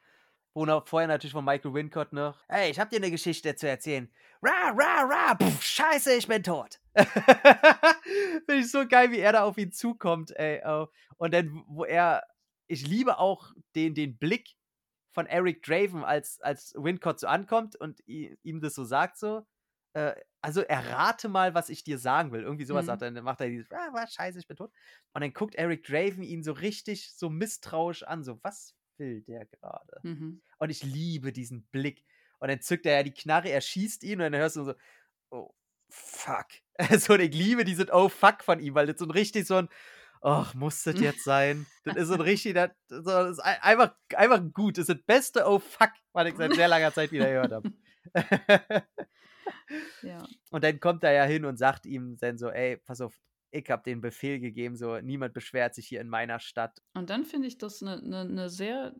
[0.53, 3.69] Wo noch vorher natürlich von Michael Wincott noch, hey, ich hab dir eine Geschichte zu
[3.69, 4.11] erzählen.
[4.41, 6.79] Ra, ra, ra, pff, scheiße, ich bin tot.
[8.45, 10.61] Finde ich so geil, wie er da auf ihn zukommt, ey.
[10.65, 10.87] Oh.
[11.17, 12.23] Und dann, wo er,
[12.67, 14.55] ich liebe auch den, den Blick
[15.11, 19.45] von Eric Draven, als, als Wincott so ankommt und ihm das so sagt, so,
[19.93, 22.41] äh, also errate mal, was ich dir sagen will.
[22.43, 22.87] Irgendwie sowas Mhm.
[22.87, 23.11] sagt er.
[23.11, 24.71] Dann macht er dieses, ah, was, scheiße, ich bin tot.
[25.13, 29.45] Und dann guckt Eric Draven ihn so richtig so misstrauisch an, so, was will der
[29.47, 29.99] gerade?
[30.03, 30.41] Mhm.
[30.59, 32.05] Und ich liebe diesen Blick.
[32.39, 34.73] Und dann zückt er ja die Knarre, er schießt ihn und dann hörst du so,
[35.31, 35.51] oh,
[35.89, 36.47] fuck.
[36.99, 39.55] so, und ich liebe diesen Oh, fuck von ihm, weil das so ein richtig so
[39.55, 39.69] ein,
[40.21, 41.65] ach, muss das jetzt sein?
[41.85, 44.77] das ist so ein richtig, das, das ist ein- einfach, einfach gut.
[44.77, 47.71] Das ist das beste Oh, fuck, was ich seit sehr langer Zeit wieder gehört habe.
[50.01, 50.27] Ja.
[50.51, 53.19] Und dann kommt er ja hin und sagt ihm dann so, ey, pass auf,
[53.51, 56.81] ich habe den Befehl gegeben, so, niemand beschwert sich hier in meiner Stadt.
[56.93, 58.95] Und dann finde ich das eine ne, ne sehr,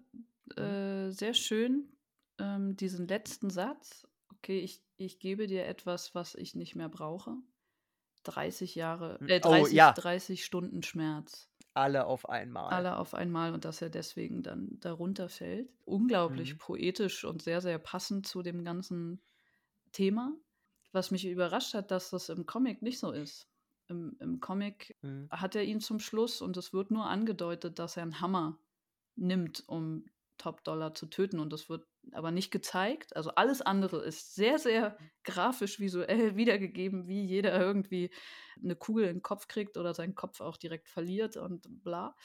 [0.57, 0.63] Mhm.
[0.63, 1.95] äh, sehr schön,
[2.39, 4.07] ähm, diesen letzten Satz.
[4.37, 7.35] Okay, ich, ich gebe dir etwas, was ich nicht mehr brauche.
[8.23, 9.91] 30 Jahre, äh, oh, 30, ja.
[9.93, 11.49] 30 Stunden Schmerz.
[11.73, 12.69] Alle auf einmal.
[12.73, 15.69] Alle auf einmal und dass er deswegen dann darunter fällt.
[15.85, 16.57] Unglaublich Mhm.
[16.57, 19.21] poetisch und sehr, sehr passend zu dem ganzen
[19.91, 20.33] Thema.
[20.91, 23.47] Was mich überrascht hat, dass das im Comic nicht so ist.
[23.87, 25.27] im, im Comic Mhm.
[25.31, 28.59] hat er ihn zum Schluss und es wird nur angedeutet, dass er einen Hammer
[29.15, 30.05] nimmt, um
[30.39, 33.15] Top Dollar zu töten und das wird aber nicht gezeigt.
[33.15, 38.11] Also alles andere ist sehr, sehr grafisch visuell wiedergegeben, wie jeder irgendwie
[38.63, 42.15] eine Kugel in den Kopf kriegt oder seinen Kopf auch direkt verliert und bla.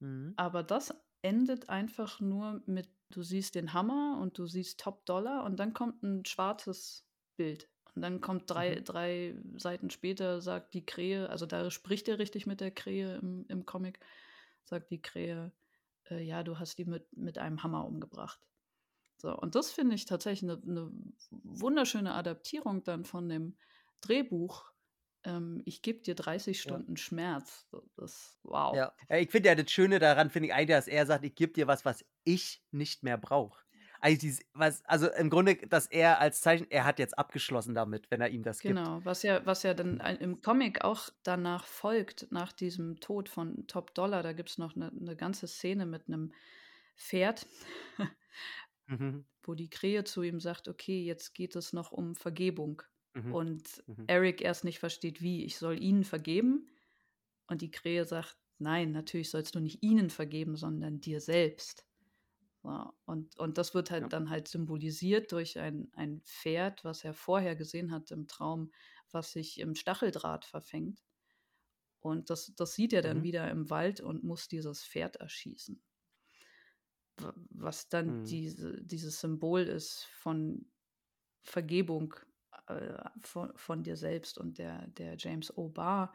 [0.00, 0.36] Mhm.
[0.36, 5.44] Aber das endet einfach nur mit, du siehst den Hammer und du siehst Top Dollar
[5.44, 7.06] und dann kommt ein schwarzes
[7.36, 7.70] Bild.
[7.94, 8.84] Und dann kommt drei, Mhm.
[8.84, 13.46] drei Seiten später, sagt die Krähe, also da spricht er richtig mit der Krähe im,
[13.48, 14.00] im Comic,
[14.64, 15.52] sagt die Krähe,
[16.10, 18.40] äh, ja, du hast die mit, mit einem Hammer umgebracht.
[19.18, 20.92] So, und das finde ich tatsächlich eine, eine
[21.30, 23.56] wunderschöne Adaptierung dann von dem
[24.00, 24.72] Drehbuch.
[25.24, 26.72] Ähm, ich gebe dir 30 Ja.
[26.72, 27.66] Stunden Schmerz.
[27.70, 28.76] So, Das, wow.
[28.76, 28.92] Ja.
[29.08, 31.66] Ich finde ja das Schöne daran, finde ich eigentlich, dass er sagt, ich gebe dir
[31.66, 33.64] was, was ich nicht mehr brauche.
[34.00, 38.10] Also, dieses, was, also im Grunde, dass er als Zeichen, er hat jetzt abgeschlossen damit,
[38.10, 38.90] wenn er ihm das gibt.
[38.90, 43.66] Genau, was ja, was ja dann im Comic auch danach folgt, nach diesem Tod von
[43.66, 46.32] Top Dollar, da gibt es noch eine, eine ganze Szene mit einem
[46.96, 47.46] Pferd,
[48.88, 49.24] Mhm.
[49.42, 52.82] wo die Krähe zu ihm sagt, okay, jetzt geht es noch um Vergebung.
[53.14, 53.38] Mhm.
[53.38, 54.06] Und Mhm.
[54.06, 56.68] Eric erst nicht versteht, wie, ich soll ihnen vergeben.
[57.48, 61.85] Und die Krähe sagt, nein, natürlich sollst du nicht ihnen vergeben, sondern dir selbst.
[62.66, 64.12] So, und, und das wird halt Ja.
[64.12, 68.72] dann halt symbolisiert durch ein, ein Pferd, was er vorher gesehen hat im Traum,
[69.12, 71.02] was sich im Stacheldraht verfängt.
[72.00, 73.22] Und das, das sieht er dann Mhm.
[73.22, 75.82] wieder im Wald und muss dieses Pferd erschießen.
[77.50, 78.28] Was dann Mhm.
[78.28, 80.70] diese, dieses Symbol ist von
[81.42, 82.14] Vergebung
[82.68, 84.38] äh, von, von dir selbst.
[84.38, 85.68] Und der, der James O.
[85.68, 86.14] Barr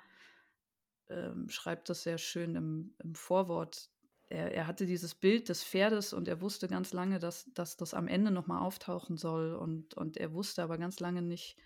[1.09, 3.91] ähm, schreibt das sehr schön im, im Vorwort.
[4.31, 7.93] Er, er hatte dieses Bild des Pferdes und er wusste ganz lange, dass, dass das
[7.93, 9.53] am Ende nochmal auftauchen soll.
[9.53, 11.57] Und, und er wusste aber ganz lange nicht,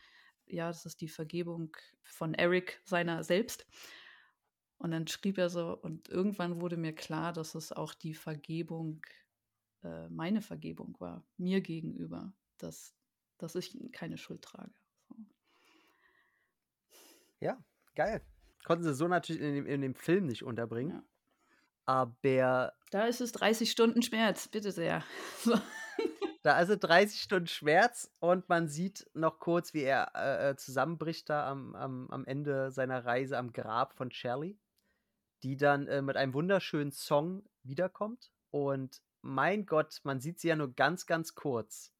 [0.47, 3.67] ja, das ist die Vergebung von Eric seiner selbst.
[4.79, 9.05] Und dann schrieb er so, und irgendwann wurde mir klar, dass es auch die Vergebung,
[9.83, 12.95] äh, meine Vergebung war, mir gegenüber, dass,
[13.37, 14.73] dass ich keine Schuld trage.
[15.07, 15.15] So.
[17.41, 17.63] Ja,
[17.93, 18.21] geil.
[18.65, 20.97] Konnten sie so natürlich in dem, in dem Film nicht unterbringen.
[20.97, 21.03] Ja.
[21.85, 25.03] Aber Da ist es 30 Stunden Schmerz, bitte sehr.
[25.43, 25.59] So.
[26.43, 30.55] da ist es 30 Stunden Schmerz und man sieht noch kurz, wie er äh, äh,
[30.55, 34.57] zusammenbricht da am, am, am Ende seiner Reise am Grab von Shirley,
[35.43, 38.31] die dann äh, mit einem wunderschönen Song wiederkommt.
[38.51, 41.93] Und mein Gott, man sieht sie ja nur ganz, ganz kurz.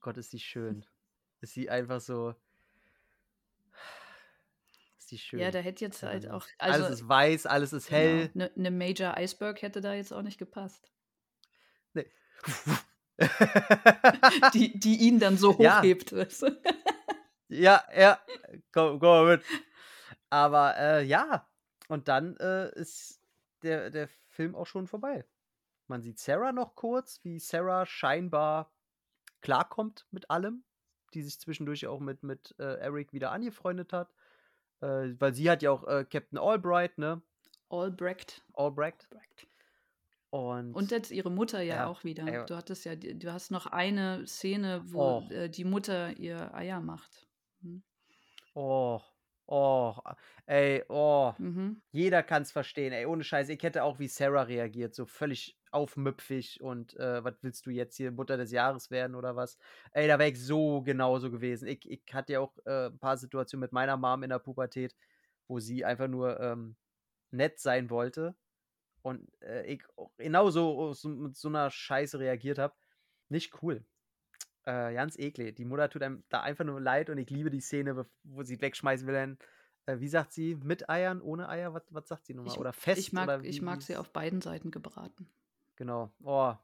[0.00, 0.84] Gott, ist sie schön.
[1.40, 2.36] Ist sie einfach so.
[5.12, 5.40] Sie schön.
[5.40, 6.46] Ja, da hätte jetzt halt Also, auch.
[6.56, 8.30] Also, alles ist weiß, alles ist hell.
[8.34, 10.90] Eine ne Major Iceberg hätte da jetzt auch nicht gepasst.
[11.92, 12.10] Nee.
[14.54, 15.80] Die, die ihn dann so Ja.
[15.80, 16.14] hochhebt.
[16.14, 16.62] Weißt du?
[17.48, 18.18] Ja, ja,
[18.72, 19.44] komm, komm mal mit.
[20.30, 21.46] Aber äh, ja,
[21.88, 23.20] und dann äh, ist
[23.62, 25.26] der, der Film auch schon vorbei.
[25.88, 28.72] Man sieht Sarah noch kurz, wie Sarah scheinbar
[29.42, 30.64] klarkommt mit allem,
[31.12, 34.08] die sich zwischendurch auch mit, mit äh, Eric wieder angefreundet hat.
[34.82, 37.22] Äh, weil sie hat ja auch äh, Captain Albright, ne?
[37.70, 38.42] Albrecht.
[38.54, 39.08] Albrecht.
[40.30, 42.46] Und, Und jetzt ihre Mutter ja, Ja, auch wieder.
[42.46, 45.28] Du hattest ja, du hast noch eine Szene, wo Oh.
[45.30, 47.26] äh, die Mutter ihr Eier macht.
[47.60, 47.82] Hm.
[48.54, 49.00] oh,
[49.46, 49.94] oh,
[50.46, 51.32] ey, oh.
[51.38, 51.82] Mhm.
[51.92, 53.48] Jeder kann es verstehen, ey, ohne Scheiß.
[53.48, 57.96] Ich hätte auch wie Sarah reagiert, so völlig aufmüpfig und äh, was willst du jetzt
[57.96, 59.58] hier Mutter des Jahres werden oder was?
[59.92, 61.66] Ey, da wäre ich so genauso gewesen.
[61.68, 64.94] Ich, ich hatte ja auch äh, ein paar Situationen mit meiner Mom in der Pubertät,
[65.48, 66.76] wo sie einfach nur ähm,
[67.30, 68.36] nett sein wollte
[69.02, 72.74] und äh, ich auch genauso so, mit so einer Scheiße reagiert habe.
[73.28, 73.84] Nicht cool.
[74.64, 75.56] Äh, ganz eklig.
[75.56, 78.60] Die Mutter tut einem da einfach nur leid und ich liebe die Szene, wo sie
[78.60, 79.36] wegschmeißen will.
[79.86, 80.54] Äh, wie sagt sie?
[80.54, 81.74] Mit Eiern, ohne Eier?
[81.74, 82.52] Was, was sagt sie nochmal?
[82.52, 83.00] Ich, Oder fest?
[83.00, 85.28] ich mag, oder wie, ich mag sie auf beiden Seiten gebraten.
[85.76, 86.12] Genau.
[86.22, 86.54] Oh.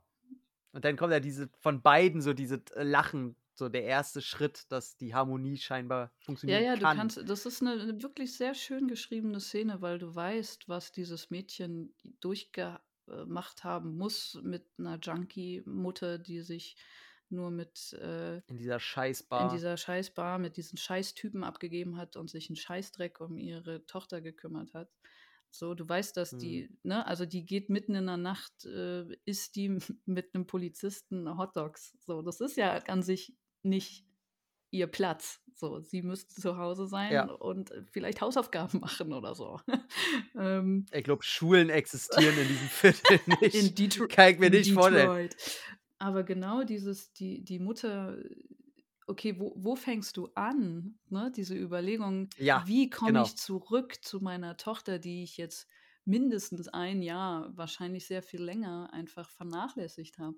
[0.73, 4.71] Und dann kommt ja diese von beiden so diese äh, Lachen, so der erste Schritt,
[4.71, 6.97] dass die Harmonie scheinbar Ja, funktionieren ja, du kann.
[6.97, 11.31] kannst, das ist eine, eine wirklich sehr schön geschriebene Szene, weil du weißt, was dieses
[11.31, 16.77] Mädchen durchgemacht haben muss mit einer Junkie-Mutter, die sich
[17.31, 19.45] nur mit äh, in dieser Scheißbar.
[19.45, 24.21] in dieser Scheißbar mit diesen Scheißtypen abgegeben hat und sich einen Scheißdreck um ihre Tochter
[24.21, 24.91] gekümmert hat.
[25.51, 26.39] So, du weißt, dass Mhm.
[26.41, 31.39] die, ne, also die geht mitten in der Nacht, äh, isst die mit einem Polizisten
[31.39, 31.97] Hotdogs.
[32.05, 34.05] So, das ist ja an sich nicht
[34.71, 35.41] ihr Platz.
[35.55, 37.25] So, sie müsste zu Hause sein Ja.
[37.25, 39.59] und vielleicht Hausaufgaben machen oder so.
[40.39, 43.55] ähm, ich glaube, Schulen existieren in diesem Viertel nicht.
[43.55, 45.31] in Detro Kann ich mir nicht vorstellen.
[45.99, 48.19] Aber genau dieses, die, die Mutter
[49.07, 50.99] okay, wo, wo fängst du an?
[51.09, 51.33] Ne?
[51.35, 53.23] Diese Überlegung, Ja, wie komme genau.
[53.23, 55.69] ich zurück zu meiner Tochter, die ich jetzt
[56.05, 60.37] mindestens ein Jahr, wahrscheinlich sehr viel länger, einfach vernachlässigt habe.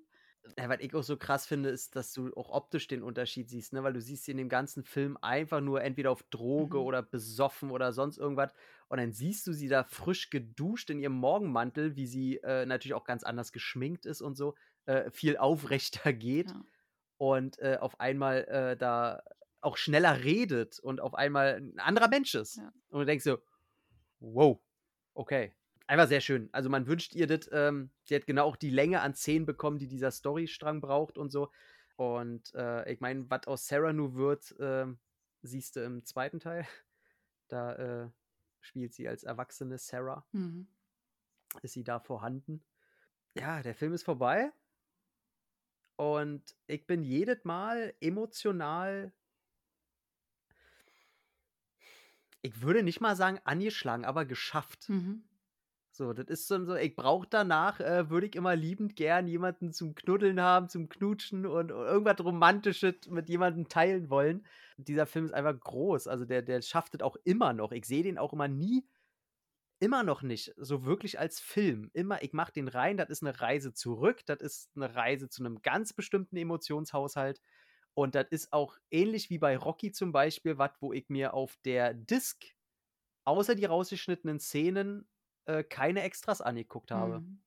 [0.57, 3.73] Ja, was ich auch so krass finde, ist, dass du auch optisch den Unterschied siehst,
[3.73, 3.83] ne?
[3.83, 6.83] Weil du siehst sie in dem ganzen Film einfach nur entweder auf Droge Mhm.
[6.83, 8.51] oder besoffen oder sonst irgendwas.
[8.87, 12.95] Und dann siehst du sie da frisch geduscht in ihrem Morgenmantel, wie sie äh, natürlich
[12.95, 14.55] auch ganz anders geschminkt ist und so,
[14.85, 16.63] äh, viel aufrechter geht Ja.
[17.17, 19.23] und äh, auf einmal äh, da
[19.61, 22.57] auch schneller redet und auf einmal ein anderer Mensch ist.
[22.57, 22.73] Ja.
[22.89, 23.37] Und du denkst so,
[24.19, 24.59] wow,
[25.13, 25.53] okay.
[25.87, 26.49] Einfach sehr schön.
[26.53, 29.77] Also man wünscht ihr das, ähm, sie hat genau auch die Länge an Szenen bekommen,
[29.77, 31.51] die dieser Storystrang braucht und so.
[31.97, 34.97] Und äh, ich meine, was aus Sarah nu wird, ähm,
[35.41, 36.65] siehst du im zweiten Teil.
[37.49, 37.73] Da
[38.05, 38.09] äh,
[38.61, 40.25] spielt sie als erwachsene Sarah.
[40.31, 40.67] Mhm.
[41.61, 42.63] Ist sie da vorhanden?
[43.33, 44.53] Ja, der Film ist vorbei.
[46.01, 49.13] Und ich bin jedes Mal emotional.
[52.41, 54.89] Ich würde nicht mal sagen angeschlagen, aber geschafft.
[54.89, 55.21] Mhm.
[55.91, 59.73] So, das ist so, so ich brauche danach, äh, würde ich immer liebend gern jemanden
[59.73, 64.47] zum Knuddeln haben, zum Knutschen und irgendwas Romantisches mit jemandem teilen wollen.
[64.77, 66.07] Dieser Film ist einfach groß.
[66.07, 67.71] Also der, der schafft es auch immer noch.
[67.71, 68.87] Ich sehe den auch immer nie,
[69.81, 71.89] immer noch nicht so wirklich als Film.
[71.93, 75.43] Immer, ich mache den rein, das ist eine Reise zurück, das ist eine Reise zu
[75.43, 77.41] einem ganz bestimmten Emotionshaushalt.
[77.95, 81.57] Und das ist auch ähnlich wie bei Rocky zum Beispiel, was, wo ich mir auf
[81.65, 82.45] der Disc
[83.25, 85.09] außer die rausgeschnittenen Szenen
[85.45, 87.21] äh, keine Extras angeguckt habe.
[87.21, 87.41] Mhm.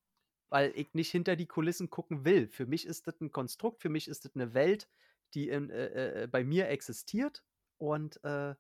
[0.50, 2.48] Weil ich nicht hinter die Kulissen gucken will.
[2.48, 4.88] Für mich ist das ein Konstrukt, für mich ist das eine Welt,
[5.34, 7.44] die in, äh, äh, bei mir existiert.
[7.78, 8.54] Und äh,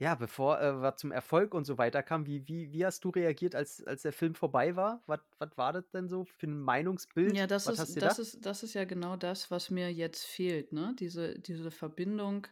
[0.00, 3.10] ja, bevor äh, was zum Erfolg und so weiter kam, wie, wie, wie hast du
[3.10, 5.02] reagiert, als, als der Film vorbei war?
[5.06, 7.36] Was, was war das denn so für ein Meinungsbild?
[7.36, 8.18] Ja, das was ist, das, gedacht?
[8.18, 10.96] ist, das ist ja genau das, was mir jetzt fehlt, ne?
[10.98, 12.46] Diese, diese Verbindung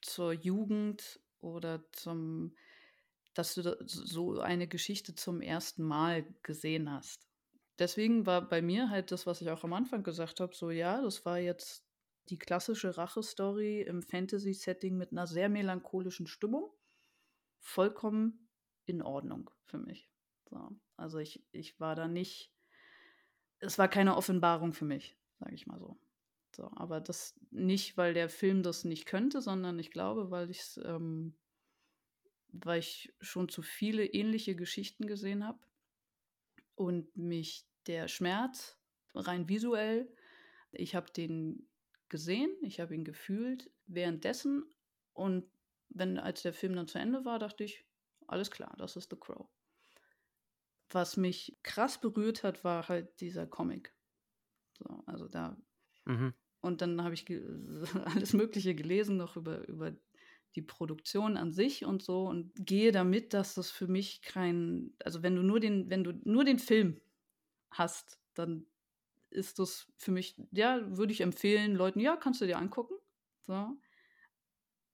[0.00, 2.56] zur Jugend oder zum,
[3.34, 7.28] dass du da so eine Geschichte zum ersten Mal gesehen hast.
[7.78, 11.02] Deswegen war bei mir halt das, was ich auch am Anfang gesagt habe, so ja,
[11.02, 11.84] das war jetzt
[12.30, 16.70] die klassische Rache-Story im Fantasy-Setting mit einer sehr melancholischen Stimmung.
[17.66, 18.48] Vollkommen
[18.84, 20.08] in Ordnung für mich.
[20.50, 20.70] So.
[20.96, 22.52] Also ich, ich war da nicht,
[23.58, 25.98] es war keine Offenbarung für mich, sage ich mal so.
[26.54, 30.78] So, aber das nicht, weil der Film das nicht könnte, sondern ich glaube, weil ich
[30.84, 31.34] ähm,
[32.62, 35.58] weil ich schon zu viele ähnliche Geschichten gesehen habe
[36.76, 38.78] und mich der Schmerz
[39.14, 40.08] rein visuell,
[40.70, 41.68] ich habe den
[42.08, 44.64] gesehen, ich habe ihn gefühlt währenddessen
[45.12, 45.50] und
[45.90, 47.86] wenn als der Film dann zu Ende war, dachte ich,
[48.26, 49.48] alles klar, das ist The Crow.
[50.88, 53.94] Was mich krass berührt hat, war halt dieser Comic.
[54.78, 55.58] So, also da
[56.06, 56.34] Mhm.
[56.60, 57.26] und dann habe ich
[58.04, 59.96] alles Mögliche gelesen, noch über, über
[60.54, 65.22] die Produktion an sich und so und gehe damit, dass das für mich kein, also
[65.22, 67.00] wenn du nur den, wenn du nur den Film
[67.70, 68.66] hast, dann
[69.30, 72.94] ist das für mich, ja, würde ich empfehlen, Leuten, ja, kannst du dir angucken.
[73.42, 73.76] So.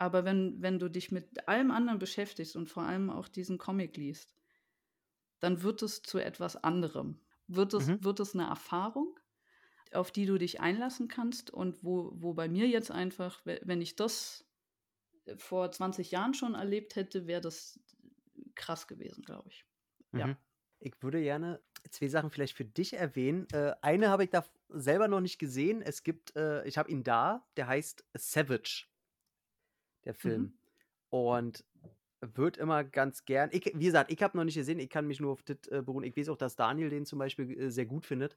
[0.01, 3.97] Aber wenn, wenn du dich mit allem anderen beschäftigst und vor allem auch diesen Comic
[3.97, 4.35] liest,
[5.41, 7.21] dann wird es zu etwas anderem.
[7.47, 8.05] Wird es, Mhm.
[8.05, 9.19] wird es eine Erfahrung,
[9.93, 13.97] auf die du dich einlassen kannst und wo, wo bei mir jetzt einfach, wenn ich
[13.97, 14.47] das
[15.37, 17.81] vor 20 Jahren schon erlebt hätte, wäre das
[18.55, 19.67] krass gewesen, glaube ich.
[20.15, 20.27] Ja.
[20.27, 20.37] Mhm.
[20.81, 23.47] Ich würde gerne zwei Sachen vielleicht für dich erwähnen.
[23.53, 25.83] Äh, eine habe ich da selber noch nicht gesehen.
[25.83, 28.87] Es gibt, äh, ich habe ihn da, der heißt Savage,
[30.11, 30.43] der Film.
[30.43, 30.53] Mhm.
[31.11, 31.65] Und
[32.21, 35.21] wird immer ganz gern, ich, wie gesagt, ich habe noch nicht gesehen, ich kann mich
[35.21, 36.05] nur auf das äh, beruhen.
[36.05, 38.37] Ich weiß auch, dass Daniel den zum Beispiel äh, sehr gut findet.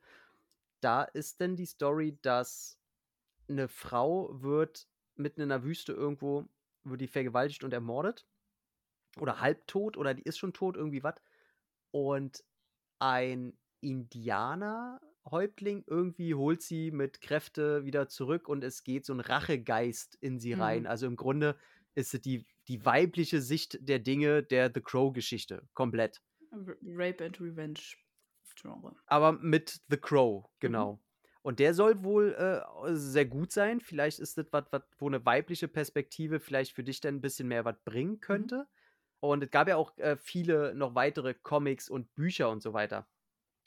[0.79, 2.77] Da ist denn die Story, dass
[3.49, 6.47] eine Frau wird mitten in der Wüste irgendwo,
[6.83, 8.25] wird die vergewaltigt und ermordet.
[9.19, 11.15] Oder halbtot, oder die ist schon tot, irgendwie was.
[11.91, 12.43] Und
[12.99, 13.57] ein
[15.25, 20.39] Indianerhäuptling irgendwie holt sie mit Kräfte wieder zurück und es geht so ein Rachegeist in
[20.39, 20.81] sie rein.
[20.81, 20.87] Mhm.
[20.87, 21.57] Also im Grunde
[21.95, 25.67] ist es die, die weibliche Sicht der Dinge der The Crow-Geschichte.
[25.73, 26.21] Komplett.
[26.51, 27.79] R- Rape and Revenge
[28.55, 28.95] Genre.
[29.07, 30.47] Aber mit The Crow, Mhm.
[30.59, 31.03] genau.
[31.41, 32.61] Und der soll wohl äh,
[32.95, 33.81] sehr gut sein.
[33.81, 34.63] Vielleicht ist das was,
[34.97, 38.19] wo eine weibliche Perspektive vielleicht für dich dann ein bisschen mehr was bringen Mhm.
[38.21, 38.67] könnte.
[39.19, 43.07] Und es gab ja auch äh, viele noch weitere Comics und Bücher und so weiter.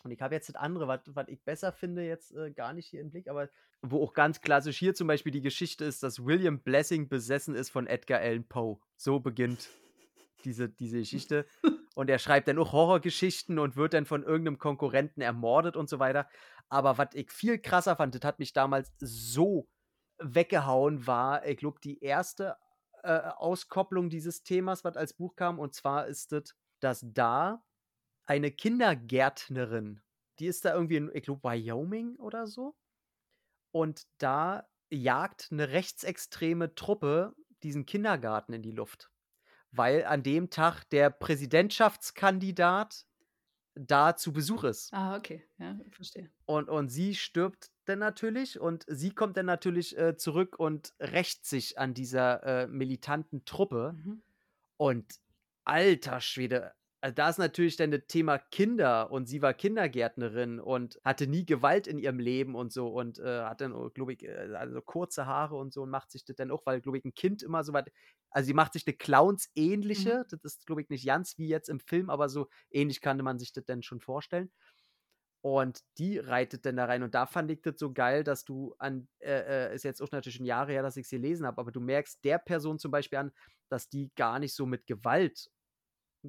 [0.06, 3.00] Und ich habe jetzt das andere, was ich besser finde, jetzt äh, gar nicht hier
[3.00, 3.48] im Blick, aber
[3.82, 7.70] wo auch ganz klassisch hier zum Beispiel die Geschichte ist, dass William Blessing besessen ist
[7.70, 8.78] von Edgar Allan Poe.
[8.96, 9.68] So beginnt
[10.44, 11.44] diese, diese Geschichte.
[11.96, 15.98] Und er schreibt dann auch Horrorgeschichten und wird dann von irgendeinem Konkurrenten ermordet und so
[15.98, 16.28] weiter.
[16.68, 19.68] Aber was ich viel krasser fand, das hat mich damals so
[20.18, 22.56] weggehauen war, ich glaube, die erste
[23.02, 25.58] äh, Auskopplung dieses Themas, was als Buch kam.
[25.58, 27.60] Und zwar ist es, dass da
[28.26, 30.02] eine Kindergärtnerin,
[30.38, 32.76] die ist da irgendwie in, ich glaube, Wyoming oder so.
[33.72, 39.10] Und da jagt eine rechtsextreme Truppe diesen Kindergarten in die Luft.
[39.70, 43.06] Weil an dem Tag der Präsidentschaftskandidat
[43.74, 44.92] da zu Besuch ist.
[44.92, 46.30] Ah, okay, ja, verstehe.
[46.46, 51.44] Und, und sie stirbt dann natürlich und sie kommt dann natürlich äh, zurück und rächt
[51.44, 53.94] sich an dieser äh, militanten Truppe.
[53.96, 54.22] Mhm.
[54.78, 55.20] Und
[55.64, 60.98] alter Schwede, also da ist natürlich dann das Thema Kinder und sie war Kindergärtnerin und
[61.04, 64.24] hatte nie Gewalt in ihrem Leben und so und äh, hat dann, oh, glaube ich,
[64.24, 67.04] äh, also kurze Haare und so und macht sich das dann auch, weil, glaube ich,
[67.04, 67.92] ein Kind immer so weit,
[68.30, 70.24] also sie macht sich eine Clowns-ähnliche, mhm.
[70.30, 73.38] das ist, glaube ich, nicht ganz wie jetzt im Film, aber so ähnlich kannte man
[73.38, 74.50] sich das dann schon vorstellen.
[75.42, 77.04] Und die reitet dann da rein.
[77.04, 80.10] Und da fand ich das so geil, dass du an, äh, äh ist jetzt auch
[80.10, 82.90] natürlich schon Jahre her, dass ich sie lesen habe, aber du merkst der Person zum
[82.90, 83.32] Beispiel an,
[83.68, 85.50] dass die gar nicht so mit Gewalt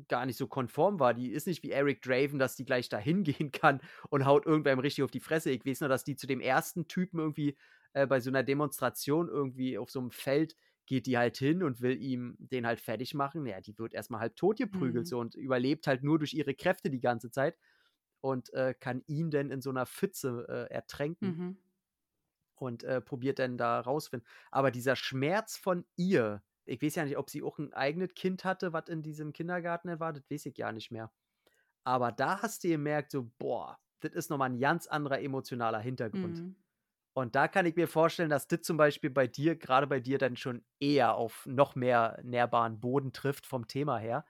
[0.07, 1.13] gar nicht so konform war.
[1.13, 4.79] Die ist nicht wie Eric Draven, dass die gleich da hingehen kann und haut irgendwem
[4.79, 5.51] richtig auf die Fresse.
[5.51, 7.57] Ich weiß nur, dass die zu dem ersten Typen irgendwie
[7.93, 10.55] äh, bei so einer Demonstration irgendwie auf so einem Feld
[10.87, 13.45] geht die halt hin und will ihm den halt fertig machen.
[13.45, 15.09] Ja, die wird erstmal halb tot geprügelt mhm.
[15.09, 17.57] so und überlebt halt nur durch ihre Kräfte die ganze Zeit
[18.21, 21.27] und äh, kann ihn dann in so einer Pfütze äh, ertränken.
[21.27, 21.57] Mhm.
[22.59, 24.27] Und äh, probiert dann da rausfinden.
[24.49, 28.43] Aber dieser Schmerz von ihr, ich weiß ja nicht, ob sie auch ein eigenes Kind
[28.43, 31.11] hatte, was in diesem Kindergarten war, das weiß ich ja nicht mehr.
[31.83, 36.39] Aber da hast du gemerkt, so, boah, das ist nochmal ein ganz anderer emotionaler Hintergrund.
[36.39, 36.55] Mhm.
[37.13, 40.19] Und da kann ich mir vorstellen, dass das zum Beispiel bei dir, gerade bei dir,
[40.19, 44.25] dann schon eher auf noch mehr nährbaren Boden trifft vom Thema her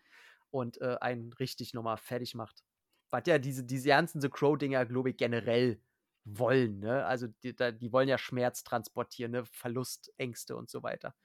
[0.52, 2.64] und äh, einen richtig nochmal fertig macht.
[3.10, 5.82] Was ja diese, diese ganzen The Crow-Dinger, glaube ich, generell
[6.24, 6.80] wollen.
[6.80, 7.06] Ne?
[7.06, 9.46] Also die, die wollen ja Schmerz transportieren, ne?
[9.46, 11.16] Verlust, Ängste und so weiter.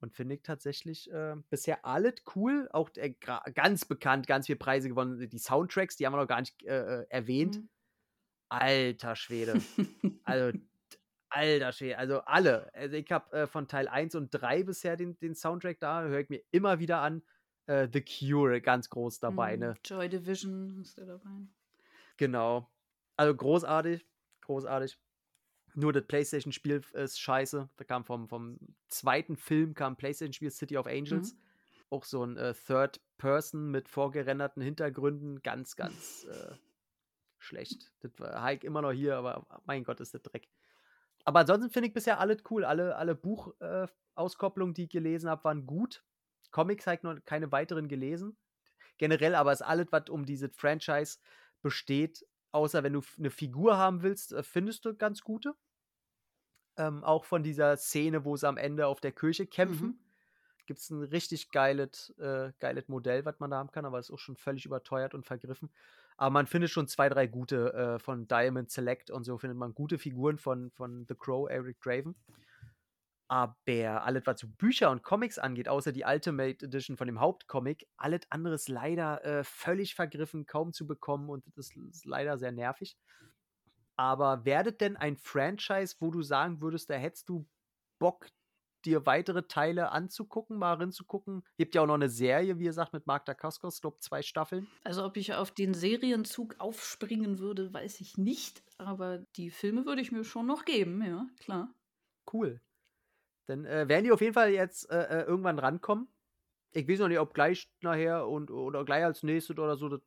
[0.00, 2.68] Und finde ich tatsächlich äh, bisher alles cool.
[2.72, 3.14] Auch äh,
[3.54, 5.28] ganz bekannt, ganz viele Preise gewonnen.
[5.28, 7.56] Die Soundtracks, die haben wir noch gar nicht äh, äh erwähnt.
[7.56, 7.68] Mhm.
[8.48, 9.60] Alter Schwede.
[10.24, 10.58] also,
[11.30, 11.98] alter Schwede.
[11.98, 12.72] Also alle.
[12.74, 16.20] Also ich habe äh, von Teil 1 und 3 bisher den, den Soundtrack da, höre
[16.20, 17.22] ich mir immer wieder an.
[17.66, 19.56] Äh, The Cure ganz groß dabei.
[19.56, 19.60] Mhm.
[19.60, 19.74] Ne?
[19.84, 21.30] Joy Division ist der dabei.
[22.16, 22.70] Genau.
[23.16, 24.06] Also großartig.
[24.42, 24.98] Großartig.
[25.78, 27.68] Nur das PlayStation-Spiel ist scheiße.
[27.76, 28.58] Da kam vom, vom
[28.88, 31.34] zweiten Film kam ein PlayStation-Spiel City of Angels.
[31.34, 31.38] Mhm.
[31.90, 35.42] Auch so ein äh, Third Person mit vorgerenderten Hintergründen.
[35.42, 36.54] Ganz, ganz äh,
[37.38, 37.92] schlecht.
[38.00, 40.48] Das war Hike immer noch hier, aber mein Gott, ist das Dreck.
[41.26, 42.64] Aber ansonsten finde ich bisher alles cool.
[42.64, 46.02] Alle, alle Buchauskopplungen, äh, die ich gelesen habe, waren gut.
[46.52, 48.38] Comics habe ich noch keine weiteren gelesen.
[48.96, 51.18] Generell aber ist alles, was um dieses Franchise
[51.60, 55.54] besteht, außer wenn du eine Figur haben willst, äh, findest du ganz gute.
[56.78, 59.86] Ähm, auch von dieser Szene, wo sie am Ende auf der Kirche kämpfen.
[59.86, 59.98] Mhm.
[60.66, 64.10] Gibt es ein richtig geiles, äh, geiles Modell, was man da haben kann, aber ist
[64.10, 65.70] auch schon völlig überteuert und vergriffen.
[66.16, 69.74] Aber man findet schon zwei, drei gute äh, von Diamond Select und so findet man
[69.74, 72.16] gute Figuren von, von The Crow, Eric Draven.
[73.28, 73.56] Aber
[74.02, 78.20] alles, was so Bücher und Comics angeht, außer die Ultimate Edition von dem Hauptcomic, alles
[78.30, 82.96] andere ist leider äh, völlig vergriffen, kaum zu bekommen und das ist leider sehr nervig.
[83.96, 87.46] Aber werdet denn ein Franchise, wo du sagen würdest, da hättest du
[87.98, 88.28] Bock,
[88.84, 91.42] dir weitere Teile anzugucken, mal reinzugucken?
[91.56, 94.68] Gibt ja auch noch eine Serie, wie ihr sagt, mit Mark Dacascos, glaube zwei Staffeln.
[94.84, 98.62] Also ob ich auf den Serienzug aufspringen würde, weiß ich nicht.
[98.78, 101.74] Aber die Filme würde ich mir schon noch geben, ja, klar.
[102.32, 102.60] Cool.
[103.46, 106.08] Dann äh, werden die auf jeden Fall jetzt äh, äh irgendwann rankommen.
[106.72, 109.88] Ich weiß noch nicht, ob gleich nachher und oder gleich als nächstes oder so.
[109.88, 110.00] Das,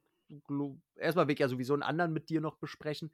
[0.95, 3.11] erstmal will ich ja sowieso einen anderen mit dir noch besprechen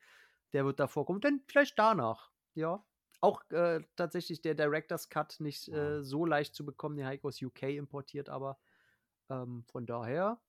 [0.53, 1.22] der wird da vorkommen.
[1.22, 2.84] Denn vielleicht danach, ja.
[3.22, 7.41] Auch äh, tatsächlich der Director's Cut nicht äh, so leicht zu bekommen, den Heiko aus
[7.41, 8.59] UK importiert, aber
[9.30, 10.39] ähm, von daher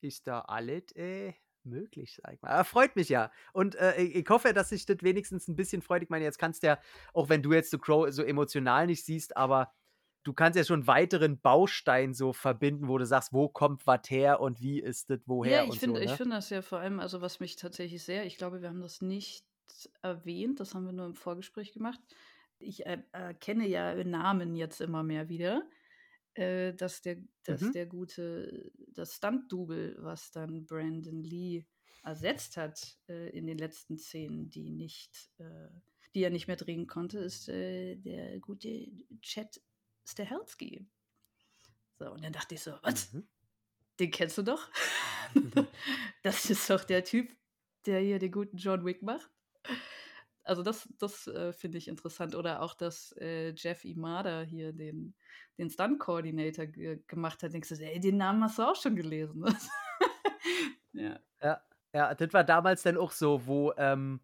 [0.00, 1.34] ist da alles äh,
[1.64, 2.50] möglich, sag ich mal.
[2.50, 3.30] Aber freut mich ja.
[3.52, 6.02] Und äh, ich hoffe, dass sich das wenigstens ein bisschen freut.
[6.02, 6.78] Ich meine, jetzt kannst du ja,
[7.12, 9.72] auch wenn du jetzt The Crow so emotional nicht siehst, aber
[10.24, 14.02] du kannst ja schon einen weiteren Baustein so verbinden, wo du sagst, wo kommt was
[14.08, 15.64] her und wie ist das woher.
[15.64, 16.16] Ja, ich finde so, ne?
[16.16, 19.02] find das ja vor allem, also was mich tatsächlich sehr, ich glaube, wir haben das
[19.02, 19.44] nicht
[20.02, 22.00] erwähnt, das haben wir nur im Vorgespräch gemacht.
[22.58, 25.68] Ich erkenne ja Namen jetzt immer mehr wieder,
[26.34, 27.72] äh, dass, der, dass mhm.
[27.72, 31.64] der gute, das Stunt-Double, was dann Brandon Lee
[32.04, 35.68] ersetzt hat äh, in den letzten Szenen, die nicht, äh,
[36.14, 38.86] die er nicht mehr drehen konnte, ist äh, der gute
[39.20, 39.60] Chad
[40.04, 40.86] Stahelski.
[41.98, 43.12] So, und dann dachte ich so, was?
[43.12, 43.26] Mhm.
[44.00, 44.68] Den kennst du doch?
[45.34, 45.52] Mhm.
[46.22, 47.34] das ist doch der Typ,
[47.86, 49.30] der hier den guten John Wick macht.
[50.44, 52.34] Also das, das äh, finde ich interessant.
[52.34, 55.14] Oder auch, dass äh, Jeff Imada hier den,
[55.58, 57.52] den Stunt-Coordinator gemacht hat.
[57.52, 59.44] Denkst du, ey, den Namen hast du auch schon gelesen.
[60.92, 61.20] ja.
[61.40, 61.62] ja.
[61.94, 64.20] Ja, das war damals dann auch so, wo, ähm,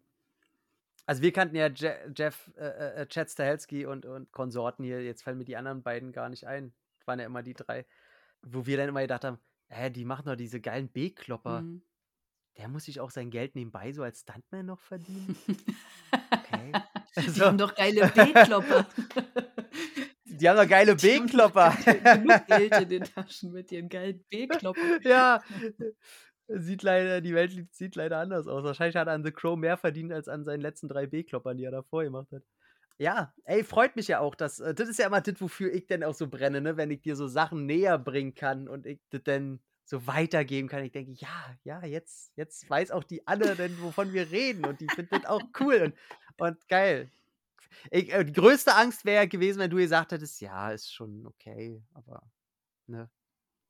[1.09, 5.23] also wir kannten ja Je Jeff, äh, äh, Chad Stahelski und, und Konsorten hier, jetzt
[5.23, 6.71] fallen mir die anderen beiden gar nicht ein.
[6.99, 7.87] Das waren ja immer die drei,
[8.43, 11.61] wo wir dann immer gedacht haben, hä, die machen doch diese geilen B-Klopper.
[11.61, 11.81] Mhm.
[12.59, 15.35] Der muss sich auch sein Geld nebenbei so als Stuntman noch verdienen.
[16.31, 16.73] Okay.
[17.15, 18.85] Also, die haben doch geile B-Klopper.
[20.25, 21.71] Die haben doch geile B-Klopper.
[22.03, 24.99] Genug Geld in den Taschen mit ihren geilen B-Kloppern.
[25.01, 25.41] Ja,
[26.51, 28.63] Sieht leider, die Welt sieht leider anders aus.
[28.63, 31.65] Wahrscheinlich hat er an The Crow mehr verdient als an seinen letzten drei B-Kloppern, die
[31.65, 32.43] er davor gemacht hat.
[32.97, 34.59] Ja, ey, freut mich ja auch, dass.
[34.59, 36.75] Äh, das ist ja immer das, wofür ich denn auch so brenne, ne?
[36.75, 40.83] Wenn ich dir so Sachen näher bringen kann und ich das dann so weitergeben kann.
[40.83, 44.81] Ich denke, ja, ja, jetzt, jetzt weiß auch die Anne denn, wovon wir reden und
[44.81, 45.95] die findet auch cool und,
[46.37, 47.09] und geil.
[47.91, 51.81] Ich, äh, die größte Angst wäre gewesen, wenn du gesagt hättest, ja, ist schon okay,
[51.93, 52.21] aber
[52.87, 53.09] ne,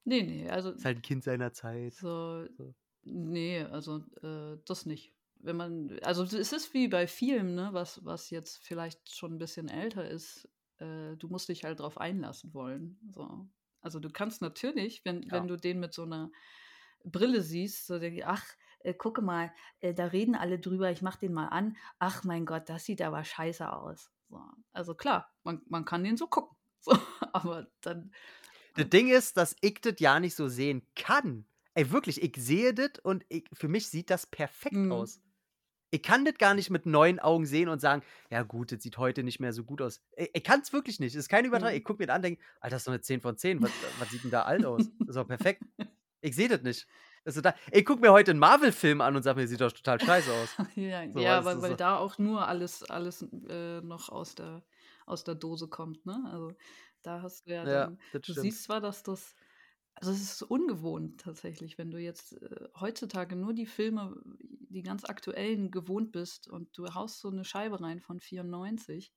[0.09, 1.93] Nee, nee, also Ist halt ein Kind seiner Zeit.
[1.93, 2.73] so, So.
[3.03, 5.13] nee, also äh, das nicht.
[5.35, 9.37] Wenn man, also es ist wie bei Filmen, ne, was, was jetzt vielleicht schon ein
[9.37, 10.49] bisschen älter ist,
[10.79, 12.99] äh, du musst dich halt drauf einlassen wollen.
[13.11, 13.47] So.
[13.81, 16.31] Also du kannst natürlich, wenn, wenn du den mit so einer
[17.03, 18.43] Brille siehst, so denke ich, ach,
[18.79, 21.77] äh, gucke mal, äh, da reden alle drüber, ich mach den mal an.
[21.99, 24.11] Ach mein Gott, das sieht aber scheiße aus.
[24.27, 24.41] So.
[24.73, 26.57] Also klar, man, man kann den so gucken.
[26.81, 26.97] So,
[27.33, 28.13] aber dann
[28.79, 31.45] das Ding ist, dass ich das ja nicht so sehen kann.
[31.73, 34.91] Ey, wirklich, ich sehe das und ich, für mich sieht das perfekt mhm.
[34.91, 35.21] aus.
[35.91, 38.97] Ich kann das gar nicht mit neuen Augen sehen und sagen, ja gut, das sieht
[38.97, 40.01] heute nicht mehr so gut aus.
[40.15, 41.15] Ich, ich kann es wirklich nicht.
[41.15, 41.71] Das ist kein Übertrag.
[41.71, 41.77] Mhm.
[41.77, 43.61] Ich gucke mir das an und denke, Alter, das ist doch eine 10 von 10.
[43.61, 44.83] Was, was sieht denn da alt aus?
[44.99, 45.63] Das ist doch perfekt.
[46.21, 46.85] Ich sehe das nicht.
[47.23, 50.01] Also da, ich gucke mir heute einen Marvel-Film an und sage mir, sieht doch total
[50.01, 50.49] scheiße aus.
[50.75, 51.75] ja, so, ja weil, weil so.
[51.77, 54.63] da auch nur alles, alles äh, noch aus der,
[55.05, 56.05] aus der Dose kommt.
[56.05, 56.21] Ne?
[56.31, 56.53] Also
[57.01, 58.39] da hast du ja, ja dann, du stimmt.
[58.39, 59.35] siehst zwar, dass das,
[59.95, 64.15] also es ist ungewohnt tatsächlich, wenn du jetzt äh, heutzutage nur die Filme,
[64.69, 69.13] die ganz aktuellen gewohnt bist und du haust so eine Scheibe rein von 94,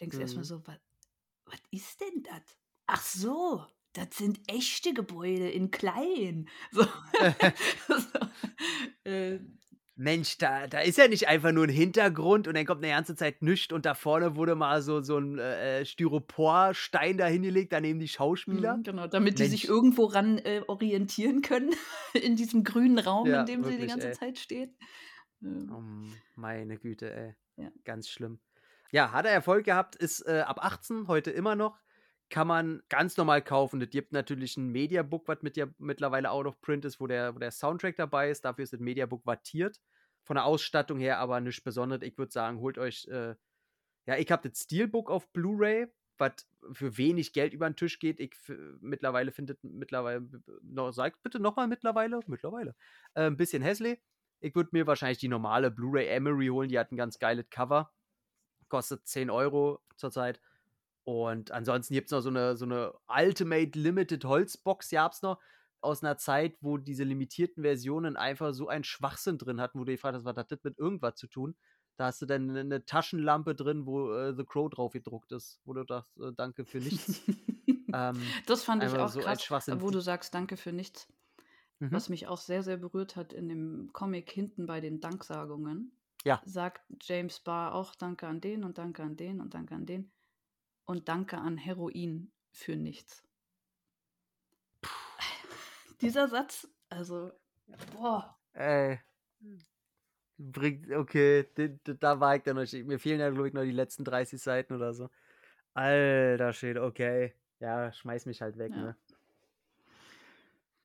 [0.00, 0.22] denkst mhm.
[0.22, 2.42] erstmal so, was ist denn das?
[2.86, 6.48] Ach so, das sind echte Gebäude in klein.
[6.72, 6.86] So.
[7.88, 9.10] so.
[9.10, 9.40] Äh,
[10.00, 13.14] Mensch, da, da ist ja nicht einfach nur ein Hintergrund und dann kommt eine ganze
[13.16, 17.98] Zeit nichts und da vorne wurde mal so, so ein äh, Styroporstein da hingelegt, daneben
[17.98, 18.78] die Schauspieler.
[18.78, 19.42] Mhm, genau, damit Mensch.
[19.42, 21.74] die sich irgendwo ran äh, orientieren können
[22.14, 24.14] in diesem grünen Raum, ja, in dem wirklich, sie die ganze ey.
[24.14, 24.74] Zeit stehen.
[25.42, 25.70] Ähm.
[25.70, 27.34] Oh, meine Güte, ey.
[27.56, 27.70] Ja.
[27.84, 28.40] Ganz schlimm.
[28.92, 31.78] Ja, hat er Erfolg gehabt, ist äh, ab 18, heute immer noch.
[32.30, 33.82] Kann man ganz normal kaufen.
[33.82, 37.34] Es gibt natürlich ein Mediabook, was mit ja mittlerweile out of print ist, wo der,
[37.34, 38.46] wo der Soundtrack dabei ist.
[38.46, 39.78] Dafür ist das Mediabook wattiert
[40.22, 42.02] von der Ausstattung her aber nichts Besonderes.
[42.06, 43.34] Ich würde sagen, holt euch, äh,
[44.06, 45.86] ja, ich habe das Steelbook auf Blu-ray,
[46.18, 46.32] was
[46.72, 48.20] für wenig Geld über den Tisch geht.
[48.20, 48.34] Ich
[48.80, 50.28] mittlerweile findet mittlerweile,
[50.62, 52.74] noch, sag bitte nochmal mittlerweile, mittlerweile,
[53.14, 54.00] äh, ein bisschen hässlich.
[54.40, 57.92] Ich würde mir wahrscheinlich die normale Blu-ray Emery holen, die hat ein ganz geiles Cover.
[58.68, 60.40] Kostet 10 Euro zurzeit.
[61.04, 65.40] Und ansonsten gibt es noch so eine, so eine Ultimate Limited Holzbox, gab es noch
[65.80, 69.92] aus einer Zeit, wo diese limitierten Versionen einfach so einen Schwachsinn drin hatten, wo du
[69.92, 71.56] gefragt hast, was hat das mit irgendwas zu tun?
[71.96, 75.74] Da hast du dann eine Taschenlampe drin, wo äh, The Crow drauf gedruckt ist, wo
[75.74, 77.22] du sagst, äh, danke für nichts.
[77.94, 81.12] ähm, das fand ich auch so krass, wo du sagst, danke für nichts.
[81.78, 81.92] Mhm.
[81.92, 85.92] Was mich auch sehr, sehr berührt hat in dem Comic hinten bei den Danksagungen.
[86.24, 86.40] Ja.
[86.44, 90.12] Sagt James Barr auch Danke an den und Danke an den und Danke an den.
[90.84, 93.29] Und Danke an Heroin für nichts
[96.00, 97.32] dieser Satz, also,
[97.92, 98.36] boah.
[98.52, 99.00] Ey.
[100.38, 101.46] Bringt, okay,
[101.84, 102.72] da war ich dann noch.
[102.72, 105.10] Mir fehlen ja, glaube ich, noch die letzten 30 Seiten oder so.
[105.74, 107.34] Alter steht, okay.
[107.60, 108.82] Ja, schmeiß mich halt weg, ja.
[108.82, 108.96] ne?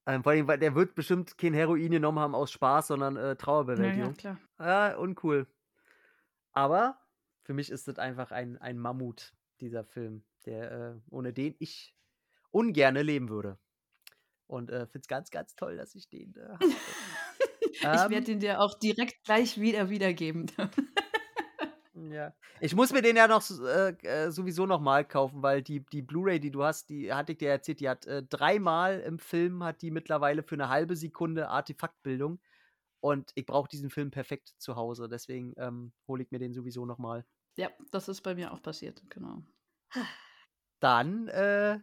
[0.08, 4.16] Ähm, vor allem, der wird bestimmt kein Heroin genommen haben aus Spaß, sondern äh, Trauerbewältigung.
[4.22, 4.92] Ja, ja, klar.
[4.92, 5.48] Ja, uncool.
[6.52, 7.00] Aber
[7.44, 11.96] für mich ist das einfach ein, ein Mammut, dieser Film, der, äh, ohne den ich
[12.52, 13.58] ungerne leben würde.
[14.48, 16.66] Und äh, finde es ganz, ganz toll, dass ich den äh, habe.
[17.72, 20.52] ich werde ähm, den dir auch direkt gleich wieder wiedergeben.
[22.12, 22.34] ja.
[22.60, 26.40] Ich muss mir den ja noch äh, äh, sowieso nochmal kaufen, weil die, die Blu-ray,
[26.40, 29.82] die du hast, die hatte ich dir erzählt, die hat äh, dreimal im Film, hat
[29.82, 32.40] die mittlerweile für eine halbe Sekunde Artefaktbildung.
[33.02, 35.08] Und ich brauche diesen Film perfekt zu Hause.
[35.08, 37.26] Deswegen ähm, hole ich mir den sowieso nochmal.
[37.58, 39.44] Ja, das ist bei mir auch passiert, genau.
[40.80, 41.80] Dann äh,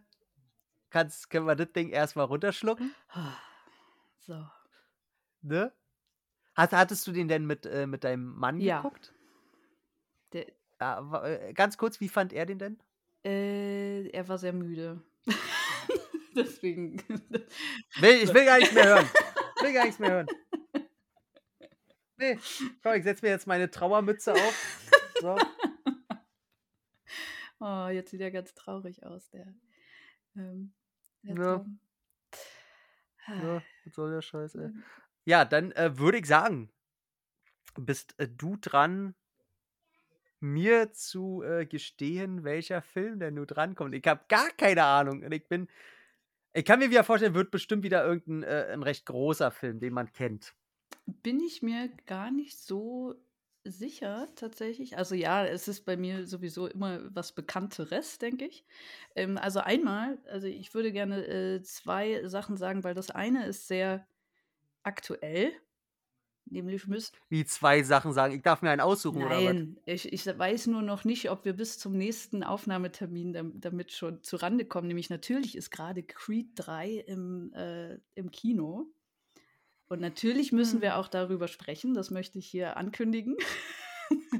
[0.93, 2.95] Kannst, können wir das Ding erstmal runterschlucken?
[4.25, 4.47] So.
[5.41, 5.73] Ne?
[6.55, 8.77] Hast, hattest du den denn mit, äh, mit deinem Mann ja.
[8.77, 9.13] geguckt?
[10.79, 12.79] Ah, wa äh, ganz kurz, wie fand er den denn?
[13.25, 15.03] Äh, er war sehr müde.
[16.37, 17.03] Deswegen.
[17.09, 19.11] Will ich will gar nichts mehr hören.
[19.57, 20.27] Ich will gar nichts mehr hören.
[22.17, 22.39] Ne,
[22.83, 24.91] komm, ich setze mir jetzt meine Trauermütze auf.
[25.21, 25.37] So.
[27.65, 29.47] Oh, jetzt sieht er ganz traurig aus, der,
[30.35, 30.82] ähm, der
[31.23, 31.65] Ja.
[33.37, 34.67] Ja, was soll der Scheiß, ey.
[34.67, 34.85] Ähm,
[35.25, 36.73] Ja, dann, äh, würde ich sagen,
[37.77, 39.15] bist, äh, du dran,
[40.41, 43.95] mir zu, äh, gestehen, welcher Film denn nun drankommt.
[43.95, 45.69] Ich habe gar keine Ahnung und ich bin
[46.55, 49.95] ich kann mir wieder vorstellen, wird bestimmt wieder irgendein äh, 'n recht großer Film, den
[49.95, 50.55] man kennt.
[51.23, 53.15] Bin ich mir gar nicht so
[53.65, 54.97] sicher tatsächlich.
[54.99, 58.65] Also ja, es ist bei mir sowieso immer was Bekannteres, denke ich.
[59.15, 63.69] Ähm, also einmal, also ich würde gerne äh, zwei Sachen sagen, weil das eine ist
[63.69, 64.07] sehr
[64.83, 65.53] aktuell,
[66.47, 69.45] nämlich müsst Wie 2 Sachen sagen, ich darf mir einen aussuchen oder was?
[69.45, 73.93] Nein, ich, ich weiß nur noch nicht, ob wir bis zum nächsten Aufnahmetermin dam damit
[73.93, 74.89] schon zurande kommen.
[74.89, 78.87] Nämlich natürlich ist gerade Creed 3 im, äh, im Kino.
[79.93, 83.37] Und natürlich müssen wir auch darüber sprechen, das möchte ich hier ankündigen.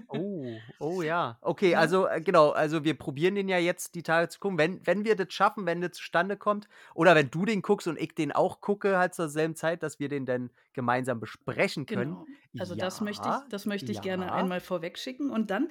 [0.09, 0.47] Oh,
[0.79, 1.37] oh ja.
[1.43, 4.57] Okay, also, äh, genau, also wir probieren den ja jetzt die Tage zu gucken.
[4.57, 8.01] Wenn wenn wir das schaffen, wenn das zustande kommt oder wenn du den guckst und
[8.01, 12.15] ich den auch gucke halt zur selben Zeit, dass wir den dann gemeinsam besprechen können.
[12.15, 12.27] Genau.
[12.59, 14.33] Also das möchte ich, Ja, das möchte ich gerne ja.
[14.33, 15.31] einmal vorweg schicken.
[15.31, 15.69] Und dann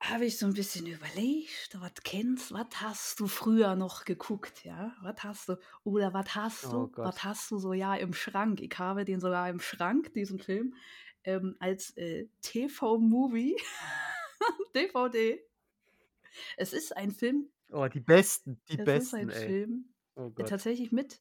[0.00, 4.96] habe ich so ein bisschen überlegt, was kennst, was hast du früher noch geguckt, ja?
[5.02, 5.58] Was hast du?
[5.84, 6.88] Oder was hast Oh du?
[6.88, 7.06] Gott.
[7.06, 8.60] Was hast du so ja im Schrank?
[8.60, 10.74] Ich habe den sogar im Schrank, diesen Film,
[11.24, 13.56] ähm, als äh, TV-Movie,
[14.74, 15.40] DVD.
[16.56, 19.46] Es ist ein Film, Oh, die besten, die es ist besten, ein ey.
[19.46, 21.20] Film, Oh äh, tatsächlich mit,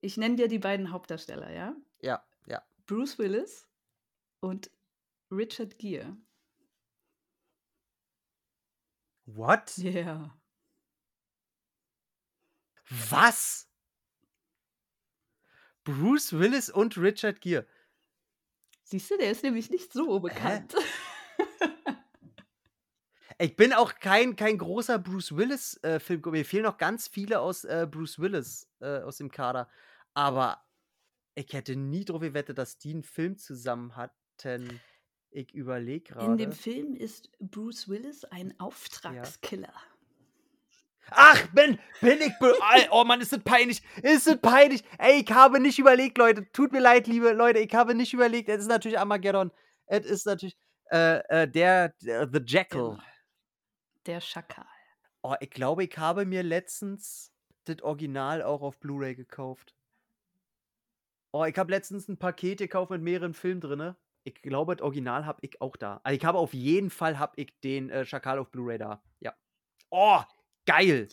[0.00, 1.74] ich nenne dir die beiden Hauptdarsteller, ja?
[2.02, 2.62] Ja, ja.
[2.86, 3.66] Bruce Willis
[4.40, 4.70] und
[5.30, 6.16] Richard Gere.
[9.26, 9.76] What?
[9.78, 10.34] Ja.
[13.10, 13.66] Was?
[15.86, 17.66] Bruce Willis und Richard Gere.
[18.86, 20.74] Siehst du, der ist nämlich nicht so bekannt.
[23.40, 25.98] Ich bin auch kein kein großer Bruce Willis, äh.
[26.26, 29.68] Mir fehlen noch ganz viele aus, äh, Bruce Willis, äh, aus dem Kader.
[30.14, 30.62] Aber
[31.34, 34.82] ich hätte nie drauf gewettet, dass die 'n Film zusammen hatten.
[35.36, 36.52] Ich überlege In dem.
[36.52, 39.72] Film ist Bruce Willis ein Auftragskiller.
[41.10, 42.54] Ach, bin bin ich be
[42.92, 43.82] oh Mann, ist das peinlich.
[44.00, 44.84] Ist das peinlich.
[44.96, 46.50] Ey, ich habe nicht überlegt, Leute.
[46.52, 48.48] Tut mir leid, liebe Leute, ich habe nicht überlegt.
[48.48, 49.50] Es ist natürlich Armageddon.
[49.86, 50.56] Es ist natürlich,
[50.92, 52.98] äh, äh, der der The Jackal.
[54.06, 54.66] Der Schakal.
[55.22, 57.32] Oh, ich glaube, ich habe mir letztens
[57.64, 59.74] das Original auch auf Blu-ray gekauft.
[61.32, 63.96] Oh, ich habe letztens 'n Paket gekauft mit mehreren Filmen drinne.
[64.24, 66.00] Ich glaube, das Original habe ich auch da.
[66.02, 69.02] Also, ich habe auf jeden Fall habe ich den, äh, Schakal auf Blu-ray da.
[69.20, 69.34] Ja.
[69.90, 70.20] Oh,
[70.66, 71.08] geil.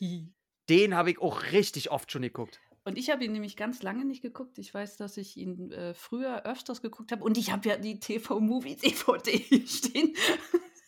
[0.70, 2.60] Den habe ich auch richtig oft schon geguckt.
[2.84, 4.58] Und ich habe ihn nämlich ganz lange nicht geguckt.
[4.58, 7.24] Ich weiß, dass ich ihn äh, früher öfters geguckt habe.
[7.24, 10.16] Und ich habe ja die TV-Movie-DVD stehen.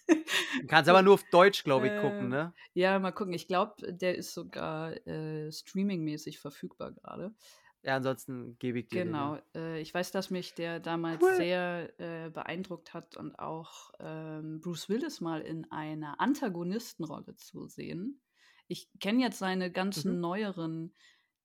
[0.08, 2.54] Du kannst aber nur auf Deutsch, glaube ich, gucken, Ähm, ne?
[2.74, 3.34] Ja, mal gucken.
[3.34, 7.34] Ich glaube, der ist sogar äh, streamingmäßig verfügbar gerade.
[7.86, 9.14] Ja, ansonsten gebe ich dir Genau.
[9.14, 9.38] den, ja.
[9.56, 11.36] Äh, ich weiß, dass mich der damals Cool.
[11.36, 18.22] sehr äh, beeindruckt hat und auch ähm, Bruce Willis mal in einer Antagonistenrolle zu sehen.
[18.68, 20.22] Ich kenne jetzt seine ganzen Mhm.
[20.22, 20.96] neueren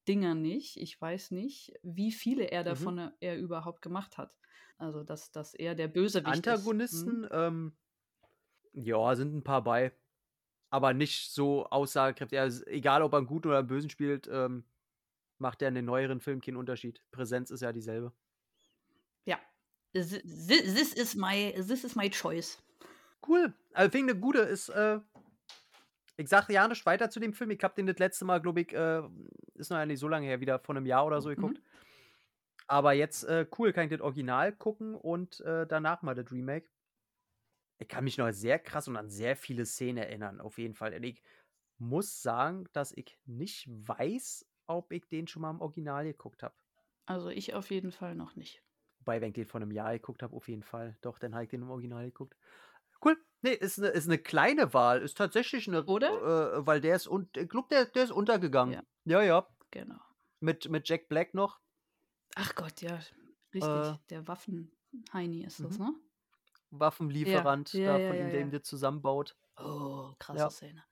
[0.06, 0.76] Dinger nicht.
[0.76, 2.88] Ich weiß nicht, wie viele er Mhm.
[2.88, 4.36] davon er, er überhaupt gemacht hat.
[4.76, 6.76] Also, dass, dass er der Bösewicht ist.
[6.90, 7.14] Hm?
[7.14, 7.76] Antagonisten, ähm,
[8.72, 9.92] ja, sind 'n paar bei.
[10.70, 12.38] Aber nicht so aussagekräftig.
[12.40, 14.64] Also, egal, ob er 'n Guten oder 'n Bösen spielt, ähm,
[15.40, 17.02] macht der in den neueren Filmen keinen Unterschied.
[17.12, 18.12] Präsenz ist ja dieselbe.
[19.26, 19.38] Ja.
[19.94, 22.58] This, this, is my, this is my choice.
[23.22, 23.52] Cool.
[23.74, 25.00] Also, finde ich 'ne gute ist, äh
[26.20, 27.50] ich sage ja nicht weiter zu dem Film.
[27.52, 29.02] Ich habe den das letzte Mal, glaube ich, äh
[29.54, 31.58] ist noch nicht so lange her, wieder vor 'nem Jahr oder so geguckt.
[31.58, 31.62] Mhm.
[32.70, 36.68] Aber jetzt, äh, cool, kann ich das Original gucken und, äh, danach mal das Remake.
[37.80, 40.92] Ich kann mich noch sehr krass und an sehr viele Szenen erinnern, auf jeden Fall.
[40.94, 41.22] Und ich
[41.78, 46.54] muss sagen, dass ich nicht weiß, ob ich den schon mal im Original geguckt habe.
[47.08, 48.62] Also, ich auf jeden Fall noch nicht.
[49.00, 50.98] Wobei, wenn ich den vor 'nem Jahr geguckt habe, auf jeden Fall.
[51.02, 52.36] Doch, dann habe ich den im Original geguckt.
[53.04, 53.16] Cool.
[53.42, 55.02] Ne, ist 'ne ist 'ne kleine Wahl.
[55.02, 56.10] Ist tatsächlich 'ne Oder?
[56.10, 58.78] äh, weil der ist und ich glaube, der der ist untergegangen.
[58.78, 58.82] Ja.
[59.04, 59.48] Ja, ja.
[59.72, 60.00] Genau.
[60.42, 61.60] Mit mit Jack Black noch.
[62.36, 63.00] Ach Gott, ja,
[63.54, 63.92] richtig.
[63.92, 63.98] Äh.
[64.10, 65.82] Der Waffenheini ist das, Mhm.
[65.82, 65.94] ne?
[66.70, 69.36] Waffenlieferant Ja, da ja, von ja, ihm, der zusammenbaut.
[69.56, 70.50] Oh, krasse.
[70.50, 70.84] Szene.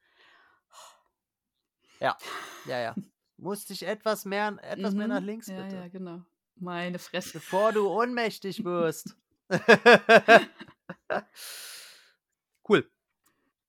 [2.01, 2.19] Ja.
[2.65, 2.99] Ja, ja.
[3.39, 5.27] Musste ich etwas mehr etwas mehr nach Mhm.
[5.27, 5.77] links, Ja, bitte.
[5.77, 6.23] ja, genau.
[6.57, 7.33] Meine Fresse.
[7.35, 9.17] Bevor du ohnmächtig wirst.
[12.69, 12.91] Cool.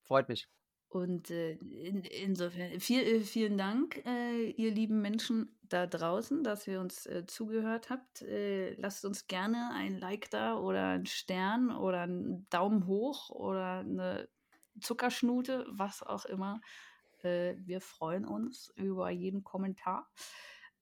[0.04, 0.48] Freut mich.
[0.90, 6.66] Und äh, in, insofern, viel, äh, vielen Dank, äh, ihr lieben Menschen da draußen, dass
[6.66, 8.22] ihr uns äh, zugehört habt.
[8.22, 13.80] Äh, lasst uns gerne ein Like da oder einen Stern oder einen Daumen hoch oder
[13.80, 14.30] eine
[14.80, 16.62] Zuckerschnute, was auch immer.
[17.24, 20.10] Äh, wir freuen uns über jeden Kommentar.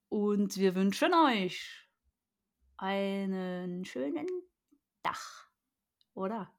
[0.09, 1.87] Und wir wünschen euch
[2.77, 4.27] einen schönen
[5.03, 5.51] Tag.
[6.13, 6.51] Oder?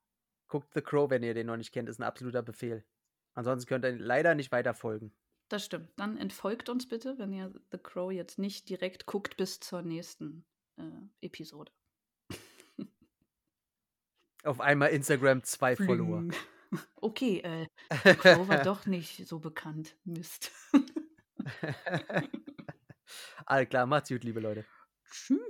[0.49, 2.85] Guckt The Crow, wenn ihr den noch nicht kennt, ist ein absoluter Befehl.
[3.35, 5.13] Ansonsten könnt ihr leider nicht weiter folgen.
[5.49, 5.91] Das stimmt.
[5.97, 10.45] Dann entfolgt uns bitte, wenn ihr The Crow jetzt nicht direkt guckt bis zur nächsten
[10.77, 10.83] äh,
[11.21, 11.73] Episode.
[14.45, 16.25] Auf einmal Instagram zwei Follower.
[16.97, 17.67] Okay, äh,
[18.17, 19.97] Crow war doch nicht so bekannt.
[20.05, 20.51] Mist.
[23.47, 24.65] Alles klar, macht's gut, liebe Leute.
[25.11, 25.41] Tschüss.